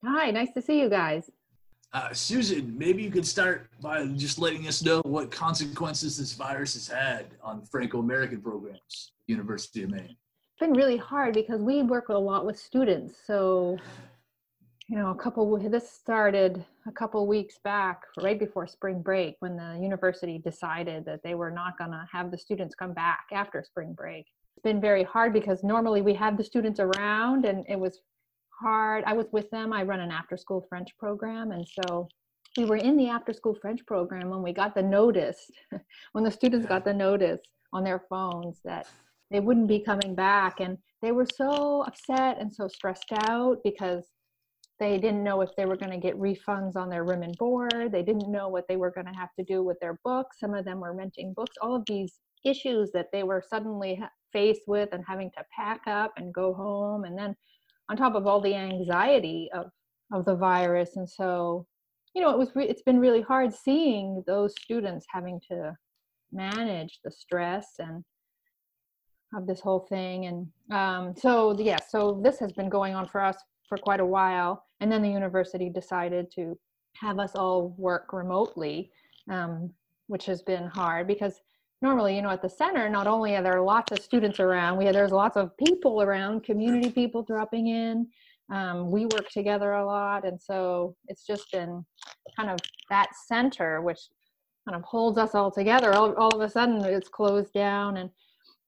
Hi, 0.06 0.30
nice 0.30 0.54
to 0.54 0.62
see 0.62 0.80
you 0.80 0.89
guys. 0.89 1.32
Uh, 1.94 2.13
Susan, 2.13 2.78
maybe 2.78 3.02
you 3.04 3.12
could 3.12 3.26
start 3.26 3.67
by 3.82 4.06
just 4.10 4.38
letting 4.38 4.67
us 4.67 4.84
know 4.84 5.02
what 5.06 5.32
consequences 5.32 6.17
this 6.17 6.34
virus 6.34 6.76
has 6.76 6.88
had 6.88 7.26
on 7.44 7.65
Franco-American 7.65 8.41
programs, 8.41 9.12
University 9.32 9.84
of 9.84 9.89
Maine. 9.89 10.15
It's 10.15 10.60
been 10.60 10.74
really 10.74 10.98
hard 10.98 11.34
because 11.34 11.62
we 11.62 11.82
work 11.82 12.10
a 12.10 12.13
lot 12.13 12.46
with 12.46 12.58
students. 12.58 13.15
So, 13.26 13.78
you 14.88 14.98
know, 14.98 15.10
a 15.10 15.15
couple 15.15 15.58
this 15.58 15.89
started 15.89 16.63
a 16.88 16.91
couple 16.91 17.26
weeks 17.26 17.56
back, 17.63 18.02
right 18.22 18.39
before 18.39 18.67
spring 18.67 19.02
break, 19.02 19.36
when 19.39 19.56
the 19.56 19.80
university 19.82 20.38
decided 20.38 21.06
that 21.06 21.22
they 21.24 21.36
were 21.36 21.52
not 21.52 21.78
going 21.78 21.91
to 21.91 22.06
have 22.12 22.32
the 22.32 22.38
students 22.38 22.76
come 22.76 22.94
back 22.94 23.26
after 23.32 23.63
spring 23.63 23.94
break. 23.94 24.26
It's 24.56 24.63
been 24.63 24.82
very 24.82 25.04
hard 25.04 25.34
because 25.34 25.63
normally 25.63 26.02
we 26.02 26.13
have 26.15 26.38
the 26.38 26.44
students 26.44 26.80
around, 26.80 27.46
and 27.46 27.65
it 27.67 27.80
was 27.80 28.00
hard. 28.62 29.04
I 29.06 29.13
was 29.13 29.28
with 29.32 29.50
them. 29.50 29.74
I 29.74 29.84
run 29.84 30.00
an 30.00 30.12
after 30.12 30.38
school 30.38 30.65
French 30.70 30.89
program. 30.98 31.52
And 31.52 31.67
so 31.67 32.08
we 32.58 32.65
were 32.65 32.78
in 32.78 32.98
the 32.98 33.10
after 33.10 33.34
school 33.34 33.56
French 33.56 33.86
program 33.86 34.30
when 34.30 34.41
we 34.41 34.54
got 34.54 34.76
the 34.76 34.84
notice, 34.84 35.50
when 36.12 36.24
the 36.24 36.32
students 36.32 36.67
got 36.67 36.86
the 36.86 36.94
notice 36.94 37.41
on 37.74 37.84
their 37.84 38.04
phones 38.10 38.60
that 38.65 38.88
they 39.32 39.39
wouldn't 39.39 39.67
be 39.67 39.80
coming 39.80 40.15
back. 40.15 40.60
And 40.60 40.78
they 41.02 41.12
were 41.12 41.26
so 41.26 41.84
upset 41.88 42.39
and 42.39 42.54
so 42.54 42.67
stressed 42.67 43.12
out 43.30 43.58
because 43.63 44.06
they 44.80 44.98
didn't 44.98 45.24
know 45.24 45.41
if 45.41 45.50
they 45.56 45.65
were 45.65 45.78
going 45.78 45.91
to 45.91 45.98
get 45.98 46.20
refunds 46.20 46.76
on 46.76 46.89
their 46.89 47.04
room 47.04 47.24
and 47.24 47.38
board. 47.38 47.91
They 47.91 48.04
didn't 48.04 48.32
know 48.32 48.50
what 48.50 48.67
they 48.67 48.78
were 48.78 48.91
going 48.91 49.08
to 49.08 49.20
have 49.20 49.34
to 49.39 49.46
do 49.46 49.63
with 49.63 49.80
their 49.80 50.00
books. 50.04 50.39
Some 50.39 50.54
of 50.54 50.65
them 50.65 50.80
were 50.80 50.94
renting 50.94 51.34
books. 51.36 51.56
All 51.62 51.76
of 51.76 51.84
these 51.88 52.20
issues 52.44 52.91
that 52.94 53.08
they 53.13 53.24
were 53.24 53.44
suddenly 53.48 54.02
faced 54.34 54.63
with 54.67 54.89
and 54.91 55.04
having 55.08 55.30
to 55.32 55.46
pack 55.56 55.82
up 55.88 56.13
and 56.17 56.34
go 56.34 56.54
home. 56.54 57.04
And 57.04 57.17
then 57.17 57.36
on 57.89 57.98
top 57.98 58.15
of 58.15 58.26
all 58.26 58.41
the 58.41 58.56
anxiety 58.56 59.50
of 59.54 59.67
of 60.12 60.26
the 60.26 60.36
virus 60.36 60.96
and 60.96 61.10
so 61.10 61.65
you 62.13 62.22
know 62.22 62.32
it 62.32 62.38
was 62.38 62.50
re- 62.56 62.67
it's 62.67 62.82
been 62.82 63.00
really 63.00 63.22
hard 63.22 63.54
seeing 63.54 64.24
those 64.28 64.54
students 64.62 65.06
having 65.10 65.39
to 65.50 65.74
manage 66.32 67.00
the 67.04 67.12
stress 67.12 67.67
and 67.80 68.04
of 69.34 69.48
this 69.48 69.60
whole 69.60 69.80
thing 69.89 70.26
and 70.26 70.48
um, 70.72 71.13
so 71.15 71.58
yeah 71.60 71.78
so 71.89 72.20
this 72.24 72.39
has 72.39 72.52
been 72.52 72.70
going 72.70 72.94
on 72.94 73.08
for 73.08 73.22
us 73.22 73.38
for 73.67 73.78
quite 73.78 74.00
a 74.00 74.06
while 74.06 74.65
and 74.80 74.91
then 74.91 75.02
the 75.02 75.10
university 75.10 75.70
decided 75.70 76.32
to 76.34 76.58
have 76.96 77.20
us 77.20 77.36
all 77.36 77.74
work 77.78 78.13
remotely 78.13 78.91
um, 79.30 79.72
which 80.08 80.26
has 80.26 80.41
been 80.41 80.67
hard 80.67 81.08
because 81.08 81.39
normally, 81.82 82.15
you 82.15 82.22
know, 82.22 82.30
at 82.30 82.41
the 82.41 82.50
center, 82.50 82.88
not 82.89 83.08
only 83.08 83.36
are 83.36 83.44
there 83.44 83.62
lots 83.62 83.91
of 83.91 84.00
students 84.00 84.39
around, 84.39 84.78
we 84.78 84.86
there's 84.91 85.12
lots 85.12 85.38
of 85.38 85.56
people 85.58 86.02
around, 86.02 86.44
community 86.44 86.91
people 86.91 87.24
dropping 87.24 87.67
in. 87.67 88.08
Um, 88.52 88.91
we 88.91 89.06
work 89.06 89.30
together 89.30 89.74
a 89.74 89.86
lot, 89.86 90.26
and 90.26 90.39
so 90.39 90.96
it's 91.08 91.26
just 91.26 91.52
been 91.52 91.86
kind 92.38 92.50
of 92.50 92.60
that 92.89 93.10
center, 93.28 93.82
which 93.82 94.00
kind 94.67 94.76
of 94.76 94.84
holds 94.84 95.17
us 95.17 95.34
all 95.34 95.50
together. 95.50 95.94
All, 95.94 96.13
all 96.15 96.36
of 96.36 96.41
a 96.41 96.50
sudden, 96.50 96.84
it's 96.84 97.08
closed 97.08 97.54
down, 97.54 97.98
and 97.98 98.10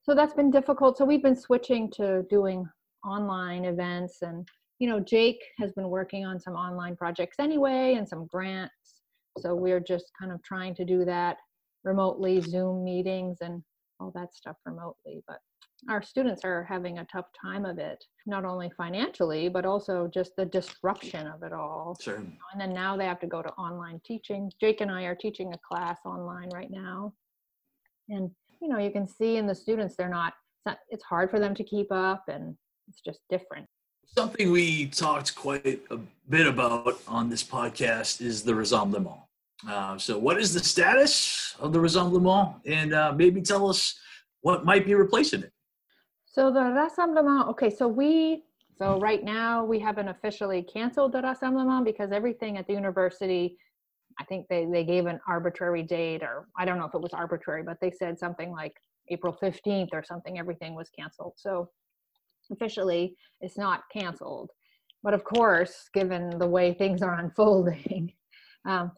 so 0.04 0.14
that's 0.14 0.34
been 0.34 0.52
difficult. 0.52 0.98
So 0.98 1.06
we've 1.06 1.24
been 1.24 1.36
switching 1.36 1.90
to 1.92 2.24
doing 2.30 2.68
online 3.06 3.66
events, 3.66 4.22
and 4.22 4.48
you 4.80 4.88
know, 4.90 5.00
Jake 5.00 5.42
has 5.60 5.72
been 5.74 5.90
working 5.90 6.26
on 6.26 6.40
some 6.40 6.54
online 6.56 6.96
projects 6.96 7.38
anyway, 7.40 7.96
and 7.96 8.08
some 8.08 8.28
grants. 8.28 9.02
So 9.40 9.56
we're 9.56 9.80
just 9.80 10.12
kind 10.20 10.32
of 10.32 10.44
trying 10.44 10.76
to 10.76 10.86
do 10.86 11.06
that 11.06 11.38
remotely 11.84 12.42
zoom 12.42 12.84
meetings 12.84 13.38
and 13.42 13.62
all 14.00 14.12
that 14.16 14.34
stuff 14.34 14.56
remotely 14.66 15.22
but 15.28 15.38
our 15.90 16.02
students 16.02 16.44
are 16.46 16.64
having 16.64 17.00
a 17.00 17.06
tough 17.12 17.26
time 17.40 17.66
of 17.66 17.78
it 17.78 18.04
not 18.26 18.46
only 18.46 18.72
financially 18.78 19.50
but 19.50 19.66
also 19.66 20.10
just 20.14 20.32
the 20.38 20.46
disruption 20.46 21.28
of 21.28 21.44
it 21.44 21.54
all 21.54 21.98
Sure. 22.02 22.16
and 22.16 22.60
then 22.60 22.74
now 22.74 22.96
they 22.96 23.06
have 23.06 23.20
to 23.20 23.28
go 23.28 23.42
to 23.42 23.50
online 23.54 24.00
teaching 24.06 24.52
jake 24.60 24.82
and 24.82 24.92
i 24.92 25.04
are 25.04 25.16
teaching 25.16 25.54
a 25.54 25.60
class 25.68 26.00
online 26.06 26.50
right 26.54 26.72
now 26.72 27.14
and 28.10 28.30
you 28.64 28.70
know 28.70 28.80
you 28.80 28.92
can 28.92 29.08
see 29.08 29.38
in 29.38 29.46
the 29.46 29.54
students 29.54 29.96
they're 29.96 30.10
not 30.10 30.34
it's, 30.56 30.66
not, 30.66 30.78
it's 30.90 31.04
hard 31.04 31.30
for 31.30 31.40
them 31.40 31.54
to 31.54 31.64
keep 31.64 31.92
up 31.92 32.24
and 32.30 32.56
it's 32.88 33.02
just 33.02 33.20
different 33.30 33.68
Something 34.16 34.52
we 34.52 34.88
talked 34.88 35.34
quite 35.36 35.82
a 35.90 35.98
bit 36.30 36.46
about 36.46 37.00
on 37.08 37.32
this 37.32 37.44
podcast 37.44 38.22
is 38.22 38.44
the 38.44 38.52
Rassemblement. 38.52 39.20
Uh, 39.68 39.98
so, 39.98 40.20
what 40.20 40.38
is 40.38 40.54
the 40.54 40.60
status 40.60 41.56
of 41.60 41.74
the 41.74 41.80
Rassemblement? 41.80 42.54
And 42.68 42.94
uh, 42.94 43.14
maybe 43.16 43.42
tell 43.42 43.68
us 43.68 43.98
what 44.42 44.66
might 44.66 44.86
be 44.86 44.94
replacing 44.94 45.42
it. 45.42 45.52
So 46.26 46.52
the 46.52 46.60
Rassemblement, 46.60 47.48
okay, 47.50 47.70
so 47.70 47.88
we, 47.88 48.44
so 48.78 49.00
right 49.00 49.24
now 49.24 49.64
we 49.64 49.80
haven't 49.80 50.10
officially 50.10 50.62
canceled 50.62 51.14
the 51.14 51.22
Rassemblement 51.22 51.86
because 51.86 52.12
everything 52.12 52.58
at 52.58 52.68
the 52.68 52.74
university, 52.74 53.58
I 54.20 54.24
think 54.26 54.48
they, 54.50 54.66
they 54.66 54.84
gave 54.84 55.06
an 55.06 55.20
arbitrary 55.28 55.84
date 55.84 56.24
or 56.24 56.48
I 56.58 56.66
don't 56.66 56.78
know 56.78 56.86
if 56.86 56.94
it 56.94 57.02
was 57.02 57.14
arbitrary, 57.14 57.64
but 57.64 57.78
they 57.82 57.92
said 57.92 58.20
something 58.20 58.52
like 58.52 58.74
April 59.10 59.38
15th 59.42 59.90
or 59.94 60.04
something, 60.04 60.40
everything 60.40 60.76
was 60.76 60.90
canceled. 60.90 61.34
So 61.38 61.70
officially 62.52 63.16
it's 63.42 63.58
not 63.58 63.84
canceled. 63.92 64.52
But 65.02 65.14
of 65.14 65.24
course, 65.24 65.90
given 65.94 66.38
the 66.40 66.48
way 66.48 66.74
things 66.74 67.02
are 67.02 67.20
unfolding, 67.20 68.14
um, 68.66 68.92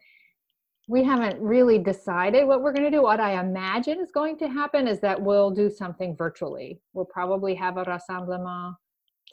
we 0.87 1.03
haven't 1.03 1.41
really 1.41 1.79
decided 1.79 2.47
what 2.47 2.61
we're 2.61 2.73
going 2.73 2.85
to 2.85 2.95
do. 2.95 3.01
What 3.01 3.19
I 3.19 3.39
imagine 3.39 3.99
is 3.99 4.11
going 4.11 4.37
to 4.37 4.47
happen 4.47 4.87
is 4.87 4.99
that 4.99 5.19
we'll 5.19 5.49
do 5.49 5.71
something 5.71 6.15
virtually. 6.15 6.79
We'll 6.93 7.05
probably 7.05 7.55
have 7.55 7.77
a 7.77 7.85
rassemblement 7.85 8.75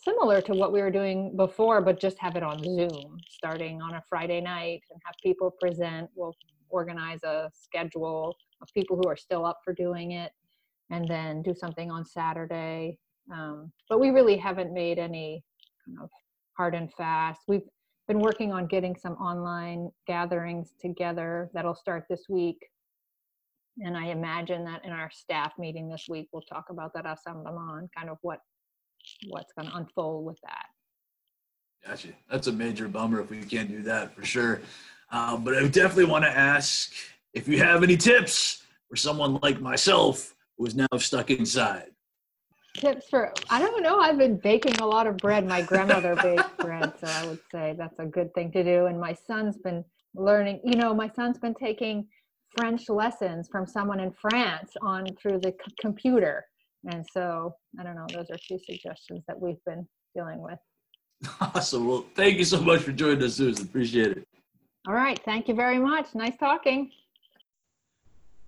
similar 0.02 0.40
to 0.42 0.52
what 0.52 0.72
we 0.72 0.80
were 0.80 0.90
doing 0.90 1.36
before, 1.36 1.80
but 1.80 2.00
just 2.00 2.18
have 2.18 2.36
it 2.36 2.42
on 2.42 2.62
Zoom, 2.62 3.18
starting 3.28 3.80
on 3.80 3.94
a 3.94 4.02
Friday 4.08 4.40
night 4.40 4.82
and 4.90 5.00
have 5.04 5.14
people 5.22 5.50
present. 5.60 6.10
We'll 6.14 6.34
organize 6.68 7.22
a 7.22 7.50
schedule 7.54 8.36
of 8.60 8.68
people 8.74 8.96
who 8.96 9.08
are 9.08 9.16
still 9.16 9.44
up 9.44 9.60
for 9.64 9.72
doing 9.72 10.12
it 10.12 10.32
and 10.90 11.08
then 11.08 11.42
do 11.42 11.54
something 11.54 11.90
on 11.90 12.04
Saturday. 12.04 12.98
Um, 13.32 13.72
but 13.88 14.00
we 14.00 14.10
really 14.10 14.36
haven't 14.36 14.72
made 14.72 14.98
any 14.98 15.44
kind 15.86 15.98
of 16.02 16.10
hard 16.56 16.74
and 16.74 16.92
fast. 16.92 17.42
We've 17.46 17.62
been 18.08 18.20
working 18.20 18.52
on 18.52 18.66
getting 18.66 18.96
some 18.96 19.14
online 19.14 19.90
gatherings 20.06 20.74
together 20.80 21.50
that'll 21.54 21.74
start 21.74 22.04
this 22.10 22.24
week. 22.28 22.58
And 23.78 23.96
I 23.96 24.06
imagine 24.06 24.64
that 24.64 24.84
in 24.84 24.90
our 24.90 25.10
staff 25.10 25.52
meeting 25.58 25.88
this 25.88 26.06
week, 26.08 26.28
we'll 26.32 26.42
talk 26.42 26.66
about 26.68 26.92
that 26.94 27.04
rassemblement, 27.04 27.88
kind 27.96 28.10
of 28.10 28.18
what 28.20 28.40
what's 29.28 29.52
going 29.52 29.68
to 29.68 29.76
unfold 29.76 30.24
with 30.24 30.38
that. 30.42 30.66
Gotcha. 31.86 32.08
That's 32.30 32.46
a 32.46 32.52
major 32.52 32.88
bummer 32.88 33.20
if 33.20 33.30
we 33.30 33.42
can't 33.42 33.68
do 33.68 33.82
that 33.82 34.14
for 34.14 34.24
sure. 34.24 34.60
Uh, 35.10 35.36
but 35.36 35.56
I 35.56 35.66
definitely 35.66 36.06
want 36.06 36.24
to 36.24 36.30
ask 36.30 36.92
if 37.34 37.48
you 37.48 37.58
have 37.58 37.82
any 37.82 37.96
tips 37.96 38.62
for 38.88 38.96
someone 38.96 39.38
like 39.42 39.60
myself 39.60 40.34
who 40.56 40.66
is 40.66 40.74
now 40.74 40.86
stuck 40.96 41.30
inside. 41.30 41.90
Tips 42.76 43.06
for 43.10 43.32
I 43.50 43.58
don't 43.58 43.82
know. 43.82 43.98
I've 43.98 44.16
been 44.16 44.38
baking 44.38 44.76
a 44.80 44.86
lot 44.86 45.06
of 45.06 45.18
bread. 45.18 45.46
My 45.46 45.60
grandmother 45.60 46.14
baked 46.22 46.56
bread, 46.58 46.92
so 46.98 47.06
I 47.06 47.26
would 47.26 47.40
say 47.50 47.74
that's 47.76 47.98
a 47.98 48.06
good 48.06 48.32
thing 48.34 48.50
to 48.52 48.64
do. 48.64 48.86
And 48.86 48.98
my 48.98 49.12
son's 49.12 49.58
been 49.58 49.84
learning. 50.14 50.60
You 50.64 50.76
know, 50.76 50.94
my 50.94 51.10
son's 51.14 51.38
been 51.38 51.54
taking 51.54 52.06
French 52.56 52.88
lessons 52.88 53.48
from 53.50 53.66
someone 53.66 54.00
in 54.00 54.12
France 54.12 54.72
on 54.80 55.06
through 55.20 55.40
the 55.40 55.50
c- 55.50 55.74
computer. 55.80 56.46
And 56.84 57.04
so, 57.12 57.54
I 57.78 57.82
don't 57.82 57.94
know, 57.94 58.06
those 58.12 58.30
are 58.30 58.38
two 58.48 58.58
suggestions 58.58 59.22
that 59.28 59.40
we've 59.40 59.62
been 59.64 59.86
dealing 60.14 60.40
with. 60.40 60.58
Awesome. 61.40 61.86
Well, 61.86 62.04
thank 62.16 62.38
you 62.38 62.44
so 62.44 62.60
much 62.60 62.80
for 62.80 62.90
joining 62.90 63.22
us, 63.22 63.34
Susan. 63.34 63.64
Appreciate 63.64 64.16
it. 64.16 64.28
All 64.88 64.94
right. 64.94 65.20
Thank 65.24 65.46
you 65.46 65.54
very 65.54 65.78
much. 65.78 66.14
Nice 66.14 66.36
talking. 66.36 66.90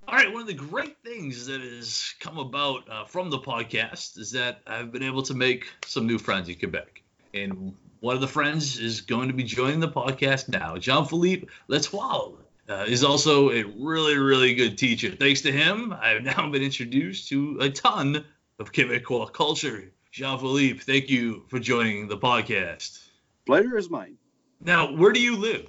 All 0.06 0.16
right, 0.16 0.30
one 0.30 0.42
of 0.42 0.48
the 0.48 0.54
great 0.54 0.96
things 1.02 1.46
that 1.46 1.62
has 1.62 2.14
come 2.20 2.38
about 2.38 2.86
uh, 2.90 3.04
from 3.04 3.30
the 3.30 3.38
podcast 3.38 4.18
is 4.18 4.30
that 4.32 4.60
I've 4.66 4.92
been 4.92 5.02
able 5.02 5.22
to 5.22 5.32
make 5.32 5.66
some 5.86 6.06
new 6.06 6.18
friends 6.18 6.48
in 6.48 6.56
Quebec. 6.56 7.02
And 7.32 7.74
one 8.00 8.14
of 8.14 8.20
the 8.20 8.28
friends 8.28 8.78
is 8.78 9.00
going 9.00 9.28
to 9.28 9.34
be 9.34 9.44
joining 9.44 9.80
the 9.80 9.88
podcast 9.88 10.50
now. 10.50 10.76
Jean 10.76 11.06
Philippe 11.06 11.46
Let's 11.68 11.90
Letoile 11.90 12.36
uh, 12.68 12.84
is 12.86 13.04
also 13.04 13.50
a 13.50 13.62
really, 13.62 14.16
really 14.16 14.54
good 14.54 14.78
teacher. 14.78 15.10
Thanks 15.10 15.42
to 15.42 15.52
him, 15.52 15.94
I've 16.00 16.22
now 16.36 16.48
been 16.50 16.62
introduced 16.62 17.28
to 17.28 17.58
a 17.60 17.70
ton 17.70 18.24
of 18.58 18.72
Quebecois 18.72 19.32
culture. 19.32 19.92
Jean 20.10 20.38
Philippe, 20.38 20.80
thank 20.80 21.10
you 21.10 21.44
for 21.48 21.58
joining 21.58 22.08
the 22.08 22.16
podcast. 22.16 23.08
Pleasure 23.46 23.76
is 23.76 23.90
mine. 23.90 24.16
Now, 24.60 24.94
where 24.94 25.12
do 25.12 25.20
you 25.20 25.36
live? 25.36 25.68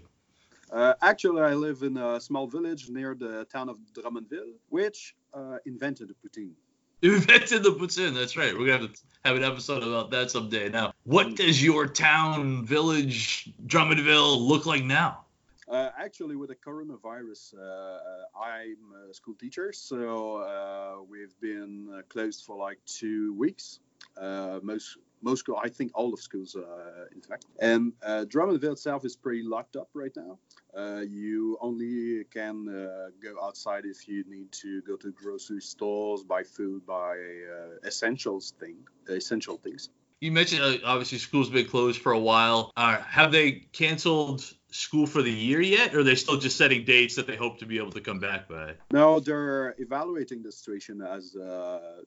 Uh, 0.71 0.93
actually, 1.01 1.41
I 1.41 1.53
live 1.53 1.83
in 1.83 1.97
a 1.97 2.19
small 2.19 2.47
village 2.47 2.89
near 2.89 3.15
the 3.15 3.45
town 3.45 3.69
of 3.69 3.77
Drummondville, 3.93 4.53
which 4.69 5.15
uh, 5.33 5.57
invented 5.65 6.09
the 6.09 6.13
poutine. 6.13 6.53
Invented 7.01 7.61
the 7.61 7.71
poutine. 7.71 8.15
That's 8.15 8.37
right. 8.37 8.57
We're 8.57 8.67
gonna 8.67 8.87
have 8.87 8.93
to 8.93 9.01
have 9.25 9.35
an 9.35 9.43
episode 9.43 9.83
about 9.83 10.09
that 10.11 10.31
someday. 10.31 10.69
Now, 10.69 10.93
what 11.03 11.35
does 11.35 11.61
your 11.61 11.87
town, 11.87 12.65
village, 12.65 13.51
Drummondville 13.67 14.39
look 14.39 14.65
like 14.65 14.83
now? 14.83 15.24
Uh, 15.67 15.89
actually, 15.97 16.35
with 16.35 16.49
the 16.49 16.55
coronavirus, 16.55 17.55
uh, 17.55 18.39
I'm 18.39 19.09
a 19.09 19.13
school 19.13 19.33
teacher, 19.33 19.73
so 19.73 20.37
uh, 20.37 21.03
we've 21.09 21.33
been 21.41 21.89
uh, 21.91 22.01
closed 22.07 22.45
for 22.45 22.55
like 22.55 22.77
two 22.85 23.33
weeks. 23.33 23.79
Uh, 24.15 24.59
most 24.61 24.97
most 25.21 25.39
school, 25.39 25.59
I 25.61 25.69
think 25.69 25.91
all 25.95 26.13
of 26.13 26.19
schools, 26.19 26.55
uh, 26.55 27.05
in 27.13 27.21
fact. 27.21 27.45
And 27.59 27.93
uh, 28.03 28.25
Drummondville 28.27 28.73
itself 28.73 29.05
is 29.05 29.15
pretty 29.15 29.41
locked 29.41 29.75
up 29.75 29.89
right 29.95 30.15
now. 30.15 30.37
Uh, 30.77 31.01
you 31.01 31.57
only 31.61 32.25
can 32.25 32.69
uh, 32.69 33.09
go 33.23 33.35
outside 33.43 33.85
if 33.85 34.07
you 34.07 34.23
need 34.27 34.51
to 34.51 34.81
go 34.83 34.95
to 34.97 35.11
grocery 35.11 35.61
stores, 35.61 36.21
buy 36.23 36.43
food, 36.43 36.85
buy 36.85 37.15
uh, 37.15 37.87
essentials 37.87 38.53
thing, 38.59 38.77
essential 39.09 39.57
things. 39.57 39.89
You 40.21 40.31
mentioned 40.31 40.61
uh, 40.61 40.77
obviously 40.85 41.17
school's 41.17 41.49
been 41.49 41.67
closed 41.67 42.01
for 42.01 42.11
a 42.11 42.19
while. 42.19 42.71
Uh, 42.77 42.97
have 43.01 43.31
they 43.31 43.51
canceled 43.73 44.43
school 44.75 45.07
for 45.07 45.21
the 45.21 45.31
year 45.31 45.61
yet, 45.61 45.95
or 45.95 45.99
are 45.99 46.03
they 46.03 46.15
still 46.15 46.37
just 46.37 46.57
setting 46.57 46.83
dates 46.83 47.15
that 47.15 47.27
they 47.27 47.35
hope 47.35 47.59
to 47.59 47.65
be 47.65 47.77
able 47.77 47.91
to 47.91 48.01
come 48.01 48.19
back 48.19 48.47
by? 48.47 48.73
No, 48.91 49.19
they're 49.19 49.75
evaluating 49.77 50.43
the 50.43 50.51
situation 50.51 51.01
as 51.01 51.35
uh, 51.35 52.01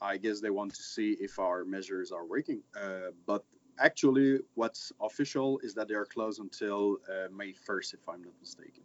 I 0.00 0.16
guess 0.16 0.40
they 0.40 0.50
want 0.50 0.74
to 0.74 0.82
see 0.82 1.16
if 1.20 1.38
our 1.38 1.64
measures 1.64 2.10
are 2.12 2.24
working. 2.24 2.62
Uh, 2.76 3.12
but 3.26 3.44
actually, 3.78 4.40
what's 4.54 4.92
official 5.00 5.60
is 5.60 5.74
that 5.74 5.88
they 5.88 5.94
are 5.94 6.06
closed 6.06 6.40
until 6.40 6.98
uh, 7.08 7.28
May 7.34 7.52
1st, 7.52 7.94
if 7.94 8.08
I'm 8.08 8.22
not 8.22 8.34
mistaken. 8.40 8.82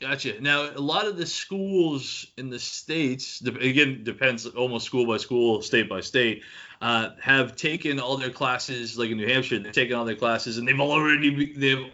Gotcha. 0.00 0.38
Now, 0.42 0.68
a 0.68 0.78
lot 0.78 1.06
of 1.06 1.16
the 1.16 1.24
schools 1.24 2.26
in 2.36 2.50
the 2.50 2.58
states, 2.58 3.40
again, 3.40 4.04
depends 4.04 4.44
almost 4.44 4.84
school 4.84 5.06
by 5.06 5.16
school, 5.16 5.62
state 5.62 5.88
by 5.88 6.02
state, 6.02 6.42
uh, 6.82 7.10
have 7.18 7.56
taken 7.56 7.98
all 7.98 8.18
their 8.18 8.30
classes, 8.30 8.98
like 8.98 9.08
in 9.08 9.16
New 9.16 9.26
Hampshire, 9.26 9.58
they've 9.58 9.72
taken 9.72 9.96
all 9.96 10.04
their 10.04 10.16
classes, 10.16 10.58
and 10.58 10.68
they've 10.68 10.78
already 10.78 11.54
they've 11.54 11.86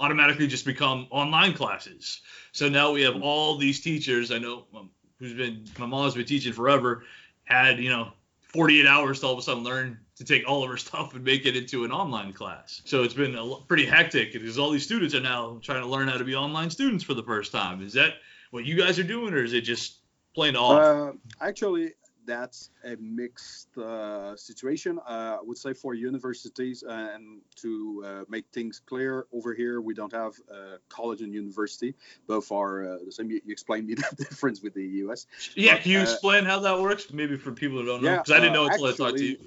automatically 0.00 0.46
just 0.46 0.64
become 0.64 1.06
online 1.10 1.54
classes. 1.54 2.20
So 2.52 2.68
now 2.68 2.92
we 2.92 3.02
have 3.02 3.20
all 3.22 3.56
these 3.56 3.80
teachers. 3.80 4.30
I 4.30 4.38
know 4.38 4.64
um, 4.74 4.90
who's 5.18 5.34
been 5.34 5.64
my 5.78 5.86
mom's 5.86 6.14
been 6.14 6.24
teaching 6.24 6.52
forever, 6.52 7.04
had 7.44 7.78
you 7.78 7.90
know 7.90 8.12
48 8.40 8.86
hours 8.86 9.20
to 9.20 9.26
all 9.26 9.32
of 9.32 9.38
a 9.38 9.42
sudden 9.42 9.62
learn 9.62 9.98
to 10.16 10.24
take 10.24 10.48
all 10.48 10.62
of 10.62 10.70
her 10.70 10.76
stuff 10.88 11.14
and 11.14 11.24
make 11.24 11.46
it 11.46 11.56
into 11.56 11.84
an 11.84 11.92
online 11.92 12.32
class. 12.32 12.82
So 12.84 13.02
it's 13.02 13.14
been 13.14 13.34
a 13.34 13.56
pretty 13.66 13.86
hectic 13.86 14.32
because 14.32 14.58
all 14.58 14.70
these 14.70 14.84
students 14.84 15.14
are 15.14 15.20
now 15.20 15.58
trying 15.62 15.82
to 15.82 15.88
learn 15.88 16.08
how 16.08 16.18
to 16.18 16.24
be 16.24 16.34
online 16.34 16.70
students 16.70 17.04
for 17.04 17.14
the 17.14 17.22
first 17.22 17.52
time. 17.52 17.82
Is 17.82 17.92
that 17.94 18.14
what 18.50 18.64
you 18.64 18.76
guys 18.76 18.98
are 18.98 19.04
doing, 19.04 19.34
or 19.34 19.42
is 19.42 19.52
it 19.52 19.62
just 19.62 19.98
plain 20.34 20.56
off? 20.56 20.80
Uh, 20.80 21.12
actually, 21.40 21.92
that's 22.28 22.70
a 22.84 22.94
mixed 22.96 23.76
uh, 23.78 24.36
situation. 24.36 24.98
Uh, 24.98 25.38
I 25.40 25.42
would 25.42 25.56
say 25.56 25.72
for 25.72 25.94
universities, 25.94 26.84
uh, 26.86 27.12
and 27.14 27.40
to 27.56 28.04
uh, 28.06 28.24
make 28.28 28.44
things 28.52 28.80
clear, 28.84 29.26
over 29.32 29.54
here 29.54 29.80
we 29.80 29.94
don't 29.94 30.12
have 30.12 30.34
uh, 30.52 30.76
college 30.88 31.22
and 31.22 31.32
university. 31.32 31.94
Both 32.26 32.52
are 32.52 32.84
uh, 32.84 32.98
the 33.06 33.12
same. 33.12 33.30
You, 33.30 33.40
you 33.44 33.52
explained 33.52 33.86
me 33.86 33.94
the 34.02 34.14
difference 34.16 34.62
with 34.62 34.74
the 34.74 34.86
US. 35.04 35.26
yeah, 35.54 35.74
but, 35.74 35.82
can 35.82 35.92
you 35.92 36.00
explain 36.02 36.44
how 36.44 36.58
that 36.60 36.78
works? 36.80 37.10
Maybe 37.12 37.36
for 37.36 37.52
people 37.52 37.78
who 37.78 37.86
don't 37.86 38.02
know, 38.02 38.10
Yeah, 38.10 38.16
because 38.18 38.32
I 38.32 38.40
didn't 38.40 38.52
know 38.52 38.66
until 38.66 38.86
I 38.86 38.92
talked 38.92 39.18
to 39.18 39.24
you. 39.24 39.38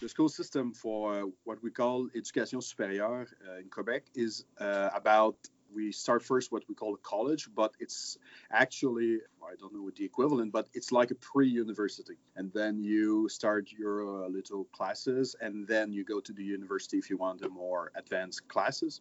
The 0.00 0.08
school 0.08 0.28
system 0.28 0.72
for 0.74 1.30
what 1.44 1.62
we 1.62 1.70
call 1.70 2.08
education 2.14 2.58
supérieure 2.58 3.26
uh, 3.48 3.60
in 3.60 3.68
Quebec 3.70 4.02
is 4.14 4.44
uh, 4.60 4.90
about 4.92 5.36
we 5.74 5.92
start 5.92 6.22
first 6.22 6.52
what 6.52 6.62
we 6.68 6.74
call 6.74 6.94
a 6.94 6.98
college, 6.98 7.48
but 7.54 7.72
it's 7.80 8.18
actually 8.50 9.20
I 9.42 9.54
don't 9.58 9.74
know 9.74 9.82
what 9.82 9.96
the 9.96 10.04
equivalent, 10.04 10.52
but 10.52 10.68
it's 10.74 10.92
like 10.92 11.10
a 11.10 11.14
pre-university, 11.14 12.18
and 12.36 12.52
then 12.52 12.82
you 12.82 13.28
start 13.28 13.70
your 13.76 14.24
uh, 14.24 14.28
little 14.28 14.64
classes, 14.72 15.36
and 15.40 15.66
then 15.66 15.92
you 15.92 16.04
go 16.04 16.20
to 16.20 16.32
the 16.32 16.42
university 16.42 16.98
if 16.98 17.10
you 17.10 17.16
want 17.16 17.40
the 17.40 17.48
more 17.48 17.92
advanced 17.94 18.48
classes. 18.48 19.00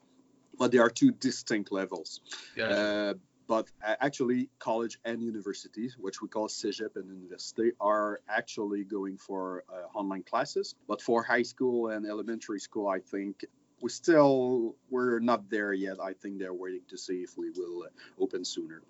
But 0.58 0.72
there 0.72 0.84
are 0.84 0.90
two 0.90 1.12
distinct 1.12 1.72
levels. 1.72 2.22
Uh, 2.70 3.14
but 3.48 3.68
actually, 3.84 4.50
college 4.60 5.00
and 5.04 5.22
universities, 5.22 5.98
which 6.00 6.22
we 6.22 6.28
call 6.30 6.48
CEGEP 6.48 6.96
and 6.96 7.08
university, 7.10 7.72
are 7.80 8.22
actually 8.30 8.84
going 8.84 9.18
for 9.18 9.64
uh, 9.70 9.98
online 9.98 10.24
classes. 10.24 10.76
But 10.88 11.02
for 11.02 11.24
high 11.24 11.44
school 11.44 11.90
and 11.90 12.06
elementary 12.06 12.60
school, 12.60 12.88
I 12.88 13.00
think 13.00 13.46
we 13.84 13.89
still 13.89 14.76
we're 14.89 15.19
not 15.19 15.50
there 15.50 15.74
yet. 15.74 15.98
I 16.02 16.13
think 16.13 16.39
they're 16.39 16.54
waiting 16.54 16.82
to 16.88 16.98
see 16.98 17.22
if 17.22 17.38
we 17.38 17.50
will 17.52 17.84
uh, 17.84 18.24
open 18.24 18.46
sooner. 18.46 18.82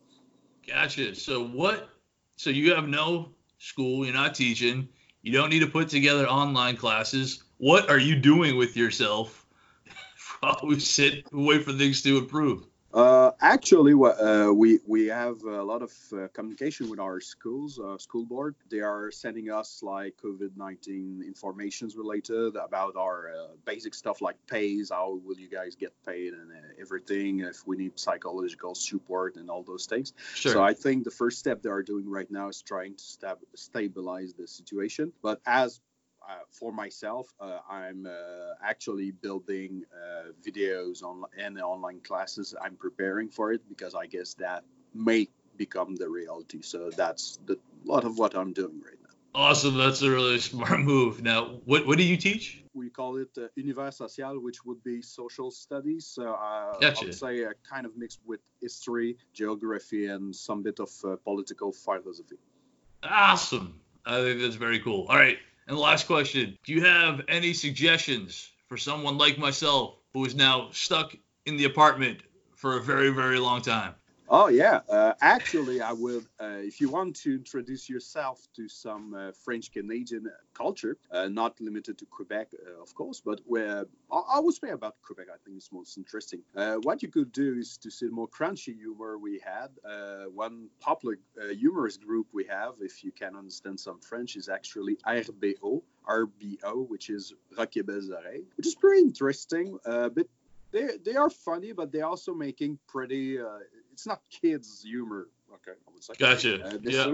Gotcha. 0.65 1.15
So 1.15 1.43
what? 1.43 1.89
So 2.38 2.51
you 2.51 2.75
have 2.75 2.88
no 2.88 3.29
school. 3.58 4.06
You're 4.06 4.13
not 4.13 4.36
teaching. 4.36 4.88
You 5.23 5.34
don't 5.34 5.49
need 5.49 5.62
to 5.62 5.67
put 5.67 5.89
together 5.89 6.27
online 6.27 6.77
classes. 6.77 7.43
What 7.58 7.89
are 7.89 7.97
you 7.97 8.15
doing 8.15 8.56
with 8.56 8.77
yourself 8.77 9.45
we 10.63 10.79
sit 10.79 11.25
wait 11.32 11.63
for 11.63 11.73
things 11.73 12.03
to 12.03 12.19
improve? 12.19 12.67
Uh, 12.93 13.32
actually, 13.41 13.93
uh, 13.93 14.51
we 14.53 14.79
we 14.86 15.08
have 15.08 15.41
a 15.43 15.63
lot 15.63 15.82
of 15.82 15.91
uh, 16.15 16.27
communication 16.32 16.89
with 16.89 16.99
our 16.99 17.19
schools, 17.19 17.79
uh, 17.79 17.97
school 17.97 18.23
board. 18.23 18.53
They 18.69 18.82
are 18.82 19.10
sending 19.10 19.49
us 19.49 19.82
like 19.82 20.13
COVID 20.23 20.56
nineteen 20.56 21.23
informations 21.25 21.95
related 21.95 22.56
about 22.56 22.95
our 22.95 23.32
uh, 23.34 23.47
basic 23.65 23.95
stuff 23.95 24.21
like 24.21 24.36
pays, 24.45 24.91
how 24.91 25.19
will 25.25 25.39
you 25.39 25.49
guys 25.49 25.75
get 25.75 25.91
paid, 26.06 26.34
and 26.34 26.51
uh, 26.51 26.56
everything. 26.79 27.39
If 27.39 27.65
we 27.65 27.77
need 27.77 27.97
psychological 27.97 28.75
support 28.75 29.38
and 29.38 29.49
all 29.49 29.63
those 29.63 29.88
things. 29.88 30.13
Sure. 30.36 30.53
So 30.53 30.63
I 30.63 30.75
think 30.75 31.03
the 31.03 31.12
first 31.12 31.39
step 31.39 31.63
they 31.63 31.71
are 31.71 31.84
doing 31.84 32.08
right 32.08 32.29
now 32.29 32.49
is 32.49 32.62
trying 32.62 32.95
to 32.95 33.03
stab- 33.03 33.39
stabilize 33.56 34.36
the 34.36 34.47
situation. 34.47 35.13
But 35.23 35.41
as 35.47 35.82
for 36.51 36.71
myself, 36.71 37.27
uh, 37.39 37.59
I'm 37.69 38.05
uh, 38.05 38.53
actually 38.63 39.12
building 39.12 39.83
uh, 39.93 40.31
videos 40.45 41.03
on 41.03 41.23
and 41.38 41.59
online 41.59 41.99
classes. 42.01 42.55
I'm 42.62 42.75
preparing 42.75 43.29
for 43.29 43.51
it 43.53 43.62
because 43.69 43.95
I 43.95 44.05
guess 44.07 44.33
that 44.36 44.63
may 44.93 45.27
become 45.57 45.95
the 45.95 46.09
reality. 46.09 46.62
So 46.62 46.89
that's 46.95 47.39
the 47.45 47.57
lot 47.86 48.03
of 48.05 48.17
what 48.17 48.36
I'm 48.36 48.53
doing 48.53 48.81
right 48.83 48.99
now. 49.01 49.15
awesome. 49.36 49.77
That's 49.77 50.01
a 50.01 50.09
really 50.09 50.39
smart 50.39 50.79
move. 50.91 51.21
Now, 51.21 51.59
what 51.65 51.86
what 51.88 51.97
do 51.97 52.03
you 52.03 52.17
teach? 52.17 52.63
We 52.73 52.89
call 52.89 53.17
it 53.17 53.29
uh, 53.38 53.47
univers 53.55 53.97
social, 53.97 54.39
which 54.41 54.63
would 54.65 54.83
be 54.83 55.01
social 55.01 55.51
studies. 55.51 56.07
So 56.07 56.31
uh, 56.33 56.36
I 56.36 56.77
Gotcha. 56.81 57.05
would 57.05 57.13
say 57.13 57.45
uh, 57.45 57.51
kind 57.69 57.86
of 57.86 57.95
mixed 57.97 58.19
with 58.25 58.39
history, 58.62 59.17
geography, 59.33 60.07
and 60.07 60.36
some 60.36 60.63
bit 60.63 60.79
of 60.79 60.89
uh, 61.05 61.15
political 61.23 61.71
philosophy. 61.71 62.38
Awesome. 63.03 63.81
I 64.05 64.21
think 64.21 64.41
that's 64.41 64.55
very 64.55 64.79
cool. 64.79 65.05
All 65.09 65.15
right. 65.17 65.38
And 65.67 65.78
last 65.78 66.08
question: 66.08 66.58
Do 66.65 66.73
you 66.73 66.84
have 66.84 67.21
any 67.28 67.54
suggestions 67.54 68.49
for 68.67 68.78
someone 68.78 69.17
like 69.17 69.38
myself 69.38 69.97
who 70.13 70.26
is 70.26 70.36
now 70.36 70.69
stuck 70.71 71.15
in 71.45 71.58
the 71.58 71.65
apartment 71.65 72.21
for 72.56 72.78
a 72.78 72.82
very 72.82 73.10
very 73.10 73.39
long 73.39 73.62
time? 73.62 73.95
Oh 74.29 74.47
yeah, 74.47 74.79
uh, 74.89 75.13
actually, 75.21 75.81
I 75.81 75.91
would. 75.91 76.25
Uh, 76.39 76.62
if 76.62 76.79
you 76.79 76.89
want 76.89 77.15
to 77.17 77.36
introduce 77.36 77.89
yourself 77.89 78.47
to 78.55 78.69
some 78.69 79.13
uh, 79.13 79.31
French 79.43 79.71
Canadian 79.71 80.27
culture, 80.53 80.97
uh, 81.12 81.27
not 81.27 81.59
limited 81.59 81.97
to 81.97 82.05
Quebec, 82.05 82.53
uh, 82.65 82.81
of 82.81 82.95
course, 82.95 83.21
but 83.23 83.41
where 83.45 83.86
I, 84.12 84.21
I 84.36 84.39
would 84.39 84.55
say 84.55 84.69
about 84.69 84.95
Quebec, 85.01 85.27
I 85.29 85.38
think 85.43 85.57
it's 85.57 85.71
most 85.73 85.97
interesting. 85.97 86.41
Uh, 86.55 86.75
what 86.83 87.03
you 87.03 87.09
could 87.09 87.33
do 87.33 87.57
is 87.57 87.77
to 87.79 87.91
see 87.91 88.05
the 88.05 88.13
more 88.13 88.29
crunchy 88.29 88.75
humor 88.75 89.17
we 89.17 89.41
had. 89.43 89.69
One 90.33 90.69
popular 90.79 91.17
humorous 91.51 91.97
group 91.97 92.27
we 92.31 92.45
have, 92.45 92.75
if 92.79 93.03
you 93.03 93.12
can 93.12 93.36
understand 93.36 93.79
some 93.79 93.99
French, 93.99 94.38
is 94.38 94.47
actually 94.47 94.97
RBO, 95.05 95.81
RBO, 96.07 96.88
which 96.88 97.09
is 97.09 97.33
Rock 97.57 97.75
et 97.75 97.86
Belles 97.86 98.09
Oreilles, 98.09 98.45
which 98.55 98.67
is 98.67 98.75
pretty 98.75 99.01
interesting. 99.01 99.77
A 99.86 100.09
they 100.71 100.97
they 101.05 101.15
are 101.15 101.29
funny, 101.29 101.71
but 101.73 101.91
they're 101.91 102.07
also 102.07 102.33
making 102.33 102.79
pretty. 102.88 103.38
It's 103.93 104.08
not 104.08 104.21
kids 104.41 104.82
humor. 104.84 105.27
Okay, 105.56 105.77
I 105.88 105.89
would 105.93 106.03
say. 106.03 106.13
Gotcha. 106.17 106.53
Uh, 106.65 106.77
Yeah. 106.82 107.13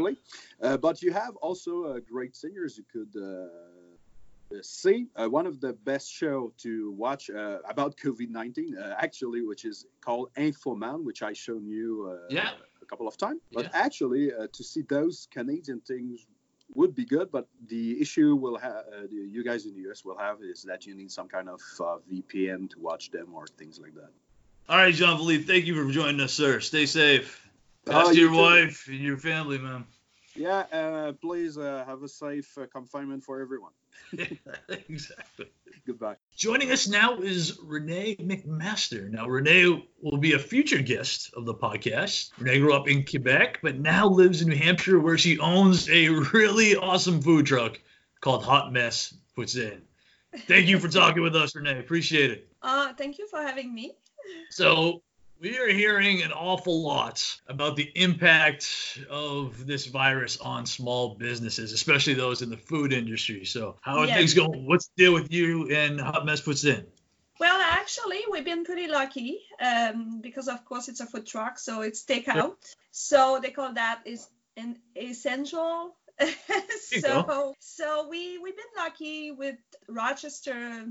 Uh, 0.62 0.78
but 0.78 1.02
you 1.04 1.12
have 1.12 1.36
also 1.48 1.74
uh, 1.84 2.00
great 2.14 2.34
singers 2.36 2.72
you 2.80 2.86
could 2.96 3.14
uh, 3.22 4.62
see. 4.62 5.08
Uh, 5.16 5.28
one 5.30 5.46
of 5.46 5.60
the 5.60 5.74
best 5.92 6.08
show 6.22 6.54
to 6.66 6.92
watch 6.92 7.30
uh, 7.30 7.60
about 7.74 7.98
COVID-19, 7.98 8.58
uh, 8.78 8.96
actually, 8.98 9.42
which 9.42 9.64
is 9.66 9.86
called 10.02 10.28
Infoman, 10.36 11.04
which 11.04 11.22
I 11.22 11.34
shown 11.34 11.64
you 11.68 11.90
uh, 12.14 12.34
Yeah. 12.34 12.52
a 12.82 12.86
couple 12.86 13.08
of 13.12 13.16
times. 13.18 13.42
But 13.52 13.66
Yeah. 13.66 13.86
actually, 13.86 14.24
uh, 14.34 14.48
to 14.58 14.64
see 14.72 14.84
those 14.98 15.28
Canadian 15.38 15.82
things 15.82 16.28
would 16.80 16.94
be 16.96 17.06
good. 17.16 17.28
But 17.38 17.46
the 17.74 18.00
issue 18.00 18.30
will 18.36 18.58
have, 18.58 18.82
uh, 18.96 19.08
you 19.10 19.44
guys 19.44 19.66
in 19.68 19.74
the 19.78 19.84
US 19.90 20.06
will 20.08 20.20
have, 20.28 20.38
is 20.54 20.60
that 20.64 20.86
you 20.88 20.94
need 20.96 21.12
some 21.12 21.28
kind 21.28 21.50
of 21.56 21.62
uh, 21.80 21.98
VPN 22.10 22.70
to 22.72 22.78
watch 22.80 23.12
them 23.12 23.28
or 23.34 23.46
things 23.60 23.80
like 23.84 23.96
that. 24.02 24.12
All 24.70 24.78
right, 24.78 24.94
Jean 24.94 25.18
Philippe, 25.18 25.46
thank 25.46 25.66
you 25.66 25.74
for 25.74 25.92
joining 25.92 26.22
us, 26.22 26.32
sir. 26.32 26.60
Stay 26.60 26.86
safe. 26.86 27.44
Oh, 27.88 27.92
Pass 27.92 28.10
to 28.10 28.14
you 28.14 28.22
your 28.22 28.30
too. 28.30 28.38
wife 28.38 28.88
and 28.88 29.00
your 29.00 29.18
family, 29.18 29.58
man. 29.58 29.84
Yeah, 30.36 30.60
uh, 30.72 31.14
please 31.14 31.58
uh, 31.58 31.84
have 31.88 32.04
a 32.04 32.08
safe 32.08 32.56
uh, 32.56 32.68
confinement 32.68 33.24
for 33.24 33.42
everyone. 33.42 33.72
exactly. 34.14 35.48
Goodbye. 35.88 36.18
Joining 36.38 36.70
us 36.70 36.88
now 36.88 37.18
is 37.18 37.58
Renee 37.64 38.18
McMaster. 38.18 39.10
Now, 39.10 39.28
Renee 39.28 39.90
will 40.04 40.18
be 40.18 40.34
a 40.34 40.40
future 40.40 40.84
guest 40.84 41.32
of 41.36 41.46
the 41.46 41.56
podcast. 41.56 42.30
Renee 42.38 42.60
grew 42.60 42.76
up 42.76 42.88
in 42.88 43.04
Quebec, 43.04 43.62
but 43.64 43.80
now 43.80 44.08
lives 44.08 44.44
in 44.44 44.50
New 44.50 44.56
Hampshire, 44.56 45.00
where 45.00 45.18
she 45.18 45.40
owns 45.40 45.90
a 45.90 46.10
really 46.10 46.76
awesome 46.76 47.24
food 47.24 47.48
truck 47.48 47.80
called 48.22 48.44
Hot 48.44 48.72
Mess 48.72 49.16
Poutine. 49.36 49.82
Thank 50.42 50.68
you 50.68 50.78
for 50.78 50.90
talking 50.90 51.24
with 51.24 51.36
us, 51.36 51.56
Renee. 51.56 51.80
Appreciate 51.80 52.30
it. 52.30 52.48
Uh, 52.62 52.94
thank 52.94 53.18
you 53.18 53.28
for 53.28 53.42
having 53.42 53.74
me. 53.74 53.96
So, 54.50 55.02
we 55.40 55.58
are 55.58 55.70
hearing 55.70 56.22
an 56.22 56.34
awful 56.34 56.84
lot 56.84 57.40
about 57.48 57.76
the 57.78 57.90
impact 57.96 59.00
of 59.10 59.66
this 59.66 59.86
virus 59.86 60.38
on 60.40 60.66
small 60.66 61.16
businesses, 61.16 61.72
especially 61.72 62.14
those 62.14 62.42
in 62.42 62.50
the 62.50 62.58
food 62.58 62.92
industry. 62.92 63.46
So, 63.46 63.78
how 63.82 64.00
are 64.00 64.06
Yes. 64.08 64.18
things 64.18 64.34
going? 64.34 64.66
What's 64.66 64.88
the 64.88 65.04
deal 65.04 65.14
with 65.14 65.32
you 65.32 65.70
and 65.70 66.00
Hot 66.00 66.26
Mess 66.26 66.42
Poutine? 66.42 66.86
Well, 67.40 67.62
actually, 67.62 68.22
we've 68.30 68.44
been 68.44 68.66
pretty 68.66 68.88
lucky 68.88 69.40
um, 69.62 70.20
because, 70.20 70.50
of 70.50 70.66
course, 70.66 70.90
it's 70.90 71.00
a 71.00 71.06
food 71.06 71.26
truck, 71.26 71.58
so 71.58 71.82
it's 71.82 72.04
takeout. 72.04 72.76
So 72.92 73.40
they 73.42 73.52
call 73.52 73.74
that 73.74 74.02
is 74.06 74.28
an 74.58 74.78
essential. 74.96 75.96
so, 76.82 77.54
so 77.60 78.10
we 78.10 78.40
we've 78.40 78.58
been 78.58 78.76
lucky 78.76 79.32
with 79.32 79.56
Rochester, 79.88 80.86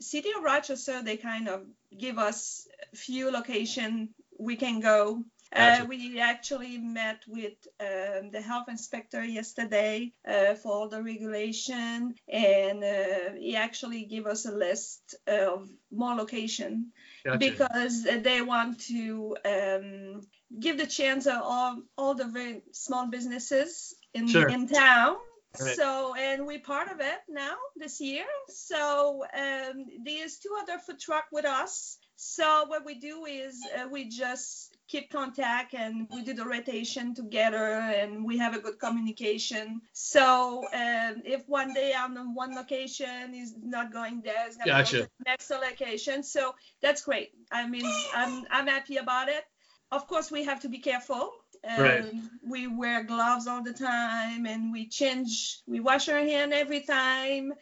city 0.00 0.30
of 0.36 0.42
Rochester. 0.42 1.02
They 1.02 1.16
kind 1.16 1.48
of 1.48 1.62
give 1.96 2.18
us 2.18 2.66
few 2.94 3.30
location 3.30 4.10
we 4.38 4.56
can 4.56 4.80
go. 4.80 5.24
Gotcha. 5.54 5.82
Uh, 5.82 5.86
we 5.86 6.20
actually 6.20 6.76
met 6.76 7.22
with 7.26 7.54
um, 7.80 8.30
the 8.30 8.40
health 8.40 8.68
inspector 8.68 9.24
yesterday 9.24 10.12
uh, 10.26 10.54
for 10.54 10.72
all 10.72 10.88
the 10.88 11.02
regulation, 11.02 12.14
and 12.28 12.84
uh, 12.84 13.32
he 13.38 13.56
actually 13.56 14.04
gave 14.04 14.26
us 14.26 14.44
a 14.44 14.52
list 14.52 15.14
of 15.26 15.68
more 15.90 16.14
location 16.14 16.92
Gotcha. 17.24 17.38
because 17.38 18.02
they 18.04 18.42
want 18.42 18.80
to 18.88 19.36
um, 19.44 20.20
give 20.60 20.76
the 20.76 20.86
chance 20.86 21.26
of 21.26 21.40
all, 21.42 21.82
all 21.96 22.14
the 22.14 22.26
very 22.26 22.62
small 22.72 23.06
businesses 23.06 23.94
in, 24.12 24.28
Sure. 24.28 24.48
in 24.48 24.68
town. 24.68 25.16
Right. 25.60 25.76
So, 25.76 26.14
and 26.14 26.46
we're 26.46 26.60
part 26.60 26.90
of 26.90 27.00
it 27.00 27.18
now 27.28 27.56
this 27.76 28.00
year. 28.00 28.24
So, 28.48 29.24
um, 29.34 29.86
there's 30.04 30.38
two 30.38 30.54
other 30.60 30.78
food 30.78 30.98
truck 31.00 31.26
with 31.32 31.44
us. 31.44 31.98
So, 32.16 32.64
what 32.66 32.84
we 32.84 32.94
do 32.96 33.26
is 33.26 33.60
uh, 33.76 33.88
we 33.88 34.08
just 34.08 34.76
keep 34.88 35.10
contact 35.10 35.74
and 35.74 36.08
we 36.10 36.22
do 36.22 36.34
the 36.34 36.44
rotation 36.44 37.14
together 37.14 37.64
and 37.64 38.24
we 38.24 38.38
have 38.38 38.54
a 38.54 38.58
good 38.58 38.78
communication. 38.78 39.80
So, 39.92 40.64
um, 40.72 41.22
if 41.24 41.48
one 41.48 41.74
day 41.74 41.92
I'm 41.96 42.16
on 42.16 42.34
one 42.34 42.54
location, 42.54 43.34
is 43.34 43.54
not 43.62 43.92
going 43.92 44.22
there, 44.24 44.46
it's 44.46 44.56
gonna 44.56 44.70
Gotcha. 44.70 44.96
go 44.96 45.02
to 45.04 45.10
the 45.18 45.30
next 45.30 45.50
location. 45.50 46.22
So, 46.22 46.54
that's 46.82 47.02
great. 47.02 47.30
I 47.52 47.68
mean, 47.68 47.84
I'm, 48.14 48.44
I'm 48.50 48.66
happy 48.66 48.96
about 48.96 49.28
it. 49.28 49.44
Of 49.90 50.06
course, 50.06 50.30
we 50.30 50.44
have 50.44 50.60
to 50.60 50.68
be 50.68 50.78
careful. 50.78 51.30
Right. 51.66 52.02
Um, 52.02 52.30
we 52.46 52.66
wear 52.66 53.02
gloves 53.04 53.46
all 53.46 53.62
the 53.62 53.72
time 53.72 54.46
and 54.46 54.72
we 54.72 54.86
change, 54.86 55.60
we 55.66 55.80
wash 55.80 56.08
our 56.08 56.20
hand 56.20 56.52
every 56.52 56.80
time. 56.80 57.52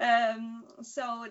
Um, 0.00 0.64
so, 0.82 1.26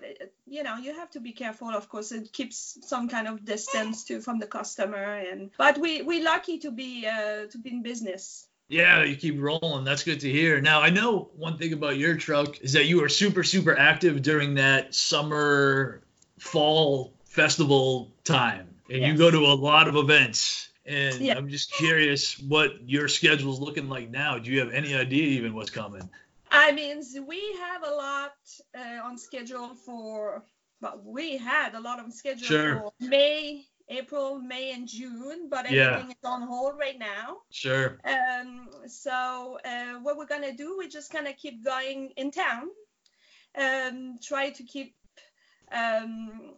you 0.46 0.62
know, 0.62 0.76
you 0.76 0.94
have 0.94 1.10
to 1.10 1.20
be 1.20 1.32
careful. 1.32 1.68
Of 1.68 1.88
course, 1.88 2.12
it 2.12 2.32
keeps 2.32 2.78
some 2.82 3.08
kind 3.08 3.28
of 3.28 3.44
distance 3.44 4.04
to 4.04 4.20
from 4.20 4.38
the 4.38 4.46
customer. 4.46 5.18
And 5.18 5.50
but 5.58 5.76
we 5.78 6.02
we 6.02 6.22
lucky 6.22 6.58
to 6.60 6.70
be 6.70 7.06
uh, 7.06 7.46
to 7.50 7.58
be 7.58 7.70
in 7.70 7.82
business. 7.82 8.48
Yeah, 8.68 9.04
you 9.04 9.16
keep 9.16 9.38
rolling. 9.38 9.84
That's 9.84 10.02
good 10.02 10.20
to 10.20 10.30
hear. 10.30 10.60
Now, 10.60 10.80
I 10.80 10.88
know 10.88 11.30
one 11.36 11.58
thing 11.58 11.74
about 11.74 11.98
your 11.98 12.16
truck 12.16 12.60
is 12.62 12.72
that 12.72 12.86
you 12.86 13.04
are 13.04 13.10
super, 13.10 13.44
super 13.44 13.76
active 13.78 14.22
during 14.22 14.54
that 14.54 14.94
summer, 14.94 16.00
fall 16.38 17.12
festival 17.26 18.10
time, 18.24 18.68
and 18.88 19.02
you 19.02 19.16
go 19.18 19.30
to 19.30 19.40
a 19.40 19.54
lot 19.54 19.86
of 19.86 19.96
events. 19.96 20.70
And 20.86 21.22
Yeah. 21.22 21.36
I'm 21.36 21.48
just 21.48 21.72
curious 21.72 22.38
what 22.38 22.88
your 22.88 23.08
schedule's 23.08 23.60
looking 23.60 23.88
like 23.88 24.10
now. 24.10 24.38
Do 24.38 24.50
you 24.50 24.60
have 24.60 24.72
any 24.72 24.94
idea 24.94 25.24
even 25.38 25.54
what's 25.54 25.70
coming? 25.70 26.08
I 26.50 26.72
mean, 26.72 27.02
we 27.26 27.56
have 27.58 27.82
a 27.84 27.90
lot 27.90 28.32
uh, 28.76 29.00
on 29.02 29.18
schedule 29.18 29.74
for, 29.74 30.44
but 30.80 31.04
we 31.04 31.36
had 31.36 31.74
a 31.74 31.80
lot 31.80 31.98
on 31.98 32.12
schedule 32.12 32.46
Sure. 32.46 32.76
for 32.76 32.92
May, 33.00 33.66
April, 33.88 34.38
May, 34.38 34.72
and 34.72 34.86
June, 34.86 35.48
but 35.48 35.70
Yeah. 35.70 35.90
everything 35.90 36.10
is 36.10 36.16
on 36.24 36.42
hold 36.42 36.78
right 36.78 36.98
now. 36.98 37.38
Sure. 37.50 37.98
Um, 38.04 38.68
so 38.86 39.58
uh, 39.64 39.94
what 40.02 40.16
we're 40.16 40.26
gonna 40.26 40.52
do, 40.52 40.76
we're 40.76 40.88
just 40.88 41.12
gonna 41.12 41.32
keep 41.32 41.64
going 41.64 42.12
in 42.16 42.30
town, 42.30 42.68
um, 43.56 44.18
try 44.22 44.50
to 44.50 44.62
keep 44.62 44.94
um, 45.72 46.54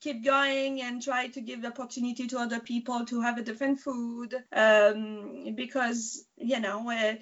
keep 0.00 0.24
going 0.24 0.80
and 0.82 1.02
try 1.02 1.28
to 1.28 1.40
give 1.40 1.62
the 1.62 1.68
opportunity 1.68 2.26
to 2.28 2.38
other 2.38 2.60
people 2.60 3.04
to 3.06 3.20
have 3.20 3.38
a 3.38 3.42
different 3.42 3.80
food 3.80 4.34
um, 4.52 5.54
because 5.54 6.24
you 6.36 6.60
know. 6.60 6.90
Uh, 6.90 7.14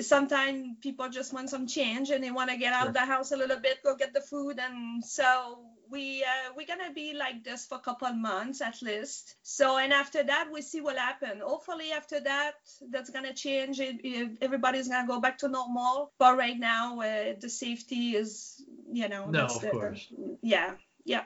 Sometimes 0.00 0.76
people 0.82 1.08
just 1.08 1.32
want 1.32 1.48
some 1.48 1.66
change 1.66 2.10
and 2.10 2.22
they 2.22 2.30
want 2.30 2.50
to 2.50 2.58
get 2.58 2.74
out 2.74 2.82
Sure. 2.82 2.88
of 2.88 2.94
the 2.94 3.00
house 3.06 3.32
a 3.32 3.36
little 3.38 3.58
bit, 3.58 3.82
go 3.82 3.96
get 3.96 4.12
the 4.12 4.20
food, 4.20 4.58
and 4.58 5.02
so 5.02 5.64
we 5.90 6.22
uh, 6.22 6.52
we're 6.54 6.66
gonna 6.66 6.92
be 6.92 7.14
like 7.14 7.42
this 7.42 7.64
for 7.64 7.76
a 7.76 7.80
couple 7.80 8.06
of 8.06 8.14
months 8.14 8.60
at 8.60 8.82
least. 8.82 9.36
So 9.42 9.78
and 9.78 9.90
after 9.94 10.22
that 10.24 10.48
we 10.52 10.60
see 10.60 10.82
what 10.82 10.98
happens. 10.98 11.40
Hopefully 11.42 11.90
after 11.92 12.20
that 12.20 12.52
that's 12.90 13.08
gonna 13.08 13.32
change. 13.32 13.80
It, 13.80 14.36
everybody's 14.42 14.88
gonna 14.88 15.06
go 15.08 15.20
back 15.20 15.38
to 15.38 15.48
normal. 15.48 16.12
But 16.18 16.36
right 16.36 16.58
now 16.58 17.00
uh, 17.00 17.32
the 17.40 17.48
safety 17.48 18.14
is 18.14 18.62
you 18.92 19.08
know 19.08 19.30
No, 19.30 19.46
of 19.46 19.60
the, 19.62 19.70
course. 19.70 20.06
yeah 20.42 20.74
yeah 21.06 21.24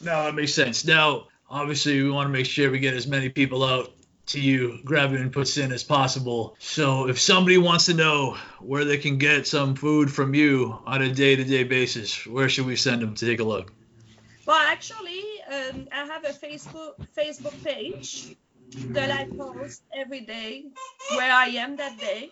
No, 0.00 0.24
that 0.24 0.34
makes 0.34 0.54
sense. 0.54 0.84
Now, 0.84 1.26
obviously, 1.50 2.02
we 2.02 2.10
want 2.10 2.28
to 2.28 2.32
make 2.32 2.46
sure 2.46 2.70
we 2.70 2.78
get 2.78 2.94
as 2.94 3.06
many 3.06 3.28
people 3.28 3.64
out 3.64 3.92
to 4.26 4.40
you 4.40 4.78
grabbing 4.84 5.20
and 5.20 5.32
poutine 5.32 5.72
as 5.72 5.82
possible. 5.82 6.54
So, 6.58 7.08
if 7.08 7.18
somebody 7.18 7.58
wants 7.58 7.86
to 7.86 7.94
know 7.94 8.36
where 8.60 8.84
they 8.84 8.98
can 8.98 9.18
get 9.18 9.46
some 9.46 9.74
food 9.74 10.12
from 10.12 10.34
you 10.34 10.78
on 10.86 11.02
a 11.02 11.12
day-to-day 11.12 11.64
basis, 11.64 12.26
where 12.26 12.48
should 12.48 12.66
we 12.66 12.76
send 12.76 13.02
them 13.02 13.14
to 13.14 13.26
take 13.26 13.40
a 13.40 13.44
look? 13.44 13.72
Well, 14.46 14.56
actually, 14.56 15.24
um, 15.50 15.88
I 15.92 16.04
have 16.06 16.24
a 16.24 16.32
Facebook 16.32 16.94
Facebook 17.16 17.62
page 17.64 18.36
that 18.92 19.10
I 19.10 19.24
post 19.24 19.82
every 19.94 20.20
day 20.20 20.66
where 21.10 21.32
I 21.32 21.46
am 21.48 21.76
that 21.76 21.98
day, 21.98 22.30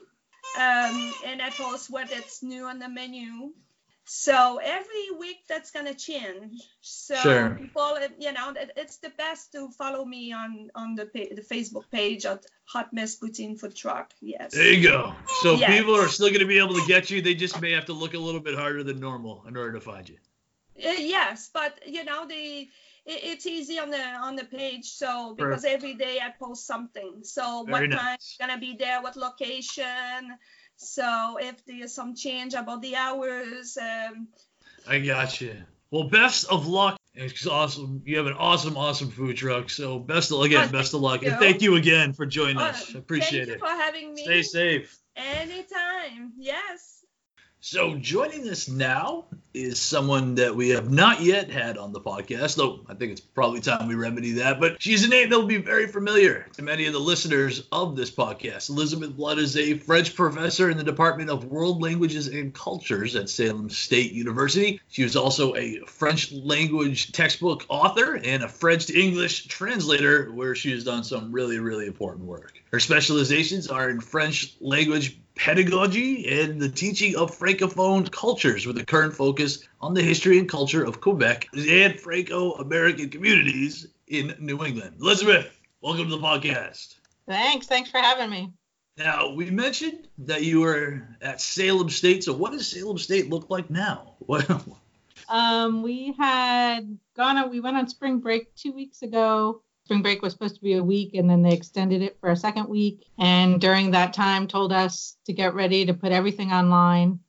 um, 0.57 1.13
and 1.27 1.43
I 1.43 1.51
post 1.51 1.91
what 1.91 2.11
is 2.13 2.43
new 2.43 2.65
on 2.65 2.79
the 2.79 2.89
menu. 2.89 3.53
So 4.09 4.59
every 4.63 5.11
week 5.19 5.39
that's 5.49 5.73
gonna 5.73 5.93
change. 5.95 6.63
So 6.81 7.17
Sure. 7.17 7.51
people, 7.59 7.99
you 8.21 8.31
know, 8.33 8.51
it- 8.51 8.71
it's 8.77 8.99
the 8.99 9.11
best 9.11 9.51
to 9.53 9.69
follow 9.73 10.05
me 10.05 10.33
on 10.33 10.71
on 10.77 10.95
the 10.95 11.07
pa- 11.07 11.35
the 11.35 11.43
Facebook 11.43 11.91
page 11.91 12.25
at 12.25 12.47
Hot 12.67 12.93
Mess 12.93 13.19
Poutine 13.19 13.59
Food 13.59 13.75
Truck. 13.75 14.13
Yes. 14.21 14.53
There 14.55 14.73
you 14.73 14.83
go. 14.89 15.15
So, 15.43 15.55
Yes. 15.57 15.71
people 15.77 15.97
are 15.97 16.09
still 16.09 16.29
going 16.29 16.41
to 16.41 16.47
be 16.47 16.59
able 16.59 16.75
to 16.75 16.87
get 16.87 17.11
you. 17.11 17.21
They 17.21 17.35
just 17.35 17.61
may 17.61 17.73
have 17.73 17.87
to 17.87 17.93
look 17.93 18.15
a 18.15 18.19
little 18.19 18.41
bit 18.41 18.55
harder 18.55 18.85
than 18.85 19.01
normal 19.01 19.45
in 19.49 19.57
order 19.57 19.73
to 19.73 19.81
find 19.81 20.09
you. 20.09 20.19
Uh, 20.85 20.91
yes, 21.17 21.51
but 21.53 21.73
you 21.87 22.05
know 22.05 22.27
the 22.27 22.69
it, 23.07 23.21
it's 23.31 23.47
easy 23.47 23.79
on 23.79 23.91
the 23.91 24.03
on 24.27 24.37
the 24.37 24.45
page. 24.45 24.87
So 25.03 25.35
because 25.35 25.65
every 25.65 25.95
day 25.95 26.21
I 26.21 26.31
post 26.31 26.67
something. 26.67 27.25
So 27.25 27.65
Very 27.65 27.89
what 27.89 27.97
time 27.97 28.05
nice. 28.13 28.15
it's 28.17 28.37
gonna 28.39 28.59
be 28.59 28.77
there, 28.77 29.03
what 29.03 29.17
location. 29.17 30.37
So 30.77 31.39
if 31.41 31.65
there's 31.65 31.95
some 31.95 32.15
change 32.15 32.55
about 32.55 32.83
the 32.83 32.97
hours, 32.97 33.79
um, 33.81 34.29
I 34.87 34.99
got 35.01 35.41
you. 35.41 35.57
Well, 35.91 36.09
best 36.09 36.47
of 36.51 36.67
luck. 36.67 36.99
It's 37.15 37.47
awesome. 37.47 38.03
You 38.05 38.19
have 38.19 38.27
an 38.27 38.35
awesome, 38.35 38.77
awesome 38.77 39.11
food 39.11 39.37
truck. 39.37 39.71
So, 39.71 39.99
best 39.99 40.33
of 40.33 40.43
again, 40.43 40.71
best 40.73 40.93
of 40.93 41.01
luck, 41.01 41.23
thank 41.23 41.33
and 41.33 41.41
you. 41.41 41.47
thank 41.47 41.63
you 41.63 41.77
again 41.77 42.13
for 42.13 42.27
joining 42.27 42.59
uh, 42.59 42.67
us. 42.67 42.95
I 42.95 42.99
appreciate 42.99 43.47
thank 43.47 43.49
you 43.49 43.55
it. 43.55 43.61
for 43.61 43.67
having 43.69 44.15
me. 44.15 44.23
Stay 44.23 44.43
safe. 44.43 44.99
Anytime. 45.17 46.33
Yes. 46.37 46.96
So 47.69 47.97
joining 47.97 48.49
us 48.49 48.69
now 48.69 49.25
is 49.53 49.81
someone 49.81 50.37
that 50.37 50.55
we 50.55 50.69
have 50.69 50.89
not 50.89 51.21
yet 51.21 51.51
had 51.51 51.77
on 51.77 51.93
the 51.93 52.01
podcast, 52.01 52.55
though 52.55 52.79
I 52.89 52.95
think 52.95 53.11
it's 53.11 53.21
probably 53.21 53.59
time 53.59 53.89
we 53.89 53.97
remedy 53.97 54.35
that. 54.35 54.61
But 54.61 54.81
she's 54.81 55.05
a 55.05 55.09
name 55.09 55.31
that 55.31 55.37
will 55.37 55.49
be 55.49 55.57
very 55.57 55.89
familiar 55.89 56.47
to 56.53 56.63
many 56.63 56.87
of 56.87 56.93
the 56.93 57.01
listeners 57.01 57.67
of 57.73 57.97
this 57.97 58.09
podcast. 58.09 58.69
Elizabeth 58.69 59.17
Blood 59.17 59.41
is 59.41 59.57
a 59.57 59.79
French 59.79 60.15
professor 60.15 60.71
in 60.71 60.77
the 60.77 60.85
Department 60.85 61.29
of 61.29 61.47
World 61.47 61.83
Languages 61.83 62.29
and 62.29 62.55
Cultures 62.55 63.17
at 63.17 63.29
Salem 63.29 63.69
State 63.69 64.13
University. 64.13 64.81
She 64.87 65.03
was 65.03 65.17
also 65.17 65.57
a 65.57 65.81
French 65.89 66.31
language 66.31 67.11
textbook 67.11 67.65
author 67.69 68.15
and 68.15 68.45
a 68.45 68.49
French 68.49 68.87
to 68.87 68.97
English 68.97 69.49
translator, 69.49 70.31
where 70.31 70.55
she 70.55 70.71
has 70.71 70.85
done 70.85 71.03
some 71.03 71.33
really, 71.33 71.59
really 71.59 71.89
important 71.89 72.27
work. 72.27 72.63
Her 72.77 72.81
specializations 72.81 73.69
are 73.69 73.89
in 73.89 74.03
French 74.03 74.55
language 74.61 75.19
pedagogy 75.35 76.29
and 76.29 76.61
the 76.61 76.69
teaching 76.69 77.17
of 77.17 77.35
francophone 77.35 78.13
cultures 78.13 78.67
with 78.67 78.77
a 78.77 78.85
current 78.85 79.15
focus 79.15 79.67
on 79.81 79.95
the 79.95 80.03
history 80.03 80.39
and 80.39 80.47
culture 80.47 80.85
of 80.85 81.01
Quebec 81.01 81.49
and 81.57 81.99
Franco-American 81.99 83.09
communities 83.09 83.87
in 84.09 84.35
New 84.39 84.63
England. 84.63 84.97
Elizabeth, 85.01 85.59
welcome 85.81 86.11
to 86.11 86.17
the 86.17 86.23
podcast. 86.23 86.97
Thanks. 87.27 87.67
Thanks 87.67 87.91
for 87.91 87.97
having 87.97 88.29
me. 88.29 88.53
Now, 88.99 89.33
we 89.33 89.51
mentioned 89.51 90.09
that 90.19 90.45
you 90.45 90.61
were 90.61 91.17
at 91.23 91.41
Salem 91.41 91.89
State. 91.89 92.25
So 92.25 92.35
what 92.35 92.53
does 92.53 92.67
Salem 92.67 92.99
State 92.99 93.31
look 93.31 93.49
like 93.49 93.71
now? 93.71 94.17
What 94.19 94.51
Um, 95.31 95.83
we 95.83 96.13
had 96.19 96.99
gone 97.17 97.39
on, 97.39 97.49
we 97.49 97.61
went 97.61 97.79
on 97.79 97.89
spring 97.89 98.19
break 98.19 98.55
two 98.55 98.73
weeks 98.73 99.01
ago. 99.01 99.63
Spring 99.87 100.03
break 100.03 100.21
was 100.21 100.33
supposed 100.33 100.57
to 100.57 100.61
be 100.61 100.73
a 100.73 100.83
week 100.83 101.15
and 101.15 101.31
then 101.31 101.43
they 101.43 101.53
extended 101.53 102.03
it 102.03 102.19
for 102.21 102.31
a 102.31 102.37
second 102.37 102.69
week. 102.69 103.07
And 103.21 103.61
during 103.61 103.93
that 103.93 104.13
time 104.13 104.49
told 104.49 104.73
us 104.73 105.17
to 105.27 105.33
get 105.33 105.55
ready 105.55 105.87
to 105.87 105.95
put 105.95 106.11
everything 106.11 106.51
online. 106.51 107.21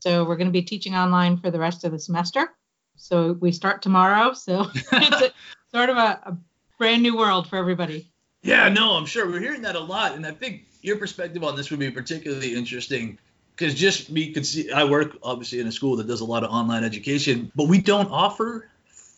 So 0.00 0.24
we're 0.24 0.36
going 0.36 0.48
to 0.48 0.52
be 0.52 0.62
teaching 0.62 0.96
online 0.96 1.36
for 1.36 1.52
the 1.52 1.60
rest 1.60 1.84
of 1.84 1.92
the 1.92 2.00
semester. 2.00 2.50
So 2.96 3.34
we 3.34 3.52
start 3.52 3.80
tomorrow. 3.80 4.32
So 4.32 4.66
it's 4.74 5.22
a, 5.22 5.30
sort 5.72 5.88
of 5.88 5.98
a, 5.98 6.20
a 6.26 6.36
brand 6.78 7.00
new 7.04 7.16
world 7.16 7.48
for 7.48 7.56
everybody. 7.56 8.10
Yeah, 8.42 8.68
no, 8.70 8.94
I'm 8.94 9.06
sure 9.06 9.28
we're 9.28 9.38
hearing 9.38 9.62
that 9.62 9.76
a 9.76 9.80
lot, 9.80 10.14
and 10.14 10.26
I 10.26 10.32
think 10.32 10.64
your 10.80 10.96
perspective 10.96 11.44
on 11.44 11.56
this 11.56 11.70
would 11.70 11.78
be 11.78 11.90
particularly 11.90 12.54
interesting 12.54 13.18
because 13.54 13.74
just 13.74 14.10
me, 14.10 14.32
could 14.32 14.46
see, 14.46 14.72
I 14.72 14.84
work 14.84 15.18
obviously 15.22 15.60
in 15.60 15.66
a 15.66 15.72
school 15.72 15.96
that 15.96 16.06
does 16.06 16.22
a 16.22 16.24
lot 16.24 16.42
of 16.42 16.50
online 16.50 16.82
education, 16.82 17.52
but 17.54 17.68
we 17.68 17.80
don't 17.82 18.10
offer 18.10 18.66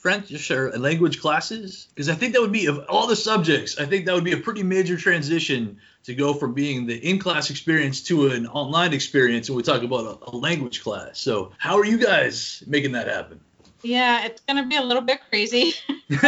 French 0.03 0.51
or 0.51 0.73
language 0.73 1.21
classes 1.21 1.87
because 1.95 2.09
I 2.09 2.17
think 2.17 2.33
that 2.33 2.41
would 2.41 2.51
be 2.51 2.67
of 2.67 2.85
all 2.89 3.07
the 3.07 3.15
subjects, 3.15 3.79
I 3.79 3.87
think 3.87 4.05
that 4.07 4.15
would 4.15 4.25
be 4.25 4.33
a 4.33 4.37
pretty 4.37 4.65
major 4.65 4.97
transition 4.97 5.79
to 6.03 6.15
go 6.17 6.35
from 6.35 6.55
being 6.55 6.87
the 6.87 6.97
in-class 6.97 7.51
experience 7.51 8.03
to 8.05 8.27
an 8.27 8.49
online 8.49 8.93
experience 8.95 9.49
and 9.49 9.57
we 9.57 9.63
talk 9.63 9.85
about 9.85 10.05
a, 10.27 10.31
a 10.31 10.35
language 10.37 10.83
class. 10.83 11.21
So, 11.21 11.53
how 11.59 11.79
are 11.79 11.85
you 11.85 11.99
guys 11.99 12.65
making 12.67 12.91
that 12.93 13.07
happen? 13.07 13.39
Yeah, 13.85 14.25
it's 14.25 14.41
going 14.41 14.57
to 14.57 14.69
be 14.69 14.75
a 14.75 14.83
little 14.83 15.05
bit 15.05 15.21
crazy. 15.31 15.75
it, 16.09 16.25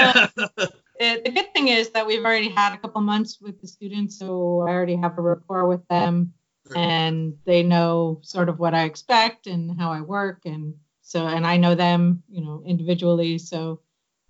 uh, 1.01 1.17
the 1.25 1.33
good 1.35 1.53
thing 1.53 1.67
is 1.67 1.91
that 1.91 2.07
we've 2.07 2.25
already 2.25 2.51
had 2.51 2.75
a 2.75 2.79
couple 2.79 3.01
months 3.01 3.41
with 3.41 3.61
the 3.61 3.67
students, 3.67 4.17
so 4.21 4.61
I 4.61 4.71
already 4.71 4.95
have 4.95 5.19
a 5.19 5.21
rapport 5.21 5.67
with 5.67 5.87
them, 5.89 6.33
and 6.77 7.39
they 7.45 7.65
know 7.65 8.21
sort 8.23 8.49
of 8.49 8.61
what 8.61 8.73
I 8.73 8.85
expect 8.85 9.49
and 9.49 9.77
how 9.81 9.91
I 9.91 10.01
work, 10.01 10.43
and 10.45 10.75
so 11.15 11.29
and 11.29 11.47
I 11.47 11.59
know 11.59 11.77
them, 11.77 12.25
you 12.29 12.41
know, 12.45 12.65
individually. 12.67 13.39
So 13.39 13.81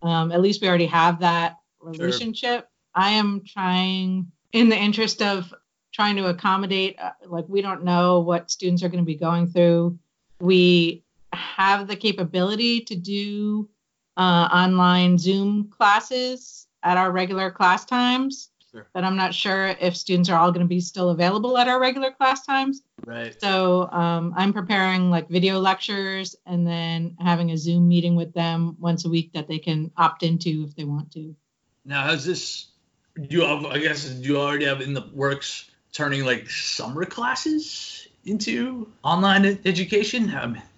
um, 0.03 0.30
at 0.32 0.43
least 0.43 0.61
we 0.61 0.68
already 0.68 0.85
have 0.85 1.20
that 1.20 1.57
relationship. 1.80 2.68
I 2.95 3.12
am 3.12 3.41
trying, 3.43 4.30
in 4.53 4.68
the 4.68 4.76
interest 4.76 5.22
of 5.22 5.51
trying 5.95 6.16
to 6.16 6.26
accommodate, 6.26 7.01
uh, 7.01 7.12
like 7.26 7.47
we 7.49 7.62
don't 7.62 7.85
know 7.85 8.20
what 8.20 8.51
students 8.51 8.82
are 8.82 8.91
going 8.91 9.03
to 9.03 9.07
be 9.07 9.14
going 9.14 9.47
through. 9.47 9.99
We 10.41 11.05
have 11.32 11.89
the 11.89 11.97
capability 11.97 12.82
to 12.82 12.95
do 12.95 13.70
uh, 14.18 14.49
online 14.53 15.16
Zoom 15.16 15.70
classes 15.70 16.66
at 16.82 16.99
our 16.99 17.11
regular 17.11 17.51
class 17.51 17.87
times. 17.87 18.51
Sure. 18.75 18.89
But 18.93 19.05
I'm 19.05 19.14
not 19.14 19.33
sure 19.33 19.68
if 19.81 19.97
students 19.97 20.29
are 20.29 20.37
all 20.37 20.51
going 20.51 20.64
to 20.64 20.68
be 20.68 20.81
still 20.81 21.11
available 21.11 21.57
at 21.57 21.68
our 21.68 21.81
regular 21.81 22.11
class 22.11 22.45
times. 22.45 22.83
Right. 23.07 23.41
So 23.41 23.89
um, 23.93 24.35
I'm 24.37 24.53
preparing 24.53 25.11
like 25.11 25.29
video 25.29 25.61
lectures 25.61 26.35
and 26.45 26.66
then 26.66 27.16
having 27.20 27.53
a 27.53 27.57
Zoom 27.57 27.87
meeting 27.87 28.16
with 28.16 28.35
them 28.35 28.77
once 28.81 29.05
a 29.05 29.09
week 29.09 29.33
that 29.35 29.47
they 29.47 29.59
can 29.61 29.93
opt 29.97 30.25
into 30.25 30.64
if 30.66 30.75
they 30.75 30.83
want 30.83 31.12
to. 31.12 31.37
Now, 31.85 32.03
has 32.03 32.25
this? 32.25 32.66
Do 33.14 33.29
you 33.29 33.43
have, 33.43 33.64
I 33.64 33.79
guess 33.79 34.07
do 34.07 34.29
you 34.29 34.39
already 34.39 34.64
have 34.64 34.81
in 34.81 34.93
the 34.93 35.09
works 35.14 35.70
turning 35.93 36.25
like 36.25 36.51
summer 36.51 37.05
classes 37.05 38.09
into 38.25 38.91
online 39.05 39.61
education? 39.64 40.25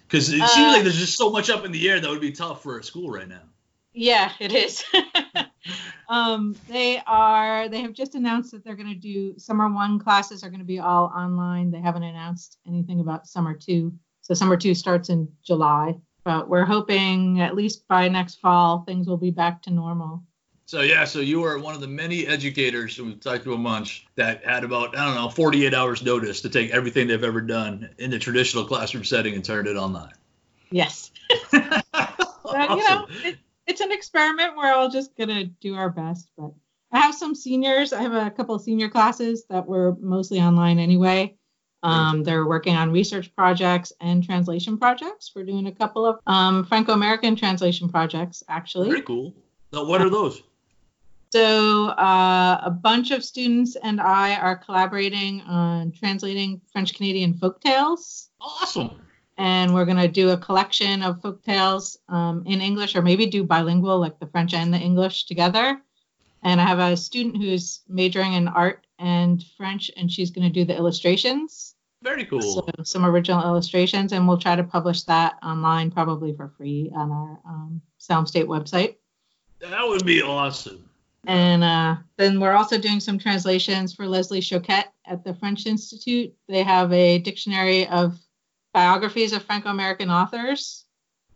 Because 0.07 0.29
it 0.29 0.33
seems 0.33 0.51
Uh, 0.51 0.73
like 0.73 0.83
there's 0.83 0.99
just 0.99 1.17
so 1.17 1.31
much 1.31 1.49
up 1.49 1.65
in 1.65 1.71
the 1.71 1.89
air 1.89 1.99
that 1.99 2.07
would 2.07 2.21
be 2.21 2.31
tough 2.31 2.61
for 2.61 2.77
a 2.77 2.83
school 2.83 3.09
right 3.09 3.27
now. 3.27 3.41
Yeah, 3.91 4.31
it 4.39 4.53
is. 4.53 4.83
um, 6.09 6.55
they 6.67 7.01
are. 7.05 7.69
They 7.69 7.81
have 7.81 7.93
just 7.93 8.15
announced 8.15 8.51
that 8.51 8.63
they're 8.63 8.75
going 8.75 8.93
to 8.93 8.95
do 8.95 9.37
summer 9.37 9.69
one 9.69 9.99
classes 9.99 10.43
are 10.43 10.49
going 10.49 10.59
to 10.59 10.65
be 10.65 10.79
all 10.79 11.05
online. 11.05 11.71
They 11.71 11.81
haven't 11.81 12.03
announced 12.03 12.57
anything 12.67 12.99
about 12.99 13.27
summer 13.27 13.53
two. 13.53 13.93
So 14.21 14.33
summer 14.33 14.57
two 14.57 14.75
starts 14.75 15.09
in 15.09 15.29
July, 15.43 15.95
but 16.23 16.49
we're 16.49 16.65
hoping 16.65 17.41
at 17.41 17.55
least 17.55 17.87
by 17.87 18.09
next 18.09 18.39
fall 18.39 18.83
things 18.85 19.07
will 19.07 19.17
be 19.17 19.31
back 19.31 19.61
to 19.63 19.71
normal. 19.71 20.23
So 20.65 20.81
yeah, 20.81 21.05
so 21.05 21.21
you 21.21 21.43
are 21.45 21.57
one 21.57 21.75
of 21.75 21.79
the 21.79 21.87
many 21.87 22.27
educators 22.27 22.97
who 22.97 23.05
we've 23.05 23.21
talked 23.21 23.45
to 23.45 23.53
a 23.53 23.57
bunch 23.57 24.05
that 24.15 24.43
had 24.45 24.65
about 24.65 24.97
I 24.97 25.05
don't 25.05 25.15
know 25.15 25.29
48 25.29 25.73
hours 25.73 26.03
notice 26.03 26.41
to 26.41 26.49
take 26.49 26.71
everything 26.71 27.07
they've 27.07 27.23
ever 27.23 27.39
done 27.39 27.89
in 27.97 28.11
the 28.11 28.19
traditional 28.19 28.65
classroom 28.65 29.05
setting 29.05 29.33
and 29.33 29.45
turn 29.45 29.65
it 29.67 29.77
online. 29.77 30.13
Yes. 30.69 31.11
But, 32.51 32.69
you 32.69 32.89
know, 32.89 33.07
it, 33.23 33.37
an 33.87 33.93
experiment. 33.93 34.55
We're 34.55 34.73
all 34.73 34.89
just 34.89 35.15
gonna 35.17 35.45
do 35.45 35.75
our 35.75 35.89
best. 35.89 36.29
But 36.37 36.51
I 36.91 36.99
have 36.99 37.15
some 37.15 37.35
seniors. 37.35 37.93
I 37.93 38.01
have 38.01 38.13
a 38.13 38.31
couple 38.31 38.55
of 38.55 38.61
senior 38.61 38.89
classes 38.89 39.45
that 39.49 39.65
were 39.65 39.95
mostly 39.99 40.39
online 40.39 40.79
anyway. 40.79 41.35
Um, 41.83 42.23
they're 42.23 42.45
working 42.45 42.75
on 42.75 42.91
research 42.91 43.33
projects 43.35 43.93
and 44.01 44.23
translation 44.23 44.77
projects. 44.77 45.31
We're 45.35 45.45
doing 45.45 45.67
a 45.67 45.71
couple 45.71 46.05
of 46.05 46.19
um, 46.27 46.65
Franco-American 46.65 47.35
translation 47.35 47.87
projects, 47.87 48.43
actually. 48.49 48.89
Very 48.89 49.03
cool. 49.03 49.33
Now, 49.71 49.85
what 49.85 50.01
are 50.01 50.09
those? 50.09 50.41
So 51.31 51.89
uh, 51.89 52.61
a 52.63 52.71
bunch 52.71 53.11
of 53.11 53.23
students 53.23 53.75
and 53.75 54.01
I 54.01 54.35
are 54.35 54.55
collaborating 54.55 55.41
on 55.41 55.91
translating 55.91 56.61
French 56.71 56.93
Canadian 56.95 57.33
folk 57.35 57.61
tales. 57.61 58.29
Awesome. 58.41 59.01
And 59.37 59.73
we're 59.73 59.85
going 59.85 59.97
to 59.97 60.07
do 60.07 60.31
a 60.31 60.37
collection 60.37 61.03
of 61.03 61.21
folk 61.21 61.43
tales 61.43 61.99
um, 62.09 62.43
in 62.47 62.59
English 62.59 62.95
or 62.95 63.01
maybe 63.01 63.27
do 63.27 63.43
bilingual, 63.43 63.99
like 63.99 64.19
the 64.19 64.27
French 64.27 64.53
and 64.53 64.73
the 64.73 64.79
English 64.79 65.25
together. 65.25 65.79
And 66.43 66.59
I 66.59 66.65
have 66.65 66.79
a 66.79 66.97
student 66.97 67.37
who's 67.37 67.81
majoring 67.87 68.33
in 68.33 68.47
art 68.47 68.85
and 68.99 69.43
French, 69.57 69.91
and 69.97 70.11
she's 70.11 70.31
going 70.31 70.47
to 70.47 70.53
do 70.53 70.65
the 70.65 70.75
illustrations. 70.75 71.75
Very 72.03 72.25
cool. 72.25 72.41
So 72.41 72.65
some 72.83 73.05
original 73.05 73.43
illustrations, 73.43 74.11
and 74.11 74.27
we'll 74.27 74.37
try 74.37 74.55
to 74.55 74.63
publish 74.63 75.03
that 75.03 75.37
online 75.43 75.91
probably 75.91 76.33
for 76.33 76.53
free 76.57 76.91
on 76.95 77.11
our 77.11 77.39
um, 77.47 77.81
Salem 77.97 78.25
State 78.27 78.45
website. 78.45 78.95
That 79.59 79.87
would 79.87 80.05
be 80.05 80.21
awesome. 80.21 80.87
And 81.25 81.63
uh, 81.63 81.97
then 82.15 82.39
we're 82.39 82.53
also 82.53 82.77
doing 82.77 82.99
some 82.99 83.17
translations 83.17 83.93
for 83.93 84.07
Leslie 84.07 84.39
Choquette 84.39 84.91
at 85.05 85.23
the 85.23 85.33
French 85.33 85.65
Institute. 85.65 86.33
They 86.47 86.63
have 86.63 86.93
a 86.93 87.19
dictionary 87.19 87.87
of 87.87 88.17
biographies 88.77 89.33
of 89.33 89.41
Franco 89.41 89.69
American 89.69 90.11
authors 90.11 90.85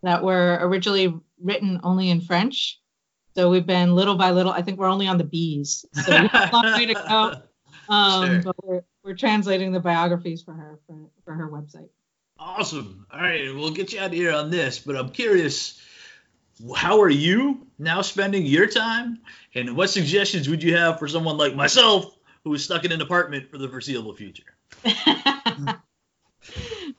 that 0.04 0.22
were 0.22 0.58
originally 0.60 1.12
written 1.42 1.80
only 1.82 2.08
in 2.08 2.20
French. 2.20 2.78
So 3.34 3.50
we've 3.50 3.66
been 3.66 3.96
little 3.96 4.14
by 4.14 4.30
little, 4.30 4.52
I 4.52 4.62
think 4.62 4.78
we're 4.78 4.86
only 4.86 5.08
on 5.08 5.18
the 5.18 5.24
B's. 5.24 5.84
So 6.04 6.22
we 6.22 6.28
have 6.28 6.52
a 6.52 6.56
long 6.56 6.72
way 6.72 6.86
to 6.86 6.94
go. 6.94 7.34
Um, 7.88 8.26
Sure. 8.26 8.42
But 8.42 8.64
we're, 8.64 8.82
we're 9.02 9.16
translating 9.16 9.72
the 9.72 9.80
biographies 9.80 10.40
for 10.40 10.54
her 10.54 10.78
for, 10.86 10.96
for 11.24 11.34
her 11.34 11.50
website. 11.50 11.88
Awesome. 12.38 13.06
All 13.12 13.20
right, 13.20 13.52
we'll 13.52 13.72
get 13.72 13.92
you 13.92 13.98
out 13.98 14.06
of 14.06 14.12
here 14.12 14.32
on 14.32 14.50
this, 14.50 14.78
but 14.78 14.94
I'm 14.94 15.08
curious, 15.08 15.80
how 16.76 17.00
are 17.02 17.10
you 17.10 17.66
now 17.80 18.00
spending 18.00 18.46
your 18.46 18.68
time, 18.68 19.18
and 19.56 19.76
what 19.76 19.90
suggestions 19.90 20.48
would 20.48 20.62
you 20.62 20.76
have 20.76 21.00
for 21.00 21.08
someone 21.08 21.36
like 21.36 21.56
myself 21.56 22.16
who 22.44 22.54
is 22.54 22.64
stuck 22.64 22.84
in 22.84 22.92
an 22.92 23.02
apartment 23.02 23.50
for 23.50 23.58
the 23.58 23.68
foreseeable 23.68 24.14
future? 24.14 24.54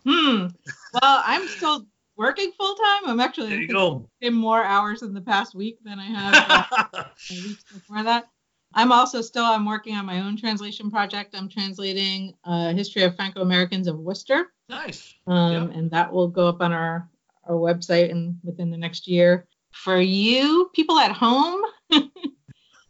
Hmm. 0.06 0.48
Well, 0.94 1.24
I'm 1.26 1.48
still 1.48 1.86
working 2.18 2.52
full 2.58 2.76
time. 2.76 3.02
I'm 3.08 3.20
actually 3.20 3.50
There 3.50 3.62
you 3.62 3.68
go. 3.68 4.10
in 4.22 4.34
more 4.34 4.64
hours 4.64 5.02
in 5.02 5.14
the 5.14 5.22
past 5.22 5.56
week 5.56 5.78
than 5.84 6.00
I 6.00 6.06
have 6.06 7.10
weeks 7.30 7.64
before 7.74 8.04
that. 8.04 8.28
I'm 8.76 8.92
also 8.92 9.22
still 9.22 9.46
I'm 9.46 9.66
working 9.66 9.96
on 9.96 10.06
my 10.06 10.20
own 10.22 10.36
translation 10.36 10.90
project. 10.90 11.36
I'm 11.38 11.48
translating 11.48 12.34
uh, 12.44 12.74
History 12.74 13.04
of 13.04 13.16
Franco-Americans 13.16 13.88
of 13.88 14.00
Worcester, 14.00 14.48
Nice. 14.68 15.14
um, 15.28 15.70
and 15.72 15.92
that 15.92 16.12
will 16.12 16.28
go 16.28 16.48
up 16.48 16.62
on 16.62 16.72
our 16.74 17.08
our 17.46 17.56
website 17.56 18.10
and 18.10 18.38
within 18.44 18.72
the 18.72 18.78
next 18.78 19.08
year. 19.08 19.48
For 19.74 20.00
you 20.00 20.72
people 20.74 20.98
at 20.98 21.12
home, 21.12 21.62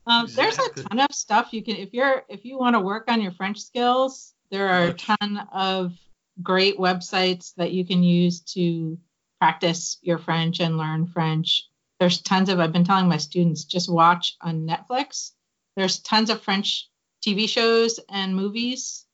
um, 0.07 0.27
there's 0.35 0.59
a 0.59 0.69
ton 0.83 0.99
of 0.99 1.13
stuff 1.13 1.49
you 1.51 1.63
can 1.63 1.75
if 1.75 1.93
you're 1.93 2.23
if 2.29 2.43
you 2.45 2.57
want 2.57 2.75
to 2.75 2.79
work 2.79 3.05
on 3.09 3.21
your 3.21 3.31
French 3.33 3.59
skills. 3.59 4.33
There 4.51 4.69
are 4.69 4.83
a 4.89 4.93
ton 4.93 5.47
of 5.51 5.93
great 6.41 6.77
websites 6.77 7.53
that 7.55 7.71
you 7.71 7.85
can 7.85 8.03
use 8.03 8.41
to 8.41 8.97
practice 9.39 9.97
your 10.01 10.17
French 10.17 10.59
and 10.59 10.77
learn 10.77 11.05
French. 11.05 11.63
There's 11.99 12.21
tons 12.21 12.49
of, 12.49 12.59
I've 12.59 12.73
been 12.73 12.83
telling 12.83 13.07
my 13.07 13.17
students, 13.17 13.65
just 13.65 13.91
watch 13.91 14.35
on 14.41 14.67
Netflix. 14.67 15.31
There's 15.75 15.99
tons 15.99 16.29
of 16.29 16.41
French 16.41 16.89
TV 17.25 17.47
shows 17.47 17.99
and 18.09 18.35
movies. 18.35 19.05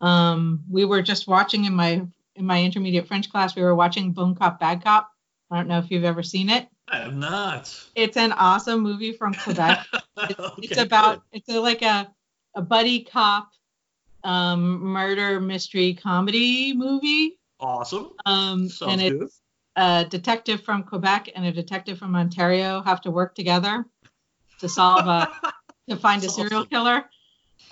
Um, 0.00 0.64
we 0.70 0.84
were 0.84 1.02
just 1.02 1.28
watching 1.28 1.64
in 1.64 1.74
my 1.74 2.06
in 2.36 2.46
my 2.46 2.62
intermediate 2.62 3.06
French 3.06 3.30
class, 3.30 3.54
we 3.54 3.62
were 3.62 3.74
watching 3.74 4.12
Bon 4.12 4.34
Cop 4.34 4.58
Bad 4.58 4.82
Cop. 4.82 5.10
I 5.50 5.56
don't 5.56 5.68
know 5.68 5.78
if 5.78 5.90
you've 5.90 6.04
ever 6.04 6.22
seen 6.22 6.48
it. 6.48 6.68
I 6.88 6.98
have 6.98 7.14
not. 7.14 7.76
It's 7.94 8.16
an 8.16 8.32
awesome 8.32 8.80
movie 8.80 9.12
from 9.12 9.34
Quebec. 9.34 9.86
It's, 10.22 10.38
Okay, 10.38 10.66
it's 10.68 10.78
about 10.78 11.22
it's 11.32 11.48
a, 11.48 11.58
like 11.58 11.80
a 11.80 12.12
a 12.54 12.60
buddy 12.60 13.04
cop 13.04 13.50
um, 14.24 14.80
murder 14.80 15.40
mystery 15.40 15.94
comedy 15.94 16.74
movie. 16.74 17.38
Awesome. 17.58 18.10
Um, 18.26 18.68
Sounds 18.68 18.92
and 18.92 19.00
good. 19.00 19.22
it's 19.22 19.40
a 19.76 20.06
detective 20.08 20.62
from 20.62 20.82
Quebec 20.82 21.30
and 21.34 21.44
a 21.46 21.52
detective 21.52 21.98
from 21.98 22.16
Ontario 22.16 22.82
have 22.82 23.00
to 23.02 23.10
work 23.10 23.34
together 23.34 23.84
to 24.60 24.68
solve 24.68 25.06
a 25.06 25.28
to 25.88 25.96
find 25.96 26.22
a 26.24 26.28
serial 26.28 26.60
awesome. 26.60 26.68
killer. 26.68 27.04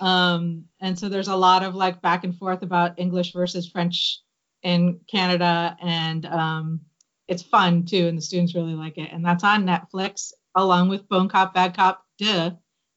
Um, 0.01 0.65
and 0.79 0.97
so 0.97 1.09
there's 1.09 1.27
a 1.27 1.35
lot 1.35 1.63
of 1.63 1.75
like 1.75 2.01
back 2.01 2.23
and 2.23 2.35
forth 2.35 2.61
about 2.61 2.99
English 2.99 3.33
versus 3.33 3.69
French 3.69 4.19
in 4.63 4.99
Canada, 5.09 5.77
and 5.81 6.25
um, 6.25 6.81
it's 7.27 7.43
fun 7.43 7.85
too, 7.85 8.07
and 8.07 8.17
the 8.17 8.21
students 8.21 8.55
really 8.55 8.75
like 8.75 8.97
it. 8.97 9.09
And 9.11 9.23
that's 9.23 9.43
on 9.43 9.65
Netflix 9.65 10.31
along 10.55 10.89
with 10.89 11.07
Bon 11.09 11.29
Cop 11.29 11.53
Bad 11.53 11.75
Cop 11.75 12.03
Deux, 12.17 12.51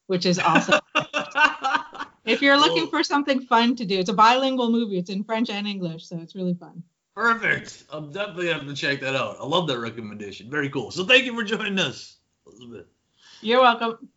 which 0.07 0.25
is 0.25 0.39
awesome. 0.39 0.79
if 2.25 2.41
you're 2.41 2.57
looking 2.57 2.83
Cool. 2.83 2.89
for 2.89 3.03
something 3.03 3.41
fun 3.41 3.75
to 3.77 3.85
do, 3.85 3.99
it's 3.99 4.09
a 4.09 4.13
bilingual 4.13 4.71
movie. 4.71 4.97
It's 4.97 5.09
in 5.09 5.23
French 5.23 5.49
and 5.49 5.67
English, 5.67 6.07
so 6.07 6.17
it's 6.19 6.35
really 6.35 6.53
fun. 6.53 6.83
Perfect. 7.15 7.83
I'm 7.91 8.11
definitely 8.11 8.47
have 8.47 8.65
to 8.65 8.73
check 8.73 9.01
that 9.01 9.15
out. 9.15 9.37
I 9.39 9.45
love 9.45 9.67
that 9.67 9.79
recommendation. 9.79 10.49
Very 10.49 10.69
cool. 10.69 10.89
So 10.91 11.05
thank 11.05 11.25
you 11.25 11.35
for 11.35 11.43
joining 11.43 11.77
us, 11.79 12.17
Elizabeth. 12.47 12.87
You're 13.41 13.61
welcome. 13.61 14.09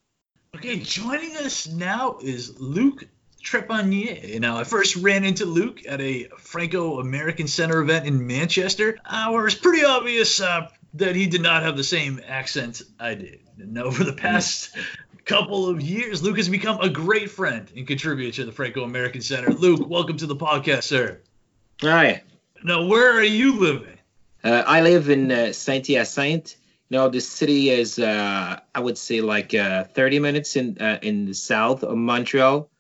Okay, 0.55 0.79
joining 0.79 1.37
us 1.37 1.67
now 1.67 2.17
is 2.23 2.59
Luc 2.59 3.05
Trepanier. 3.45 4.41
Now, 4.41 4.57
I 4.57 4.65
first 4.65 4.97
ran 4.97 5.25
into 5.25 5.45
Luke 5.45 5.81
at 5.87 6.01
a 6.01 6.29
Franco-American 6.39 7.47
Center 7.47 7.81
event 7.81 8.07
in 8.07 8.27
Manchester, 8.27 8.97
uh, 9.05 9.31
where 9.31 9.47
it's 9.47 9.55
pretty 9.55 9.85
obvious 9.85 10.41
uh, 10.41 10.69
that 10.95 11.15
he 11.15 11.27
did 11.27 11.43
not 11.43 11.63
have 11.63 11.77
the 11.77 11.85
same 11.85 12.21
accent 12.27 12.83
I 12.99 13.15
did. 13.15 13.41
And 13.59 13.79
over 13.79 14.03
the 14.05 14.13
past 14.15 14.75
couple 15.27 15.69
of 15.69 15.83
years, 15.83 16.23
Luke 16.23 16.37
has 16.37 16.49
become 16.49 16.81
a 16.81 16.89
great 16.89 17.31
friend 17.31 17.71
and 17.77 17.87
contributor 17.87 18.31
to 18.37 18.45
the 18.45 18.53
Franco-American 18.53 19.21
Center. 19.21 19.51
Luke, 19.51 19.87
welcome 19.89 20.17
to 20.19 20.27
the 20.27 20.37
podcast, 20.37 20.85
sir. 20.85 21.21
Hi. 21.83 22.23
Now, 22.63 22.87
where 22.87 23.13
are 23.13 23.25
you 23.25 23.59
living? 23.59 23.99
Uh, 24.45 24.63
I 24.65 24.83
live 24.83 25.11
in 25.11 25.33
uh, 25.33 25.53
Saint-Hyacinthe. 25.53 26.55
You 26.89 26.99
know, 26.99 27.09
the 27.09 27.21
city 27.21 27.71
is, 27.71 27.99
uh, 27.99 28.61
I 28.73 28.81
would 28.81 28.97
say, 28.97 29.21
like 29.21 29.53
uh, 29.53 29.85
30 29.85 30.21
minutes 30.21 30.55
in 30.55 30.79
uh, 30.79 31.01
in 31.03 31.27
the 31.27 31.35
south 31.35 31.83
of 31.83 31.97
Montreal. 31.97 32.71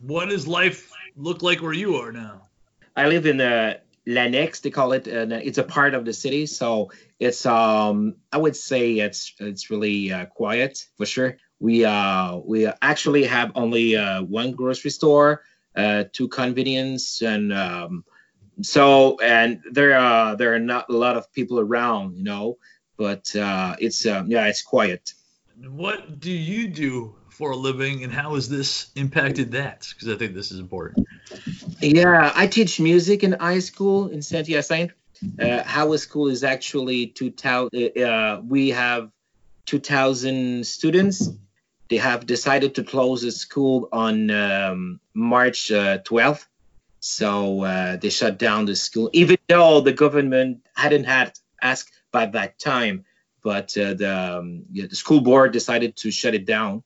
What 0.00 0.30
does 0.30 0.48
life 0.48 0.90
look 1.16 1.42
like 1.42 1.60
where 1.60 1.74
you 1.74 1.96
are 1.96 2.10
now? 2.10 2.48
I 2.96 3.08
live 3.08 3.26
in 3.26 3.42
uh, 3.42 3.74
L'Annexe, 4.06 4.62
they 4.62 4.70
call 4.70 4.92
it. 4.92 5.06
Uh, 5.06 5.26
it's 5.42 5.58
a 5.58 5.62
part 5.62 5.92
of 5.92 6.06
the 6.06 6.14
city, 6.14 6.46
so 6.46 6.90
it's 7.20 7.44
um, 7.44 8.16
I 8.32 8.38
would 8.38 8.56
say 8.56 8.98
it's 9.00 9.34
it's 9.38 9.70
really 9.70 10.10
uh, 10.10 10.24
quiet 10.24 10.86
for 10.96 11.04
sure. 11.04 11.36
We 11.62 11.84
uh 11.84 12.38
we 12.44 12.66
actually 12.82 13.24
have 13.26 13.52
only 13.54 13.94
uh, 13.94 14.22
one 14.22 14.50
grocery 14.50 14.90
store, 14.90 15.42
uh, 15.76 16.04
two 16.12 16.26
convenience, 16.26 17.22
and 17.22 17.52
um, 17.52 18.04
so 18.62 19.16
and 19.20 19.60
there 19.70 19.96
uh 19.96 20.34
there 20.34 20.54
are 20.54 20.58
not 20.58 20.90
a 20.90 20.96
lot 20.96 21.16
of 21.16 21.32
people 21.32 21.60
around, 21.60 22.16
you 22.16 22.24
know, 22.24 22.58
but 22.96 23.34
uh, 23.36 23.76
it's 23.78 24.04
uh, 24.04 24.24
yeah 24.26 24.48
it's 24.48 24.62
quiet. 24.62 25.14
What 25.68 26.18
do 26.18 26.32
you 26.32 26.66
do 26.66 27.14
for 27.28 27.52
a 27.52 27.56
living, 27.56 28.02
and 28.02 28.12
how 28.12 28.34
has 28.34 28.48
this 28.48 28.90
impacted 28.96 29.52
that? 29.52 29.86
Because 29.88 30.08
I 30.12 30.18
think 30.18 30.34
this 30.34 30.50
is 30.50 30.58
important. 30.58 31.06
Yeah, 31.80 32.32
I 32.34 32.48
teach 32.48 32.80
music 32.80 33.22
in 33.22 33.32
high 33.38 33.60
school 33.60 34.08
in 34.08 34.20
Saint 34.20 34.48
Hyacinthe. 34.48 34.94
Uh, 35.38 35.62
Howard 35.62 36.00
School 36.00 36.26
is 36.26 36.42
actually 36.42 37.06
2000. 37.06 37.96
Uh, 37.96 38.40
we 38.44 38.70
have 38.70 39.12
2,000 39.66 40.66
students. 40.66 41.30
They 41.92 41.98
have 41.98 42.24
decided 42.24 42.76
to 42.76 42.84
close 42.84 43.20
the 43.20 43.30
school 43.30 43.90
on 43.92 44.30
um, 44.30 44.98
March 45.12 45.70
uh, 45.70 45.98
12th. 45.98 46.46
So 47.00 47.64
uh, 47.64 47.96
they 47.96 48.08
shut 48.08 48.38
down 48.38 48.64
the 48.64 48.76
school, 48.76 49.10
even 49.12 49.36
though 49.46 49.82
the 49.82 49.92
government 49.92 50.64
hadn't 50.74 51.04
had 51.04 51.38
asked 51.60 51.92
by 52.10 52.24
that 52.24 52.58
time. 52.58 53.04
But 53.42 53.76
uh, 53.76 53.92
the, 53.92 54.38
um, 54.38 54.62
yeah, 54.72 54.86
the 54.86 54.96
school 54.96 55.20
board 55.20 55.52
decided 55.52 55.96
to 55.96 56.10
shut 56.10 56.32
it 56.32 56.46
down. 56.46 56.82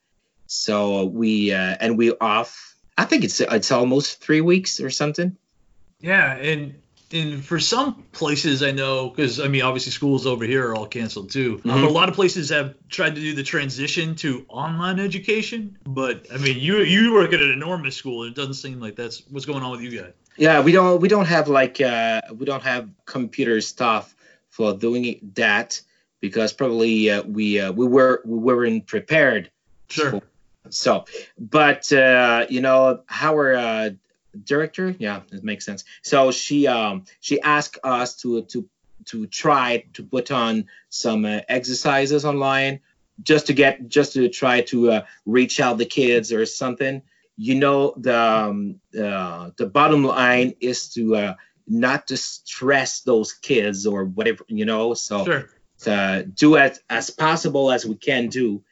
So 0.48 1.04
we 1.04 1.52
uh, 1.52 1.76
and 1.78 1.96
we 1.96 2.10
off. 2.10 2.74
I 2.98 3.04
think 3.04 3.22
it's 3.22 3.40
it's 3.40 3.70
almost 3.70 4.20
three 4.20 4.40
weeks 4.40 4.80
or 4.80 4.90
something. 4.90 5.36
Yeah, 6.00 6.34
and 6.34 6.82
and 7.12 7.44
for 7.44 7.60
some 7.60 8.04
places 8.12 8.62
I 8.62 8.72
know, 8.72 9.08
because 9.08 9.40
I 9.40 9.48
mean, 9.48 9.62
obviously 9.62 9.92
schools 9.92 10.26
over 10.26 10.44
here 10.44 10.68
are 10.68 10.74
all 10.74 10.86
canceled 10.86 11.30
too. 11.30 11.60
Um, 11.64 11.82
Mhm. 11.82 11.86
a 11.86 11.90
lot 11.90 12.08
of 12.08 12.14
places 12.14 12.50
have 12.50 12.74
tried 12.88 13.14
to 13.14 13.20
do 13.20 13.34
the 13.34 13.42
transition 13.42 14.14
to 14.16 14.44
online 14.48 14.98
education, 14.98 15.76
but 15.84 16.26
I 16.32 16.38
mean, 16.38 16.58
you 16.58 16.78
you 16.78 17.12
work 17.14 17.32
at 17.32 17.40
an 17.40 17.50
enormous 17.50 17.96
school, 17.96 18.22
and 18.22 18.32
it 18.32 18.36
doesn't 18.36 18.54
seem 18.54 18.80
like 18.80 18.96
that's 18.96 19.22
what's 19.30 19.46
going 19.46 19.62
on 19.62 19.70
with 19.72 19.80
you 19.80 20.00
guys. 20.00 20.12
Yeah, 20.36 20.60
we 20.60 20.72
don't 20.72 21.00
we 21.00 21.08
don't 21.08 21.26
have 21.26 21.48
like 21.48 21.80
uh, 21.80 22.20
we 22.36 22.44
don't 22.44 22.62
have 22.62 22.88
computer 23.04 23.60
stuff 23.60 24.14
for 24.50 24.74
doing 24.74 25.30
that 25.34 25.80
because 26.20 26.52
probably 26.52 27.10
uh, 27.10 27.22
we 27.22 27.60
uh, 27.60 27.72
we 27.72 27.86
were 27.86 28.22
we 28.24 28.38
weren't 28.38 28.86
prepared. 28.86 29.50
Sure. 29.88 30.20
So, 30.70 31.04
but 31.38 31.92
uh, 31.92 32.46
you 32.50 32.60
know, 32.60 33.02
our 33.08 33.54
uh, 33.54 33.90
director, 34.44 34.94
yeah, 34.98 35.22
it 35.32 35.44
makes 35.44 35.64
sense. 35.64 35.84
So 36.02 36.30
she 36.30 36.66
um 36.66 37.04
she 37.20 37.40
asked 37.40 37.78
us 37.84 38.16
to 38.16 38.42
to 38.42 38.68
to 39.06 39.26
try 39.26 39.84
to 39.94 40.02
put 40.02 40.30
on 40.30 40.66
some 40.88 41.24
uh, 41.24 41.40
exercises 41.48 42.24
online 42.24 42.80
just 43.22 43.46
to 43.46 43.52
get 43.52 43.88
just 43.88 44.12
to 44.14 44.28
try 44.28 44.62
to 44.62 44.90
uh, 44.90 45.04
reach 45.24 45.60
out 45.60 45.78
the 45.78 45.86
kids 45.86 46.32
or 46.32 46.44
something. 46.46 47.02
You 47.36 47.54
know, 47.54 47.94
the 47.96 48.18
um, 48.18 48.80
uh, 48.98 49.50
the 49.56 49.66
bottom 49.66 50.04
line 50.04 50.54
is 50.60 50.88
to 50.94 51.16
uh, 51.16 51.34
not 51.66 52.08
to 52.08 52.16
stress 52.16 53.00
those 53.00 53.32
kids 53.32 53.86
or 53.86 54.04
whatever, 54.04 54.44
you 54.48 54.64
know. 54.64 54.94
So 54.94 55.24
Sure. 55.24 55.50
uh, 55.86 56.22
do 56.34 56.56
it 56.56 56.78
as 56.88 57.10
possible 57.10 57.70
as 57.70 57.84
we 57.84 57.96
can 57.96 58.28
do. 58.28 58.62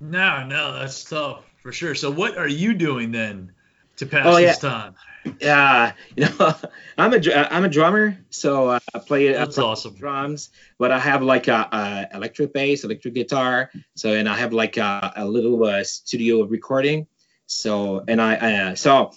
No, 0.00 0.44
no, 0.46 0.78
that's 0.78 1.04
tough 1.04 1.44
for 1.62 1.72
sure. 1.72 1.94
So 1.94 2.10
what 2.10 2.36
are 2.38 2.48
you 2.48 2.74
doing 2.74 3.12
then 3.12 3.52
to 3.98 4.06
pass 4.06 4.24
Oh, 4.26 4.36
this 4.36 4.58
yeah. 4.58 4.70
time? 4.70 4.94
Yeah, 5.40 5.92
you 6.16 6.24
know, 6.24 6.54
I'm 6.98 7.12
a 7.12 7.18
I'm 7.52 7.64
a 7.64 7.68
drummer, 7.68 8.18
so 8.30 8.68
uh, 8.70 8.78
I 8.94 8.98
play 9.00 9.36
I 9.36 9.44
play 9.44 9.64
awesome. 9.64 9.94
drums, 9.94 10.50
but 10.78 10.90
I 10.90 10.98
have 10.98 11.22
like 11.22 11.48
a, 11.48 11.68
a 11.70 12.16
electric 12.16 12.52
bass, 12.52 12.84
electric 12.84 13.14
guitar, 13.14 13.70
so 13.94 14.12
and 14.12 14.28
I 14.28 14.36
have 14.36 14.52
like 14.52 14.76
a, 14.78 15.12
a 15.16 15.26
little 15.26 15.62
uh, 15.64 15.84
studio 15.84 16.44
recording, 16.44 17.06
so 17.46 18.02
and 18.08 18.20
I 18.22 18.34
uh, 18.36 18.74
so 18.74 19.12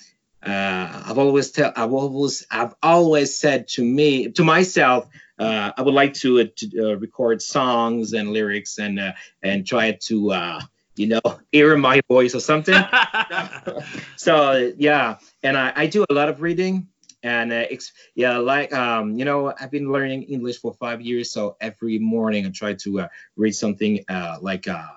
uh, 0.45 1.03
I've 1.05 1.17
always 1.17 1.51
tell 1.51 1.71
I've 1.75 1.93
always 1.93 2.45
I've 2.51 2.75
always 2.83 3.37
said 3.37 3.67
to 3.69 3.83
me 3.83 4.31
to 4.31 4.43
myself 4.43 5.07
uh, 5.39 5.71
I 5.75 5.81
would 5.81 5.93
like 5.93 6.13
to, 6.15 6.41
uh, 6.41 6.45
to 6.57 6.91
uh, 6.91 6.95
record 6.97 7.41
songs 7.41 8.13
and 8.13 8.31
lyrics 8.31 8.77
and 8.77 8.99
uh, 8.99 9.13
and 9.41 9.65
try 9.65 9.97
to 10.07 10.31
uh, 10.31 10.61
you 11.01 11.07
know 11.07 11.39
hear 11.51 11.75
my 11.77 12.01
voice 12.07 12.35
or 12.35 12.39
something. 12.39 12.79
So 14.15 14.73
yeah 14.77 15.17
and 15.43 15.57
I, 15.57 15.73
I 15.75 15.87
do 15.87 16.05
a 16.07 16.13
lot 16.13 16.29
of 16.29 16.41
reading 16.41 16.87
and 17.23 17.51
uh, 17.51 17.65
yeah 18.15 18.37
like 18.37 18.73
um 18.73 19.17
you 19.17 19.25
know 19.25 19.53
i've 19.59 19.71
been 19.71 19.91
learning 19.91 20.23
english 20.23 20.59
for 20.59 20.73
five 20.73 21.01
years 21.01 21.31
so 21.31 21.55
every 21.61 21.99
morning 21.99 22.45
i 22.45 22.49
try 22.49 22.73
to 22.73 23.01
uh, 23.01 23.07
read 23.35 23.53
something 23.53 24.03
uh 24.09 24.37
like 24.41 24.67
uh 24.67 24.87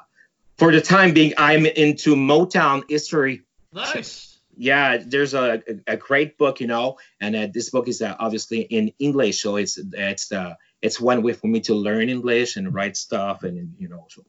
for 0.56 0.72
the 0.72 0.80
time 0.80 1.12
being 1.12 1.34
i'm 1.36 1.66
into 1.66 2.14
motown 2.14 2.82
history. 2.88 3.42
Nice. 3.72 4.38
yeah 4.56 4.98
there's 5.04 5.34
a, 5.34 5.62
a, 5.66 5.94
a 5.94 5.96
great 5.96 6.38
book 6.38 6.60
you 6.60 6.66
know 6.66 6.96
and 7.20 7.34
uh, 7.34 7.48
this 7.52 7.70
book 7.70 7.88
is 7.88 8.00
uh, 8.00 8.14
obviously 8.18 8.60
in 8.60 8.92
english 8.98 9.42
so 9.42 9.56
it's 9.56 9.78
it's 9.92 10.32
uh 10.32 10.54
it's 10.80 11.00
one 11.00 11.22
way 11.22 11.32
for 11.32 11.48
me 11.48 11.60
to 11.60 11.74
learn 11.74 12.08
english 12.08 12.56
and 12.56 12.72
write 12.72 12.96
stuff 12.96 13.42
and 13.42 13.74
you 13.78 13.88
know 13.88 14.06
so 14.08 14.24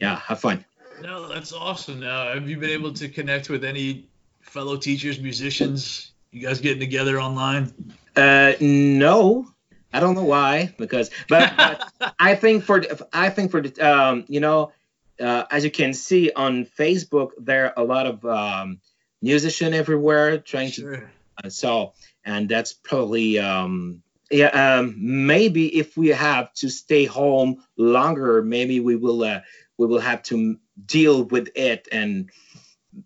yeah 0.00 0.16
have 0.16 0.40
fun 0.40 0.64
No, 1.02 1.28
that's 1.28 1.52
awesome. 1.52 2.00
Now, 2.00 2.32
have 2.32 2.48
you 2.48 2.56
been 2.56 2.70
able 2.70 2.92
to 2.94 3.08
connect 3.08 3.50
with 3.50 3.64
any 3.64 4.08
fellow 4.40 4.76
teachers, 4.76 5.20
musicians? 5.20 6.12
You 6.32 6.46
guys 6.46 6.60
getting 6.60 6.80
together 6.80 7.20
online? 7.20 7.72
Uh, 8.16 8.54
no, 8.60 9.48
I 9.92 10.00
don't 10.00 10.14
know 10.14 10.24
why. 10.24 10.74
Because, 10.76 11.10
but, 11.28 11.54
but 11.56 12.14
I 12.18 12.34
think 12.34 12.64
for 12.64 12.82
I 13.12 13.30
think 13.30 13.50
for 13.50 13.62
the 13.62 13.80
um, 13.80 14.24
you 14.28 14.40
know, 14.40 14.72
uh, 15.20 15.44
as 15.50 15.64
you 15.64 15.70
can 15.70 15.94
see 15.94 16.32
on 16.32 16.66
Facebook, 16.66 17.30
there 17.38 17.66
are 17.66 17.82
a 17.82 17.86
lot 17.86 18.06
of 18.06 18.24
um, 18.24 18.80
musician 19.22 19.74
everywhere 19.74 20.38
trying 20.38 20.72
to. 20.72 21.06
Uh, 21.42 21.48
so 21.48 21.92
and 22.24 22.48
that's 22.48 22.72
probably 22.72 23.38
um, 23.38 24.02
yeah 24.30 24.78
um, 24.78 24.94
maybe 24.98 25.78
if 25.78 25.96
we 25.96 26.08
have 26.08 26.52
to 26.54 26.68
stay 26.68 27.04
home 27.04 27.62
longer, 27.76 28.42
maybe 28.42 28.80
we 28.80 28.96
will 28.96 29.22
uh, 29.22 29.40
we 29.78 29.86
will 29.86 30.00
have 30.00 30.22
to 30.24 30.58
deal 30.86 31.22
with 31.24 31.48
it 31.54 31.88
and 31.90 32.30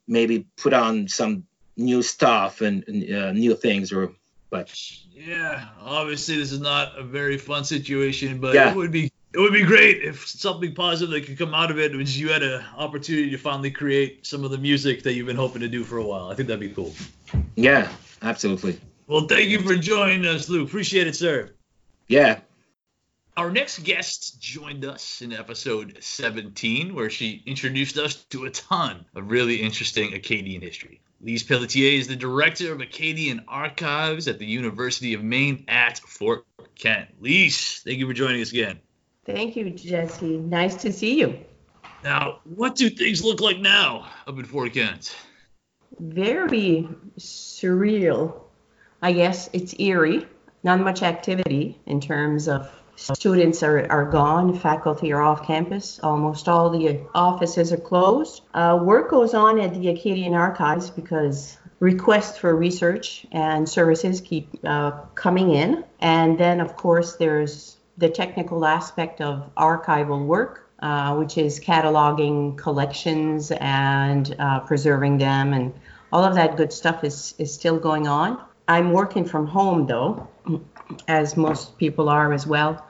maybe 0.09 0.47
put 0.57 0.73
on 0.73 1.07
some 1.07 1.45
new 1.77 2.03
stuff 2.03 2.61
and 2.61 2.85
uh, 3.13 3.33
new 3.33 3.55
things 3.55 3.93
or 3.93 4.13
but 4.51 4.75
yeah 5.13 5.69
obviously 5.81 6.37
this 6.37 6.53
is 6.53 6.61
not 6.61 6.99
a 6.99 7.03
very 7.03 7.39
fun 7.39 7.65
situation 7.65 8.39
but 8.41 8.55
Yeah. 8.55 8.71
it 8.71 8.77
would 8.77 8.91
be 8.93 9.11
it 9.33 9.39
would 9.39 9.53
be 9.55 9.63
great 9.63 10.03
if 10.03 10.27
something 10.29 10.75
positive 10.75 11.11
that 11.13 11.25
could 11.25 11.39
come 11.39 11.55
out 11.55 11.71
of 11.71 11.79
it 11.79 11.95
was 11.97 12.19
you 12.21 12.29
had 12.29 12.43
an 12.43 12.63
opportunity 12.77 13.31
to 13.31 13.39
finally 13.39 13.71
create 13.71 14.27
some 14.27 14.45
of 14.45 14.51
the 14.51 14.59
music 14.59 15.03
that 15.05 15.15
you've 15.15 15.27
been 15.27 15.37
hoping 15.37 15.63
to 15.63 15.69
do 15.69 15.85
for 15.85 15.97
a 15.97 16.05
while. 16.05 16.31
I 16.31 16.35
think 16.35 16.49
that'd 16.49 16.61
be 16.61 16.69
cool. 16.69 16.93
Yeah 17.57 17.91
absolutely. 18.21 18.79
Well 19.07 19.27
thank 19.27 19.49
you 19.49 19.61
for 19.61 19.75
joining 19.75 20.27
us 20.27 20.49
lou. 20.51 20.65
Appreciate 20.65 21.07
it 21.07 21.17
sir. 21.17 21.51
Yeah 22.09 22.41
Our 23.35 23.51
next 23.51 23.83
guest 23.85 24.39
joined 24.43 24.85
us 24.85 25.23
in 25.23 25.33
episode 25.33 25.97
17, 26.01 26.95
where 26.95 27.09
she 27.09 27.43
introduced 27.47 27.97
us 27.97 28.17
to 28.25 28.45
a 28.45 28.51
ton 28.51 29.07
of 29.15 29.31
really 29.31 29.57
interesting 29.57 30.13
Acadian 30.13 30.61
history. 30.61 31.01
Lise 31.23 31.43
Pelletier 31.43 31.99
is 31.99 32.09
the 32.09 32.17
director 32.17 32.75
of 32.75 32.83
Acadian 32.83 33.47
Archives 33.49 34.29
at 34.29 34.39
the 34.39 34.45
University 34.45 35.15
of 35.15 35.25
Maine 35.25 35.65
at 35.67 35.99
Fort 36.01 36.45
Kent. 36.75 37.09
Lise, 37.21 37.81
thank 37.83 37.99
you 37.99 38.07
for 38.07 38.13
joining 38.13 38.43
us 38.43 38.51
again. 38.51 38.79
Thank 39.25 39.57
you, 39.57 39.71
Jesse. 39.71 40.37
Nice 40.37 40.75
to 40.83 40.93
see 40.93 41.19
you. 41.19 41.39
Now, 42.05 42.41
what 42.45 42.75
do 42.75 42.91
things 42.91 43.25
look 43.25 43.41
like 43.41 43.59
now 43.59 44.11
up 44.27 44.39
in 44.39 44.45
Fort 44.45 44.75
Kent? 44.75 45.17
Very 45.99 46.87
surreal. 47.19 48.43
I 49.01 49.13
guess 49.13 49.49
it's 49.55 49.75
eerie. 49.79 50.27
Not 50.65 50.81
much 50.81 51.03
activity 51.03 51.81
in 51.87 51.99
terms 51.99 52.47
of 52.47 52.71
students 52.97 53.63
are, 53.63 53.91
are 53.91 54.05
gone, 54.05 54.59
faculty 54.59 55.13
are 55.13 55.23
off 55.23 55.47
campus. 55.47 55.99
Almost 56.03 56.49
all 56.49 56.71
the 56.71 57.01
offices 57.15 57.73
are 57.73 57.79
closed. 57.79 58.43
Uh, 58.55 58.79
work 58.83 59.11
goes 59.11 59.35
on 59.35 59.61
at 59.61 59.75
the 59.75 59.89
Acadian 59.89 60.35
Archives 60.35 60.91
because 60.91 61.59
requests 61.81 62.39
for 62.39 62.55
research 62.55 63.27
and 63.33 63.69
services 63.69 64.21
keep 64.21 64.49
uh, 64.65 64.93
coming 65.15 65.51
in. 65.51 65.85
And 66.01 66.39
then, 66.39 66.61
of 66.61 66.77
course, 66.77 67.17
there's 67.17 67.77
the 67.99 68.09
technical 68.09 68.65
aspect 68.65 69.21
of 69.21 69.51
archival 69.57 70.25
work, 70.25 70.71
uh, 70.81 71.15
which 71.17 71.39
is 71.39 71.61
cataloging 71.61 72.57
collections 72.57 73.51
and 73.53 74.35
uh, 74.39 74.61
preserving 74.61 75.19
them, 75.19 75.53
and 75.53 75.73
all 76.13 76.25
of 76.25 76.35
that 76.35 76.57
good 76.57 76.73
stuff 76.73 77.05
is, 77.05 77.35
is 77.39 77.53
still 77.53 77.79
going 77.79 78.07
on. 78.07 78.43
I'm 78.69 78.93
working 78.93 79.25
from 79.25 79.47
home 79.47 79.87
though, 79.87 80.29
as 81.09 81.37
most 81.37 81.79
people 81.79 82.09
are 82.09 82.33
as 82.33 82.47
well. 82.47 82.87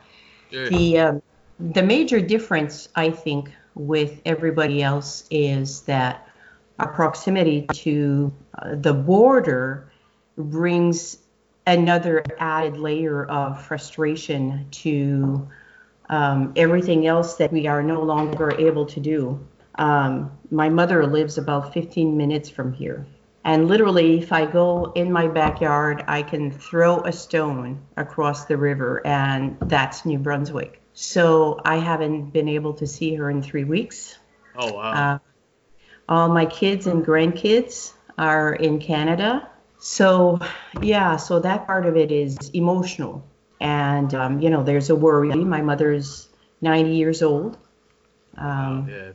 The 0.50 0.98
um, 0.98 1.22
the 1.58 1.82
major 1.82 2.20
difference, 2.20 2.88
I 2.94 3.10
think, 3.10 3.50
with 3.74 4.20
everybody 4.24 4.82
else 4.82 5.24
is 5.30 5.82
that 5.82 6.28
our 6.78 6.88
proximity 6.92 7.66
to 7.72 8.32
uh, 8.58 8.74
the 8.74 8.92
border 8.92 9.90
brings 10.36 11.18
another 11.66 12.24
added 12.38 12.76
layer 12.76 13.24
of 13.26 13.64
frustration 13.64 14.66
to 14.70 15.48
um, 16.08 16.52
everything 16.56 17.06
else 17.06 17.36
that 17.36 17.52
we 17.52 17.66
are 17.66 17.82
no 17.82 18.02
longer 18.02 18.50
able 18.58 18.86
to 18.86 19.00
do. 19.00 19.40
Um, 19.76 20.30
my 20.50 20.68
mother 20.68 21.06
lives 21.06 21.38
about 21.38 21.72
15 21.72 22.16
minutes 22.16 22.48
from 22.48 22.72
here. 22.72 23.06
And 23.44 23.66
literally, 23.66 24.18
if 24.18 24.32
I 24.32 24.46
go 24.46 24.92
in 24.94 25.10
my 25.10 25.26
backyard, 25.26 26.04
I 26.06 26.22
can 26.22 26.50
throw 26.50 27.00
a 27.00 27.12
stone 27.12 27.80
across 27.96 28.44
the 28.44 28.56
river, 28.56 29.04
and 29.04 29.56
that's 29.62 30.04
New 30.04 30.18
Brunswick. 30.18 30.80
So 30.94 31.60
I 31.64 31.76
haven't 31.76 32.32
been 32.32 32.48
able 32.48 32.74
to 32.74 32.86
see 32.86 33.14
her 33.16 33.30
in 33.30 33.42
three 33.42 33.64
weeks. 33.64 34.18
Oh, 34.54 34.72
wow. 34.74 34.92
Uh, 34.92 35.18
all 36.08 36.28
my 36.28 36.46
kids 36.46 36.86
and 36.86 37.04
grandkids 37.04 37.94
are 38.18 38.52
in 38.54 38.78
Canada. 38.78 39.48
So, 39.78 40.38
yeah, 40.80 41.16
so 41.16 41.40
that 41.40 41.66
part 41.66 41.86
of 41.86 41.96
it 41.96 42.12
is 42.12 42.50
emotional. 42.50 43.26
And, 43.60 44.12
um, 44.14 44.40
you 44.40 44.50
know, 44.50 44.62
there's 44.62 44.90
a 44.90 44.94
worry. 44.94 45.34
My 45.34 45.62
mother's 45.62 46.28
90 46.60 46.94
years 46.94 47.22
old. 47.22 47.58
Um, 48.36 48.88
yeah. 48.88 49.12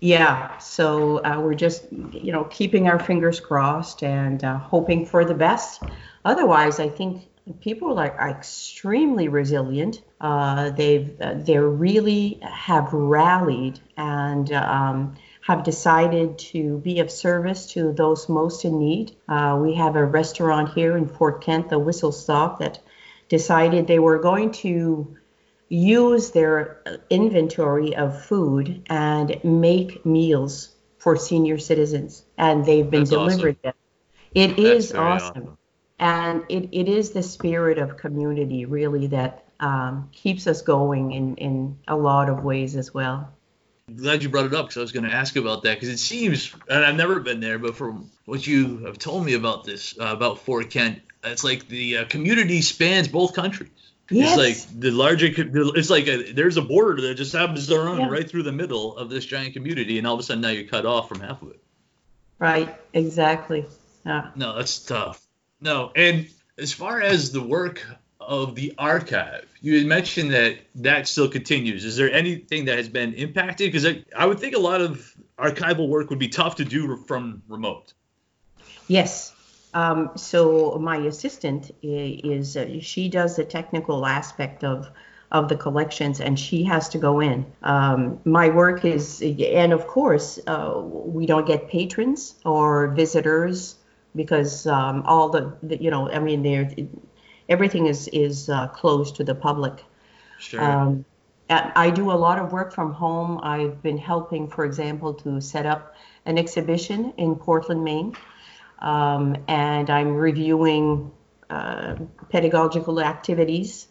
Yeah, 0.00 0.56
so 0.58 1.22
uh, 1.24 1.38
we're 1.40 1.54
just, 1.54 1.84
you 1.92 2.32
know, 2.32 2.44
keeping 2.44 2.88
our 2.88 2.98
fingers 2.98 3.38
crossed 3.38 4.02
and 4.02 4.42
uh, 4.42 4.58
hoping 4.58 5.04
for 5.04 5.26
the 5.26 5.34
best. 5.34 5.82
Otherwise, 6.24 6.80
I 6.80 6.88
think 6.88 7.28
people 7.60 7.98
are, 7.98 8.10
are 8.12 8.30
extremely 8.30 9.28
resilient. 9.28 10.02
Uh, 10.18 10.70
they've 10.70 11.20
uh, 11.20 11.34
they 11.34 11.58
really 11.58 12.40
have 12.42 12.92
rallied 12.92 13.78
and 13.98 14.50
um, 14.52 15.16
have 15.42 15.64
decided 15.64 16.38
to 16.38 16.78
be 16.78 17.00
of 17.00 17.10
service 17.10 17.66
to 17.72 17.92
those 17.92 18.28
most 18.28 18.64
in 18.64 18.78
need. 18.78 19.16
Uh, 19.28 19.58
we 19.60 19.74
have 19.74 19.96
a 19.96 20.04
restaurant 20.04 20.72
here 20.72 20.96
in 20.96 21.06
Fort 21.06 21.42
Kent, 21.44 21.68
the 21.68 21.78
Whistle 21.78 22.12
Stop, 22.12 22.60
that 22.60 22.78
decided 23.28 23.86
they 23.86 23.98
were 23.98 24.18
going 24.18 24.50
to 24.50 25.16
use 25.70 26.32
their 26.32 26.82
inventory 27.08 27.96
of 27.96 28.22
food 28.24 28.82
and 28.90 29.42
make 29.44 30.04
meals 30.04 30.74
for 30.98 31.16
senior 31.16 31.56
citizens, 31.56 32.24
and 32.36 32.66
they've 32.66 32.90
been 32.90 33.04
That's 33.04 33.12
awesome. 33.12 33.56
them. 33.62 33.74
It 34.34 34.58
is 34.58 34.90
very 34.90 35.04
awesome. 35.04 35.56
And 35.98 36.44
it, 36.48 36.68
it 36.72 36.88
is 36.88 37.10
the 37.10 37.22
spirit 37.22 37.78
of 37.78 37.96
community, 37.96 38.64
really, 38.64 39.06
that 39.08 39.44
um, 39.60 40.08
keeps 40.12 40.46
us 40.46 40.62
going 40.62 41.12
in, 41.12 41.36
in 41.36 41.78
a 41.86 41.96
lot 41.96 42.28
of 42.28 42.42
ways 42.42 42.74
as 42.74 42.92
well. 42.92 43.32
glad 43.94 44.22
you 44.22 44.28
brought 44.28 44.46
it 44.46 44.54
up 44.54 44.66
because 44.66 44.78
I 44.78 44.80
was 44.80 44.92
going 44.92 45.04
to 45.04 45.14
ask 45.14 45.36
about 45.36 45.62
that 45.62 45.74
because 45.74 45.88
it 45.88 45.98
seems, 45.98 46.54
and 46.68 46.84
I've 46.84 46.96
never 46.96 47.20
been 47.20 47.40
there, 47.40 47.58
but 47.58 47.76
from 47.76 48.10
what 48.24 48.46
you 48.46 48.78
have 48.86 48.98
told 48.98 49.24
me 49.24 49.34
about 49.34 49.64
this, 49.64 49.94
uh, 50.00 50.06
about 50.06 50.40
Fort 50.40 50.70
Kent, 50.70 51.00
it's 51.22 51.44
like 51.44 51.68
the 51.68 51.98
uh, 51.98 52.04
community 52.06 52.62
spans 52.62 53.06
both 53.06 53.34
countries. 53.34 53.70
Yes. 54.10 54.38
It's 54.38 54.66
like 54.70 54.80
the 54.80 54.90
larger, 54.90 55.28
it's 55.28 55.90
like 55.90 56.08
a, 56.08 56.32
there's 56.32 56.56
a 56.56 56.62
border 56.62 57.00
that 57.02 57.14
just 57.14 57.32
happens 57.32 57.68
to 57.68 57.78
run 57.78 58.00
Yeah. 58.00 58.08
right 58.08 58.28
through 58.28 58.42
the 58.42 58.52
middle 58.52 58.96
of 58.96 59.08
this 59.08 59.24
giant 59.24 59.54
community, 59.54 59.98
and 59.98 60.06
all 60.06 60.14
of 60.14 60.20
a 60.20 60.22
sudden 60.22 60.40
now 60.40 60.48
you're 60.48 60.68
cut 60.68 60.84
off 60.84 61.08
from 61.08 61.20
half 61.20 61.40
of 61.42 61.50
it. 61.50 61.60
Right, 62.38 62.74
exactly. 62.92 63.66
Yeah. 64.04 64.30
No, 64.34 64.56
that's 64.56 64.80
tough. 64.80 65.24
No, 65.60 65.92
and 65.94 66.28
as 66.58 66.72
far 66.72 67.00
as 67.00 67.32
the 67.32 67.42
work 67.42 67.86
of 68.18 68.54
the 68.54 68.74
archive, 68.78 69.46
you 69.60 69.76
had 69.76 69.86
mentioned 69.86 70.32
that 70.32 70.58
that 70.76 71.06
still 71.06 71.28
continues. 71.28 71.84
Is 71.84 71.96
there 71.96 72.10
anything 72.12 72.64
that 72.64 72.78
has 72.78 72.88
been 72.88 73.14
impacted? 73.14 73.68
Because 73.70 73.86
I, 73.86 74.04
I 74.16 74.26
would 74.26 74.40
think 74.40 74.54
a 74.54 74.58
lot 74.58 74.80
of 74.80 75.14
archival 75.38 75.88
work 75.88 76.10
would 76.10 76.18
be 76.18 76.28
tough 76.28 76.56
to 76.56 76.64
do 76.64 76.96
from 76.96 77.42
remote. 77.48 77.92
Yes. 78.88 79.34
Um, 79.74 80.10
so 80.16 80.78
my 80.80 80.96
assistant 80.96 81.70
is 81.82 82.56
uh, 82.56 82.80
she 82.80 83.08
does 83.08 83.36
the 83.36 83.44
technical 83.44 84.06
aspect 84.06 84.64
of 84.64 84.90
of 85.32 85.48
the 85.48 85.56
collections, 85.56 86.20
and 86.20 86.38
she 86.38 86.64
has 86.64 86.88
to 86.88 86.98
go 86.98 87.20
in. 87.20 87.46
Um, 87.62 88.18
my 88.24 88.48
work 88.48 88.84
is, 88.84 89.22
and 89.22 89.72
of 89.72 89.86
course, 89.86 90.40
uh, 90.46 90.80
we 90.82 91.24
don't 91.24 91.46
get 91.46 91.68
patrons 91.68 92.34
or 92.44 92.88
visitors 92.88 93.76
because 94.16 94.66
um, 94.66 95.02
all 95.06 95.28
the, 95.28 95.56
the 95.62 95.80
you 95.80 95.90
know 95.90 96.10
I 96.10 96.18
mean 96.18 96.42
there 96.42 96.68
everything 97.48 97.86
is 97.86 98.08
is 98.08 98.48
uh, 98.48 98.68
closed 98.68 99.16
to 99.16 99.24
the 99.24 99.34
public. 99.34 99.84
Sure. 100.38 100.62
Um, 100.62 101.04
I 101.50 101.90
do 101.90 102.12
a 102.12 102.14
lot 102.14 102.38
of 102.38 102.52
work 102.52 102.72
from 102.72 102.92
home. 102.92 103.40
I've 103.42 103.82
been 103.82 103.98
helping, 103.98 104.46
for 104.46 104.64
example, 104.64 105.12
to 105.14 105.40
set 105.40 105.66
up 105.66 105.96
an 106.24 106.38
exhibition 106.38 107.12
in 107.16 107.34
Portland, 107.34 107.82
Maine, 107.82 108.16
um, 108.80 109.36
and 109.48 109.90
I'm 109.90 110.14
reviewing 110.14 111.10
uh, 111.48 111.96
pedagogical 112.30 113.00
activities 113.00 113.88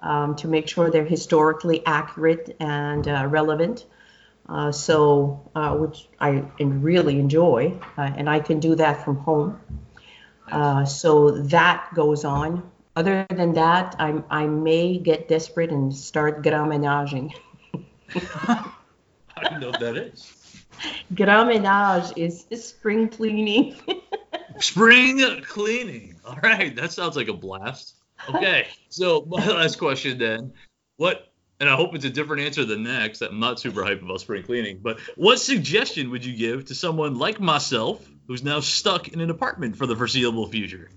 um, 0.00 0.36
to 0.36 0.48
make 0.48 0.68
sure 0.68 0.90
they're 0.90 1.04
historically 1.04 1.84
accurate 1.86 2.56
and 2.60 3.06
uh, 3.08 3.26
relevant. 3.28 3.86
Uh, 4.48 4.70
so, 4.70 5.50
uh, 5.56 5.74
which 5.74 6.08
I 6.20 6.44
really 6.60 7.18
enjoy, 7.18 7.80
uh, 7.98 8.02
and 8.02 8.30
I 8.30 8.38
can 8.38 8.60
do 8.60 8.76
that 8.76 9.04
from 9.04 9.16
home. 9.16 9.60
Uh, 10.50 10.84
so 10.84 11.32
that 11.48 11.88
goes 11.94 12.24
on. 12.24 12.70
Other 12.94 13.26
than 13.28 13.54
that, 13.54 13.96
I, 13.98 14.22
I 14.30 14.46
may 14.46 14.98
get 14.98 15.28
desperate 15.28 15.70
and 15.70 15.94
start 15.94 16.42
grand 16.42 16.70
ménaging. 16.70 17.32
I 18.14 18.70
don't 19.42 19.60
know 19.60 19.70
what 19.70 19.80
that 19.80 19.96
is. 19.96 20.32
Grand 21.14 21.50
ménage 21.50 22.12
is 22.16 22.46
spring 22.64 23.08
cleaning. 23.08 23.74
Spring 24.60 25.42
cleaning. 25.42 26.16
All 26.24 26.38
right, 26.42 26.74
that 26.76 26.92
sounds 26.92 27.16
like 27.16 27.28
a 27.28 27.32
blast. 27.32 27.94
Okay, 28.28 28.66
so 28.88 29.24
my 29.28 29.46
last 29.46 29.78
question 29.78 30.18
then, 30.18 30.52
what? 30.96 31.32
And 31.58 31.70
I 31.70 31.76
hope 31.76 31.94
it's 31.94 32.04
a 32.04 32.10
different 32.10 32.42
answer 32.42 32.66
than 32.66 32.82
next. 32.82 33.22
I'm 33.22 33.40
not 33.40 33.58
super 33.58 33.82
hyped 33.82 34.02
about 34.02 34.20
spring 34.20 34.42
cleaning, 34.42 34.78
but 34.82 35.00
what 35.16 35.40
suggestion 35.40 36.10
would 36.10 36.22
you 36.22 36.36
give 36.36 36.66
to 36.66 36.74
someone 36.74 37.18
like 37.18 37.40
myself 37.40 38.06
who's 38.26 38.42
now 38.42 38.60
stuck 38.60 39.08
in 39.08 39.22
an 39.22 39.30
apartment 39.30 39.76
for 39.76 39.86
the 39.86 39.96
foreseeable 39.96 40.48
future? 40.48 40.90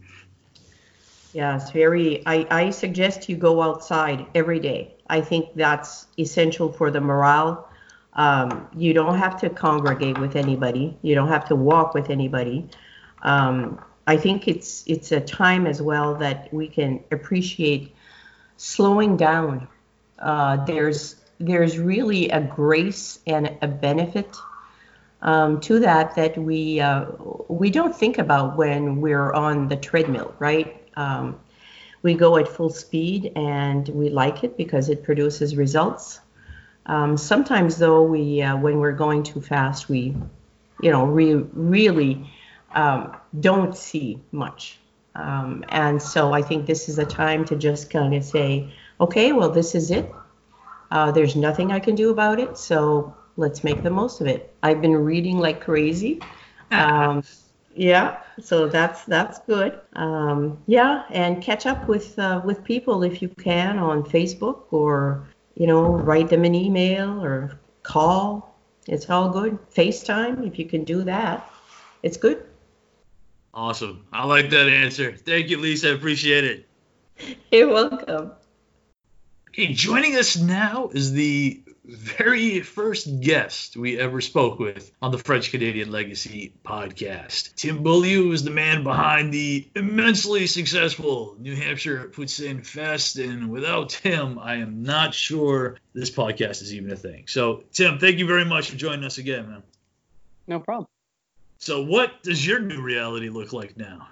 Yes, 1.32 1.72
very. 1.72 2.24
I, 2.26 2.46
I 2.50 2.70
suggest 2.72 3.30
you 3.30 3.38
go 3.38 3.62
outside 3.62 4.26
every 4.36 4.60
day. 4.60 4.96
I 5.08 5.22
think 5.22 5.56
that's 5.56 6.08
essential 6.18 6.72
for 6.72 6.92
the 6.92 7.00
morale. 7.00 7.70
Um, 8.14 8.68
you 8.76 8.94
don't 8.94 9.18
have 9.18 9.40
to 9.42 9.50
congregate 9.50 10.18
with 10.18 10.36
anybody. 10.36 10.98
You 11.04 11.16
don't 11.16 11.28
have 11.28 11.46
to 11.50 11.56
walk 11.56 11.94
with 11.94 12.10
anybody. 12.10 12.68
Um, 13.22 13.80
I 14.08 14.18
think 14.18 14.48
it's 14.48 14.84
it's 14.88 15.12
a 15.12 15.22
time 15.22 15.68
as 15.68 15.82
well 15.82 16.16
that 16.16 16.54
we 16.54 16.68
can 16.68 17.04
appreciate 17.12 17.96
slowing 18.58 19.18
down. 19.18 19.68
Uh, 20.18 20.66
there's 20.66 21.16
there's 21.40 21.78
really 21.78 22.30
a 22.30 22.42
grace 22.42 23.20
and 23.28 23.56
a 23.62 23.68
benefit 23.68 24.36
um, 25.22 25.60
to 25.62 25.80
that 25.80 26.16
that 26.16 26.38
we 26.38 26.80
uh, 26.80 27.06
we 27.48 27.70
don't 27.70 27.96
think 27.96 28.18
about 28.18 28.58
when 28.58 29.02
we're 29.02 29.34
on 29.34 29.68
the 29.68 29.76
treadmill, 29.76 30.34
right? 30.40 30.82
Um, 30.96 31.40
we 32.02 32.14
go 32.14 32.38
at 32.38 32.48
full 32.48 32.70
speed 32.70 33.34
and 33.36 33.88
we 33.90 34.10
like 34.10 34.44
it 34.44 34.56
because 34.58 34.90
it 34.90 35.04
produces 35.04 35.56
results. 35.56 36.22
Um, 36.86 37.18
sometimes, 37.18 37.78
though, 37.78 38.04
we 38.04 38.42
uh, 38.42 38.58
when 38.58 38.80
we're 38.80 38.94
going 38.94 39.24
too 39.24 39.42
fast, 39.42 39.90
we, 39.90 40.16
you 40.82 40.92
know, 40.92 41.06
really 41.06 42.30
um, 42.74 43.16
don't 43.40 43.76
see 43.76 44.22
much. 44.32 44.80
Um, 45.16 45.66
and 45.70 46.02
so 46.02 46.34
I 46.34 46.42
think 46.42 46.66
this 46.66 46.88
is 46.88 47.00
a 47.00 47.06
time 47.06 47.46
to 47.46 47.56
just 47.56 47.90
kind 47.90 48.14
of 48.14 48.24
say, 48.24 48.72
okay, 49.02 49.32
well, 49.32 49.50
this 49.50 49.76
is 49.76 49.92
it. 49.92 50.12
Uh, 50.92 51.12
there's 51.12 51.36
nothing 51.36 51.72
I 51.72 51.80
can 51.80 51.96
do 51.96 52.10
about 52.10 52.40
it, 52.40 52.58
so 52.58 53.16
let's 53.38 53.64
make 53.64 53.84
the 53.84 53.90
most 53.90 54.22
of 54.22 54.28
it. 54.28 54.54
I've 54.64 54.82
been 54.82 54.96
reading 54.96 55.38
like 55.40 55.62
crazy. 55.62 56.22
Um, 56.72 57.24
yeah, 57.76 58.22
so 58.42 58.68
that's 58.68 59.06
that's 59.06 59.40
good. 59.40 59.80
Um, 59.94 60.58
yeah, 60.66 61.04
and 61.10 61.42
catch 61.42 61.66
up 61.66 61.88
with 61.88 62.18
uh, 62.18 62.42
with 62.44 62.64
people 62.64 63.04
if 63.04 63.22
you 63.22 63.30
can 63.30 63.78
on 63.78 64.04
Facebook 64.04 64.64
or 64.72 65.28
you 65.56 65.68
know 65.68 65.84
write 65.84 66.30
them 66.30 66.44
an 66.44 66.56
email 66.56 67.24
or 67.24 67.60
call. 67.84 68.56
It's 68.88 69.10
all 69.10 69.30
good. 69.30 69.60
FaceTime 69.72 70.48
if 70.48 70.58
you 70.58 70.66
can 70.66 70.84
do 70.84 71.04
that. 71.04 71.48
It's 72.02 72.18
good. 72.18 72.49
Awesome. 73.54 74.06
I 74.12 74.26
like 74.26 74.52
that 74.52 74.68
answer. 74.68 75.16
Thank 75.16 75.50
you, 75.50 75.58
Lisa. 75.58 75.90
I 75.90 75.94
appreciate 75.94 76.44
it. 76.44 76.70
You're 77.52 77.68
welcome. 77.68 78.32
Okay, 79.50 79.74
joining 79.74 80.16
us 80.16 80.38
now 80.38 80.90
is 80.94 81.12
the 81.12 81.64
very 81.90 82.60
first 82.62 83.20
guest 83.20 83.76
we 83.76 84.00
ever 84.00 84.22
spoke 84.22 84.60
with 84.60 84.92
on 85.02 85.12
the 85.12 85.18
French 85.18 85.50
Canadian 85.50 85.92
Legacy 85.92 86.54
podcast. 86.64 87.56
Tim 87.56 87.82
Beaulieu 87.82 88.32
is 88.32 88.44
the 88.44 88.52
man 88.52 88.84
behind 88.84 89.34
the 89.34 89.68
immensely 89.76 90.46
successful 90.46 91.36
New 91.40 91.56
Hampshire 91.56 92.10
Poutine 92.14 92.66
Fest, 92.66 93.18
and 93.18 93.50
without 93.50 93.90
Tim, 93.90 94.38
I 94.38 94.56
am 94.58 94.84
not 94.84 95.14
sure 95.14 95.78
this 95.94 96.12
podcast 96.12 96.62
is 96.62 96.74
even 96.74 96.92
a 96.92 96.96
thing. 96.96 97.26
So, 97.28 97.64
Tim, 97.74 97.98
thank 97.98 98.20
you 98.20 98.28
very 98.28 98.46
much 98.46 98.70
for 98.70 98.78
joining 98.78 99.06
us 99.06 99.18
again, 99.18 99.50
man. 99.50 99.64
No 100.48 100.60
problem. 100.60 100.88
So, 101.60 101.84
what 101.84 102.24
does 102.24 102.46
your 102.46 102.60
new 102.60 102.82
reality 102.82 103.28
look 103.28 103.52
like 103.52 103.76
now? 103.76 104.08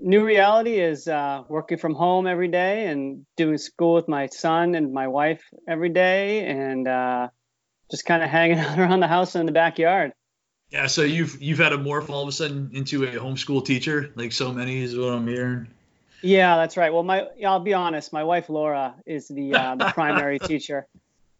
New 0.00 0.24
reality 0.24 0.80
is 0.80 1.06
uh, 1.06 1.44
working 1.48 1.78
from 1.78 1.94
home 1.94 2.26
every 2.26 2.48
day 2.48 2.88
and 2.88 3.24
doing 3.36 3.56
school 3.56 3.94
with 3.94 4.08
my 4.08 4.26
son 4.26 4.74
and 4.74 4.92
my 4.92 5.06
wife 5.06 5.44
every 5.68 5.90
day, 5.90 6.44
and 6.44 6.88
uh, 6.88 7.28
just 7.88 8.04
kind 8.04 8.20
of 8.20 8.28
hanging 8.28 8.58
out 8.58 8.78
around 8.80 8.98
the 8.98 9.06
house 9.06 9.36
and 9.36 9.40
in 9.40 9.46
the 9.46 9.52
backyard. 9.52 10.12
Yeah, 10.70 10.88
so 10.88 11.02
you've 11.02 11.40
you've 11.40 11.58
had 11.58 11.72
a 11.72 11.78
morph 11.78 12.10
all 12.10 12.22
of 12.22 12.28
a 12.28 12.32
sudden 12.32 12.70
into 12.72 13.04
a 13.04 13.12
homeschool 13.12 13.64
teacher, 13.64 14.10
like 14.16 14.32
so 14.32 14.52
many 14.52 14.82
is 14.82 14.96
what 14.96 15.12
I'm 15.12 15.28
hearing. 15.28 15.68
Yeah, 16.20 16.56
that's 16.56 16.76
right. 16.76 16.92
Well, 16.92 17.04
my 17.04 17.28
I'll 17.46 17.60
be 17.60 17.74
honest, 17.74 18.12
my 18.12 18.24
wife 18.24 18.48
Laura 18.48 18.96
is 19.06 19.28
the 19.28 19.54
uh, 19.54 19.76
the 19.76 19.92
primary 19.92 20.38
teacher. 20.40 20.88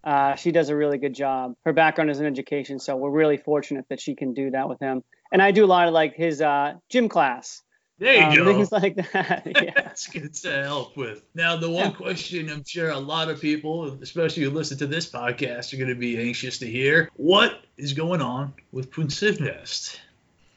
Uh, 0.05 0.34
she 0.34 0.50
does 0.50 0.68
a 0.68 0.76
really 0.76 0.98
good 0.98 1.14
job. 1.14 1.55
Her 1.64 1.72
background 1.72 2.11
is 2.11 2.18
in 2.20 2.26
education, 2.26 2.78
so 2.78 2.96
we're 2.96 3.11
really 3.11 3.36
fortunate 3.36 3.86
that 3.88 4.00
she 4.00 4.14
can 4.14 4.34
do 4.34 4.50
that 4.50 4.68
with 4.68 4.80
him. 4.80 5.03
And 5.30 5.40
I 5.40 5.53
do 5.53 5.64
a 5.64 5.66
lot 5.66 5.86
of 5.88 5.94
like 5.94 6.14
his 6.14 6.42
uh, 6.42 6.74
gym 6.88 7.09
class. 7.09 7.62
There 7.98 8.16
you 8.16 8.22
um, 8.22 8.34
go. 8.36 8.44
Things 8.46 8.72
like 8.72 8.96
that. 9.12 9.46
Yeah. 9.62 9.70
That's 9.76 10.09
good 10.09 10.34
to 10.34 10.62
help 10.64 10.96
with. 10.96 11.22
Now, 11.34 11.57
the 11.57 11.70
one 11.70 11.90
Yeah. 11.90 11.92
question 11.92 12.50
I'm 12.50 12.64
sure 12.64 12.90
a 12.90 12.98
lot 12.98 13.28
of 13.28 13.40
people, 13.40 13.96
especially 14.03 14.42
who 14.42 14.50
listen 14.50 14.78
to 14.78 14.86
this 14.88 15.09
podcast, 15.09 15.72
are 15.72 15.76
going 15.76 15.88
to 15.88 15.94
be 15.94 16.18
anxious 16.18 16.59
to 16.59 16.66
hear: 16.66 17.09
What 17.14 17.61
is 17.76 17.92
going 17.92 18.20
on 18.20 18.55
with 18.72 18.90
Poutine 18.90 19.38
Fest? 19.38 20.00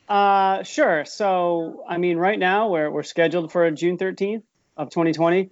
Uh, 0.07 0.63
sure. 0.63 1.05
So, 1.05 1.83
I 1.87 1.97
mean, 1.97 2.17
right 2.17 2.37
now 2.39 2.69
we're 2.69 2.89
we're 2.89 3.03
scheduled 3.03 3.51
for 3.51 3.69
June 3.71 3.97
13th 3.97 4.43
of 4.77 4.89
2020. 4.89 5.49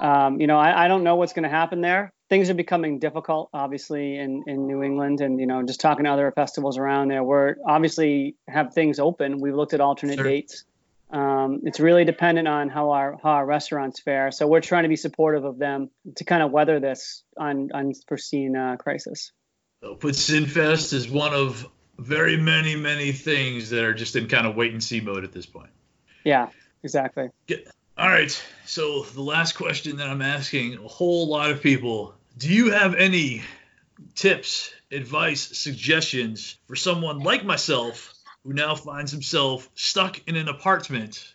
Um, 0.00 0.40
you 0.40 0.46
know, 0.46 0.58
I, 0.58 0.84
I 0.84 0.88
don't 0.88 1.04
know 1.04 1.16
what's 1.16 1.32
going 1.32 1.44
to 1.44 1.48
happen 1.48 1.80
there. 1.80 2.12
Things 2.28 2.50
are 2.50 2.54
becoming 2.54 2.98
difficult, 2.98 3.50
obviously, 3.52 4.18
in, 4.18 4.44
in 4.46 4.66
New 4.66 4.82
England, 4.82 5.20
and 5.20 5.38
you 5.38 5.46
know, 5.46 5.62
just 5.62 5.80
talking 5.80 6.04
to 6.04 6.10
other 6.10 6.32
festivals 6.32 6.76
around 6.76 7.08
there. 7.08 7.22
We're 7.22 7.56
obviously 7.64 8.36
have 8.48 8.74
things 8.74 8.98
open. 8.98 9.40
We've 9.40 9.54
looked 9.54 9.74
at 9.74 9.80
alternate 9.80 10.16
Sure. 10.16 10.24
dates. 10.24 10.64
Um, 11.08 11.60
it's 11.64 11.78
really 11.78 12.04
dependent 12.04 12.48
on 12.48 12.68
how 12.68 12.90
our 12.90 13.16
how 13.22 13.30
our 13.30 13.46
restaurants 13.46 14.00
fare. 14.00 14.32
So 14.32 14.48
we're 14.48 14.60
trying 14.60 14.82
to 14.82 14.88
be 14.88 14.96
supportive 14.96 15.44
of 15.44 15.56
them 15.58 15.90
to 16.16 16.24
kind 16.24 16.42
of 16.42 16.50
weather 16.50 16.80
this 16.80 17.22
un, 17.36 17.70
unforeseen 17.72 18.56
uh, 18.56 18.76
crisis. 18.76 19.30
So, 19.82 19.94
Poutine 19.94 20.48
Fest 20.48 20.92
is 20.92 21.08
one 21.08 21.32
of 21.32 21.68
very 21.98 22.36
many, 22.36 22.76
many 22.76 23.12
things 23.12 23.70
that 23.70 23.84
are 23.84 23.94
just 23.94 24.16
in 24.16 24.26
kind 24.26 24.46
of 24.46 24.56
wait 24.56 24.72
and 24.72 24.82
see 24.82 25.00
mode 25.00 25.24
at 25.24 25.32
this 25.32 25.46
point. 25.46 25.70
Yeah, 26.24 26.48
exactly. 26.82 27.28
All 27.98 28.08
right. 28.08 28.30
So 28.66 29.04
the 29.04 29.22
last 29.22 29.54
question 29.54 29.96
that 29.96 30.08
I'm 30.08 30.20
asking 30.20 30.74
a 30.74 30.88
whole 30.88 31.28
lot 31.28 31.50
of 31.50 31.62
people: 31.62 32.14
Do 32.36 32.52
you 32.52 32.70
have 32.70 32.94
any 32.94 33.42
tips, 34.14 34.70
advice, 34.90 35.56
suggestions 35.58 36.58
for 36.66 36.76
someone 36.76 37.20
like 37.20 37.44
myself 37.44 38.12
who 38.44 38.52
now 38.52 38.74
finds 38.74 39.12
himself 39.12 39.70
stuck 39.74 40.20
in 40.28 40.36
an 40.36 40.48
apartment 40.48 41.34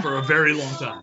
for 0.00 0.16
a 0.16 0.22
very 0.22 0.54
long 0.54 0.74
time? 0.78 1.02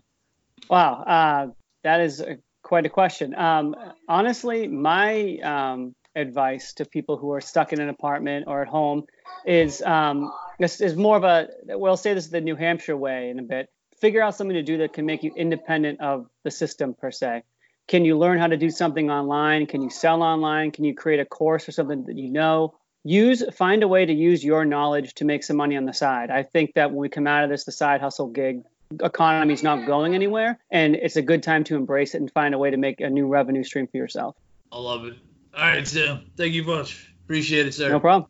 Wow, 0.70 1.04
uh, 1.04 1.48
that 1.84 2.02
is 2.02 2.22
a, 2.22 2.38
quite 2.64 2.88
a 2.88 2.90
question. 2.90 3.36
Um, 3.36 3.76
honestly, 4.08 4.68
my 4.68 5.38
um, 5.44 5.94
advice 6.16 6.74
to 6.74 6.86
people 6.86 7.18
who 7.18 7.32
are 7.34 7.42
stuck 7.42 7.74
in 7.74 7.80
an 7.80 7.90
apartment 7.90 8.46
or 8.48 8.64
at 8.64 8.68
home 8.68 9.04
is 9.46 9.84
um, 9.84 10.32
this 10.58 10.82
is 10.82 10.96
more 10.96 11.16
of 11.16 11.24
a 11.24 11.48
we'll 11.68 11.96
say 11.96 12.16
this 12.16 12.26
is 12.26 12.32
the 12.32 12.42
New 12.42 12.56
Hampshire 12.56 12.98
way 12.98 13.30
in 13.30 13.38
a 13.38 13.44
bit. 13.44 13.70
Figure 14.00 14.22
out 14.22 14.36
something 14.36 14.56
to 14.56 14.64
do 14.64 14.78
that 14.78 14.94
can 14.94 15.06
make 15.06 15.24
you 15.24 15.34
independent 15.36 16.00
of 16.00 16.28
the 16.44 16.52
system 16.52 16.94
per 16.94 17.12
se. 17.12 17.44
Can 17.88 18.06
you 18.06 18.18
learn 18.18 18.38
how 18.38 18.48
to 18.48 18.56
do 18.56 18.70
something 18.70 19.10
online? 19.10 19.66
Can 19.66 19.82
you 19.82 19.90
sell 19.90 20.22
online? 20.22 20.72
Can 20.72 20.86
you 20.86 20.94
create 20.94 21.20
a 21.20 21.26
course 21.26 21.68
or 21.68 21.72
something 21.72 22.06
that 22.06 22.18
you 22.18 22.30
know? 22.30 22.76
Use 23.04 23.44
find 23.56 23.82
a 23.82 23.88
way 23.88 24.06
to 24.06 24.14
use 24.14 24.44
your 24.44 24.64
knowledge 24.64 25.16
to 25.16 25.26
make 25.26 25.44
some 25.44 25.58
money 25.58 25.76
on 25.76 25.86
the 25.86 25.94
side. 25.94 26.30
I 26.30 26.44
think 26.44 26.74
that 26.76 26.92
when 26.92 27.00
we 27.00 27.10
come 27.10 27.28
out 27.28 27.44
of 27.44 27.50
this, 27.50 27.64
the 27.64 27.72
side 27.72 28.02
hustle 28.02 28.28
gig 28.28 28.64
economy 29.02 29.54
is 29.54 29.64
not 29.64 29.86
going 29.86 30.16
anywhere, 30.16 30.60
and 30.72 30.96
it's 30.96 31.16
a 31.16 31.22
good 31.22 31.44
time 31.44 31.64
to 31.66 31.76
embrace 31.76 32.16
it 32.16 32.22
and 32.22 32.32
find 32.32 32.54
a 32.54 32.58
way 32.58 32.72
to 32.72 32.78
make 32.78 33.02
a 33.02 33.10
new 33.10 33.28
revenue 33.28 33.64
stream 33.64 33.88
for 33.88 33.98
yourself. 33.98 34.36
I 34.72 34.80
love 34.80 35.06
it. 35.06 35.16
All 35.56 35.64
right, 35.64 35.88
Sam. 35.88 36.26
Thank 36.38 36.54
you 36.54 36.64
much. 36.64 37.14
Appreciate 37.26 37.68
it, 37.68 37.74
sir. 37.74 37.90
No 37.90 38.00
problem. 38.00 38.30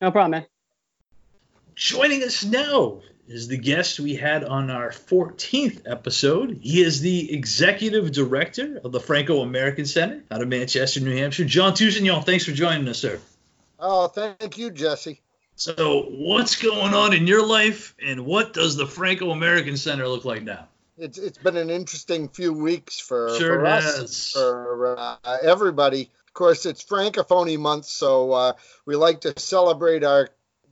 No 0.00 0.10
problem, 0.10 0.30
man. 0.32 0.46
Joining 1.74 2.22
us 2.22 2.44
now 2.44 3.00
is 3.28 3.48
the 3.48 3.58
guest 3.58 3.98
we 4.00 4.14
had 4.14 4.44
on 4.44 4.70
our 4.70 4.90
14th 4.90 5.82
episode. 5.86 6.58
He 6.62 6.82
is 6.82 7.00
the 7.00 7.32
executive 7.32 8.12
director 8.12 8.80
of 8.84 8.92
the 8.92 9.00
Franco 9.00 9.40
American 9.40 9.84
Center 9.86 10.22
out 10.30 10.42
of 10.42 10.48
Manchester, 10.48 11.00
New 11.00 11.16
Hampshire. 11.16 11.44
John 11.44 11.72
Tousignon, 11.72 12.24
thanks 12.24 12.44
for 12.44 12.52
joining 12.52 12.88
us, 12.88 12.98
sir. 12.98 13.18
Oh, 13.78 14.08
thank 14.08 14.58
you, 14.58 14.70
Jesse. 14.70 15.20
So, 15.56 16.02
what's 16.10 16.56
going 16.56 16.94
on 16.94 17.14
in 17.14 17.26
your 17.26 17.44
life, 17.44 17.94
and 18.02 18.26
what 18.26 18.52
does 18.52 18.76
the 18.76 18.86
Franco 18.86 19.30
American 19.30 19.76
Center 19.76 20.06
look 20.06 20.24
like 20.24 20.42
now? 20.42 20.68
It's 20.98 21.18
it's 21.18 21.38
been 21.38 21.56
an 21.56 21.70
interesting 21.70 22.28
few 22.28 22.52
weeks 22.52 22.98
for, 22.98 23.34
Sure 23.38 23.60
for 23.60 23.66
us, 23.66 24.32
for 24.32 24.98
uh, 24.98 25.38
everybody. 25.42 26.10
Of 26.26 26.34
course, 26.34 26.66
it's 26.66 26.82
Francophony 26.82 27.58
month, 27.58 27.86
so 27.86 28.32
uh, 28.32 28.52
we 28.84 28.96
like 28.96 29.22
to 29.22 29.38
celebrate 29.38 30.04
our 30.04 30.28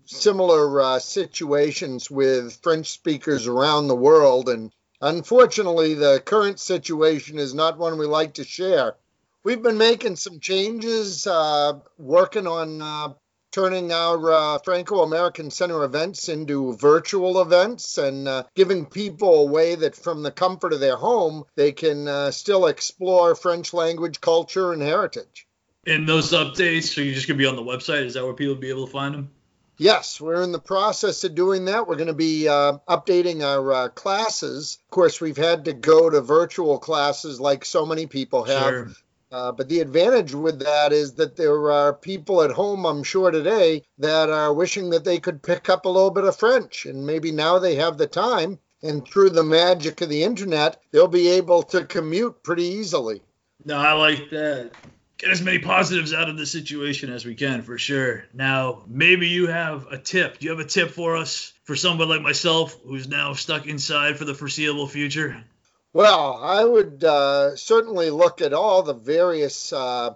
similar 0.07 0.81
uh, 0.81 0.99
situations 0.99 2.11
with 2.11 2.59
French 2.63 2.91
speakers 2.91 3.47
around 3.47 3.89
the 3.89 3.97
world. 3.97 4.49
And 4.49 4.73
unfortunately, 5.01 5.95
the 5.95 6.23
current 6.25 6.61
situation 6.61 7.39
is 7.39 7.55
not 7.55 7.79
one 7.79 7.99
we 7.99 8.07
like 8.07 8.35
to 8.35 8.45
share. 8.45 8.97
We've 9.43 9.63
been 9.63 9.79
making 9.79 10.17
some 10.17 10.41
changes, 10.41 11.27
uh, 11.27 11.81
working 11.99 12.47
on 12.47 12.81
uh, 12.81 13.15
turning 13.55 13.93
our 13.93 14.33
uh, 14.33 14.59
Franco 14.65 15.03
American 15.03 15.49
Center 15.49 15.85
events 15.85 16.29
into 16.29 16.73
virtual 16.73 17.41
events 17.41 17.99
and 17.99 18.27
uh, 18.27 18.43
giving 18.57 18.85
people 18.85 19.43
a 19.43 19.47
way 19.47 19.77
that 19.77 19.95
from 19.95 20.25
the 20.25 20.33
comfort 20.33 20.73
of 20.73 20.81
their 20.81 20.97
home, 20.97 21.45
they 21.55 21.71
can 21.71 22.09
uh, 22.09 22.33
still 22.33 22.67
explore 22.67 23.37
French 23.37 23.73
language, 23.73 24.21
culture, 24.21 24.73
and 24.73 24.83
heritage. 24.83 25.47
And 25.87 26.09
those 26.09 26.33
updates, 26.33 26.95
so 26.95 27.01
you're 27.01 27.15
just 27.15 27.29
going 27.29 27.39
to 27.39 27.43
be 27.43 27.47
on 27.47 27.55
the 27.55 27.63
website? 27.63 28.07
Is 28.07 28.15
that 28.15 28.25
where 28.25 28.35
people 28.35 28.55
will 28.55 28.61
be 28.61 28.71
able 28.71 28.87
to 28.87 28.93
find 28.93 29.15
them? 29.15 29.31
Yes, 29.77 30.21
we're 30.21 30.43
in 30.43 30.53
the 30.53 30.61
process 30.61 31.25
of 31.25 31.35
doing 31.35 31.65
that. 31.65 31.89
We're 31.89 31.97
going 31.97 32.07
to 32.07 32.15
be 32.15 32.49
uh, 32.49 32.79
updating 32.89 33.43
our 33.43 33.73
uh, 33.73 33.89
classes. 33.89 34.79
Of 34.85 34.91
course, 34.91 35.21
we've 35.21 35.37
had 35.37 35.65
to 35.65 35.73
go 35.73 36.09
to 36.09 36.21
virtual 36.21 36.79
classes 36.79 37.41
like 37.41 37.65
so 37.65 37.85
many 37.85 38.07
people 38.07 38.45
have. 38.45 38.69
Sure. 38.69 38.91
Uh, 39.33 39.51
but 39.51 39.69
the 39.69 39.81
advantage 39.81 40.33
with 40.33 40.61
that 40.61 40.93
is 40.93 41.15
that 41.15 41.35
there 41.35 41.73
are 41.73 41.93
people 41.93 42.43
at 42.43 42.53
home, 42.53 42.87
I'm 42.87 43.03
sure 43.03 43.33
today, 43.33 43.83
that 43.99 44.31
are 44.31 44.55
wishing 44.55 44.91
that 44.91 45.05
they 45.05 45.19
could 45.19 45.43
pick 45.43 45.69
up 45.69 45.87
a 45.87 45.89
little 45.89 46.13
bit 46.13 46.23
of 46.23 46.37
French. 46.37 46.87
And 46.87 47.05
maybe 47.05 47.33
now 47.33 47.59
they 47.59 47.75
have 47.75 47.99
the 47.99 48.07
time. 48.07 48.61
And 48.85 49.05
through 49.05 49.31
the 49.31 49.43
magic 49.43 50.01
of 50.03 50.09
the 50.09 50.23
internet, 50.23 50.81
they'll 50.93 51.09
be 51.09 51.29
able 51.31 51.65
to 51.65 51.85
commute 51.85 52.45
pretty 52.45 52.65
easily. 52.65 53.23
No, 53.65 53.79
I 53.79 53.93
like 53.93 54.31
that. 54.31 54.71
Get 55.19 55.31
as 55.31 55.43
many 55.43 55.61
positives 55.61 56.13
out 56.13 56.29
of 56.29 56.37
the 56.37 56.45
situation 56.45 57.13
as 57.13 57.25
we 57.25 57.35
can, 57.35 57.63
for 57.63 57.79
sure. 57.79 58.25
Now, 58.35 58.83
maybe 58.89 59.29
you 59.29 59.47
have 59.47 59.87
a 59.87 59.99
tip. 59.99 60.39
Do 60.39 60.47
you 60.47 60.51
have 60.51 60.61
a 60.61 60.69
tip 60.69 60.91
for 60.91 61.17
us 61.17 61.53
for 61.63 61.77
somebody 61.77 62.11
like 62.11 62.23
myself 62.23 62.77
who's 62.85 63.09
now 63.09 63.35
stuck 63.35 63.67
inside 63.67 64.17
for 64.17 64.25
the 64.25 64.35
foreseeable 64.35 64.89
future? 64.89 65.45
Well, 65.93 66.41
I 66.43 66.65
would 66.65 67.05
uh, 67.05 67.55
certainly 67.55 68.11
look 68.11 68.41
at 68.41 68.53
all 68.53 68.83
the 68.83 68.95
various 68.95 69.73
uh, 69.73 70.15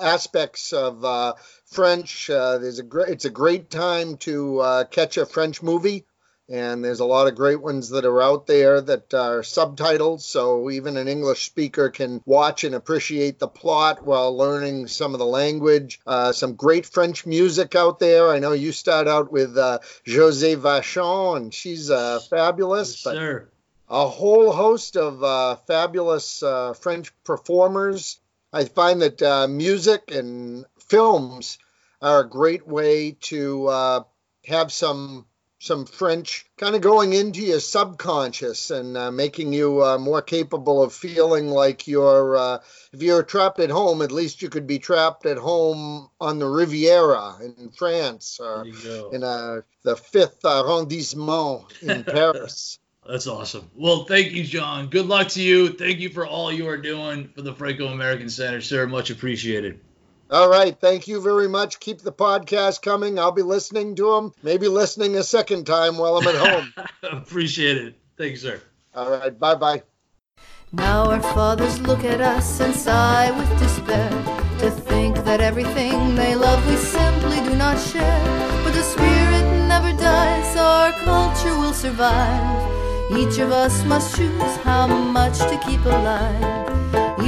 aspects 0.00 0.72
of 0.72 1.04
uh, 1.04 1.34
French. 1.66 2.30
Uh, 2.30 2.58
there's 2.58 2.78
a 2.78 2.84
great, 2.84 3.08
it's 3.08 3.24
a 3.24 3.30
great 3.30 3.68
time 3.68 4.16
to 4.18 4.60
uh, 4.60 4.84
catch 4.84 5.16
a 5.16 5.26
French 5.26 5.62
movie, 5.62 6.06
and 6.48 6.84
there's 6.84 7.00
a 7.00 7.04
lot 7.04 7.26
of 7.26 7.34
great 7.34 7.60
ones 7.60 7.88
that 7.90 8.04
are 8.04 8.22
out 8.22 8.46
there 8.46 8.80
that 8.80 9.12
are 9.14 9.40
subtitled, 9.40 10.20
so 10.20 10.70
even 10.70 10.96
an 10.96 11.08
English 11.08 11.46
speaker 11.46 11.88
can 11.90 12.22
watch 12.24 12.62
and 12.64 12.74
appreciate 12.74 13.38
the 13.38 13.48
plot 13.48 14.04
while 14.06 14.36
learning 14.36 14.86
some 14.86 15.12
of 15.12 15.18
the 15.18 15.26
language. 15.26 16.00
Uh, 16.06 16.32
some 16.32 16.54
great 16.54 16.86
French 16.86 17.26
music 17.26 17.74
out 17.74 17.98
there. 17.98 18.30
I 18.30 18.38
know 18.38 18.52
you 18.52 18.72
start 18.72 19.08
out 19.08 19.32
with 19.32 19.58
uh, 19.58 19.80
Josée 20.06 20.56
Vachon, 20.56 21.36
and 21.36 21.54
she's 21.54 21.90
uh, 21.90 22.20
fabulous. 22.30 23.02
but 23.02 23.16
Sure. 23.16 23.48
a 23.88 24.06
whole 24.06 24.52
host 24.52 24.96
of 24.96 25.22
uh, 25.24 25.56
fabulous 25.66 26.42
uh, 26.42 26.74
French 26.74 27.12
performers. 27.24 28.20
I 28.52 28.64
find 28.66 29.02
that 29.02 29.20
uh, 29.20 29.48
music 29.48 30.12
and 30.12 30.64
films 30.78 31.58
are 32.00 32.20
a 32.20 32.28
great 32.28 32.66
way 32.66 33.16
to 33.22 33.66
uh, 33.66 34.02
have 34.46 34.70
some 34.72 35.26
some 35.66 35.84
French 35.84 36.46
kind 36.56 36.74
of 36.74 36.80
going 36.80 37.12
into 37.12 37.40
your 37.40 37.60
subconscious 37.60 38.70
and 38.70 38.96
uh, 38.96 39.10
making 39.10 39.52
you 39.52 39.82
uh, 39.82 39.98
more 39.98 40.22
capable 40.22 40.82
of 40.82 40.92
feeling 40.92 41.48
like 41.48 41.86
you're 41.88 42.36
uh, 42.36 42.58
if 42.92 43.02
you're 43.02 43.22
trapped 43.22 43.58
at 43.58 43.70
home 43.70 44.00
at 44.00 44.12
least 44.12 44.42
you 44.42 44.48
could 44.48 44.66
be 44.66 44.78
trapped 44.78 45.26
at 45.26 45.36
home 45.36 46.08
on 46.20 46.38
the 46.38 46.46
Riviera 46.46 47.36
in 47.42 47.70
France 47.70 48.38
or 48.40 48.64
in 49.12 49.22
uh, 49.22 49.62
the 49.82 49.96
fifth 49.96 50.44
arrondissement 50.44 51.64
in 51.82 52.04
Paris. 52.16 52.78
That's 53.08 53.26
awesome. 53.26 53.70
Well, 53.76 54.04
thank 54.04 54.32
you, 54.32 54.42
John. 54.42 54.88
Good 54.88 55.06
luck 55.06 55.28
to 55.28 55.42
you. 55.42 55.68
Thank 55.68 56.00
you 56.00 56.08
for 56.08 56.26
all 56.26 56.50
you 56.50 56.68
are 56.68 56.76
doing 56.76 57.28
for 57.34 57.42
the 57.42 57.54
Franco 57.54 57.86
American 57.86 58.28
Center, 58.28 58.60
sir. 58.60 58.86
Much 58.86 59.10
appreciated. 59.10 59.80
All 60.30 60.48
right. 60.48 60.78
Thank 60.78 61.06
you 61.06 61.20
very 61.20 61.48
much. 61.48 61.78
Keep 61.78 62.00
the 62.02 62.12
podcast 62.12 62.82
coming. 62.82 63.18
I'll 63.18 63.32
be 63.32 63.42
listening 63.42 63.94
to 63.96 64.14
them, 64.14 64.32
maybe 64.42 64.66
listening 64.68 65.16
a 65.16 65.22
second 65.22 65.66
time 65.66 65.98
while 65.98 66.16
I'm 66.16 66.26
at 66.26 66.34
home. 66.34 66.74
Appreciate 67.02 67.76
it. 67.76 67.94
Thank 68.18 68.32
you, 68.32 68.36
sir. 68.36 68.60
All 68.94 69.10
right. 69.10 69.38
Bye 69.38 69.54
bye. 69.54 69.82
Now 70.72 71.10
our 71.10 71.20
fathers 71.20 71.80
look 71.80 72.04
at 72.04 72.20
us 72.20 72.60
and 72.60 72.74
sigh 72.74 73.30
with 73.30 73.48
despair 73.58 74.10
to 74.58 74.70
think 74.70 75.16
that 75.24 75.40
everything 75.40 76.16
they 76.16 76.34
love 76.34 76.66
we 76.68 76.76
simply 76.76 77.36
do 77.48 77.54
not 77.54 77.78
share. 77.78 78.20
But 78.64 78.72
the 78.72 78.82
spirit 78.82 79.68
never 79.68 79.92
dies, 79.92 80.56
our 80.56 80.92
culture 81.04 81.56
will 81.56 81.72
survive. 81.72 82.72
Each 83.16 83.38
of 83.38 83.52
us 83.52 83.84
must 83.84 84.16
choose 84.16 84.56
how 84.64 84.88
much 84.88 85.38
to 85.38 85.60
keep 85.64 85.84
alive. 85.84 86.65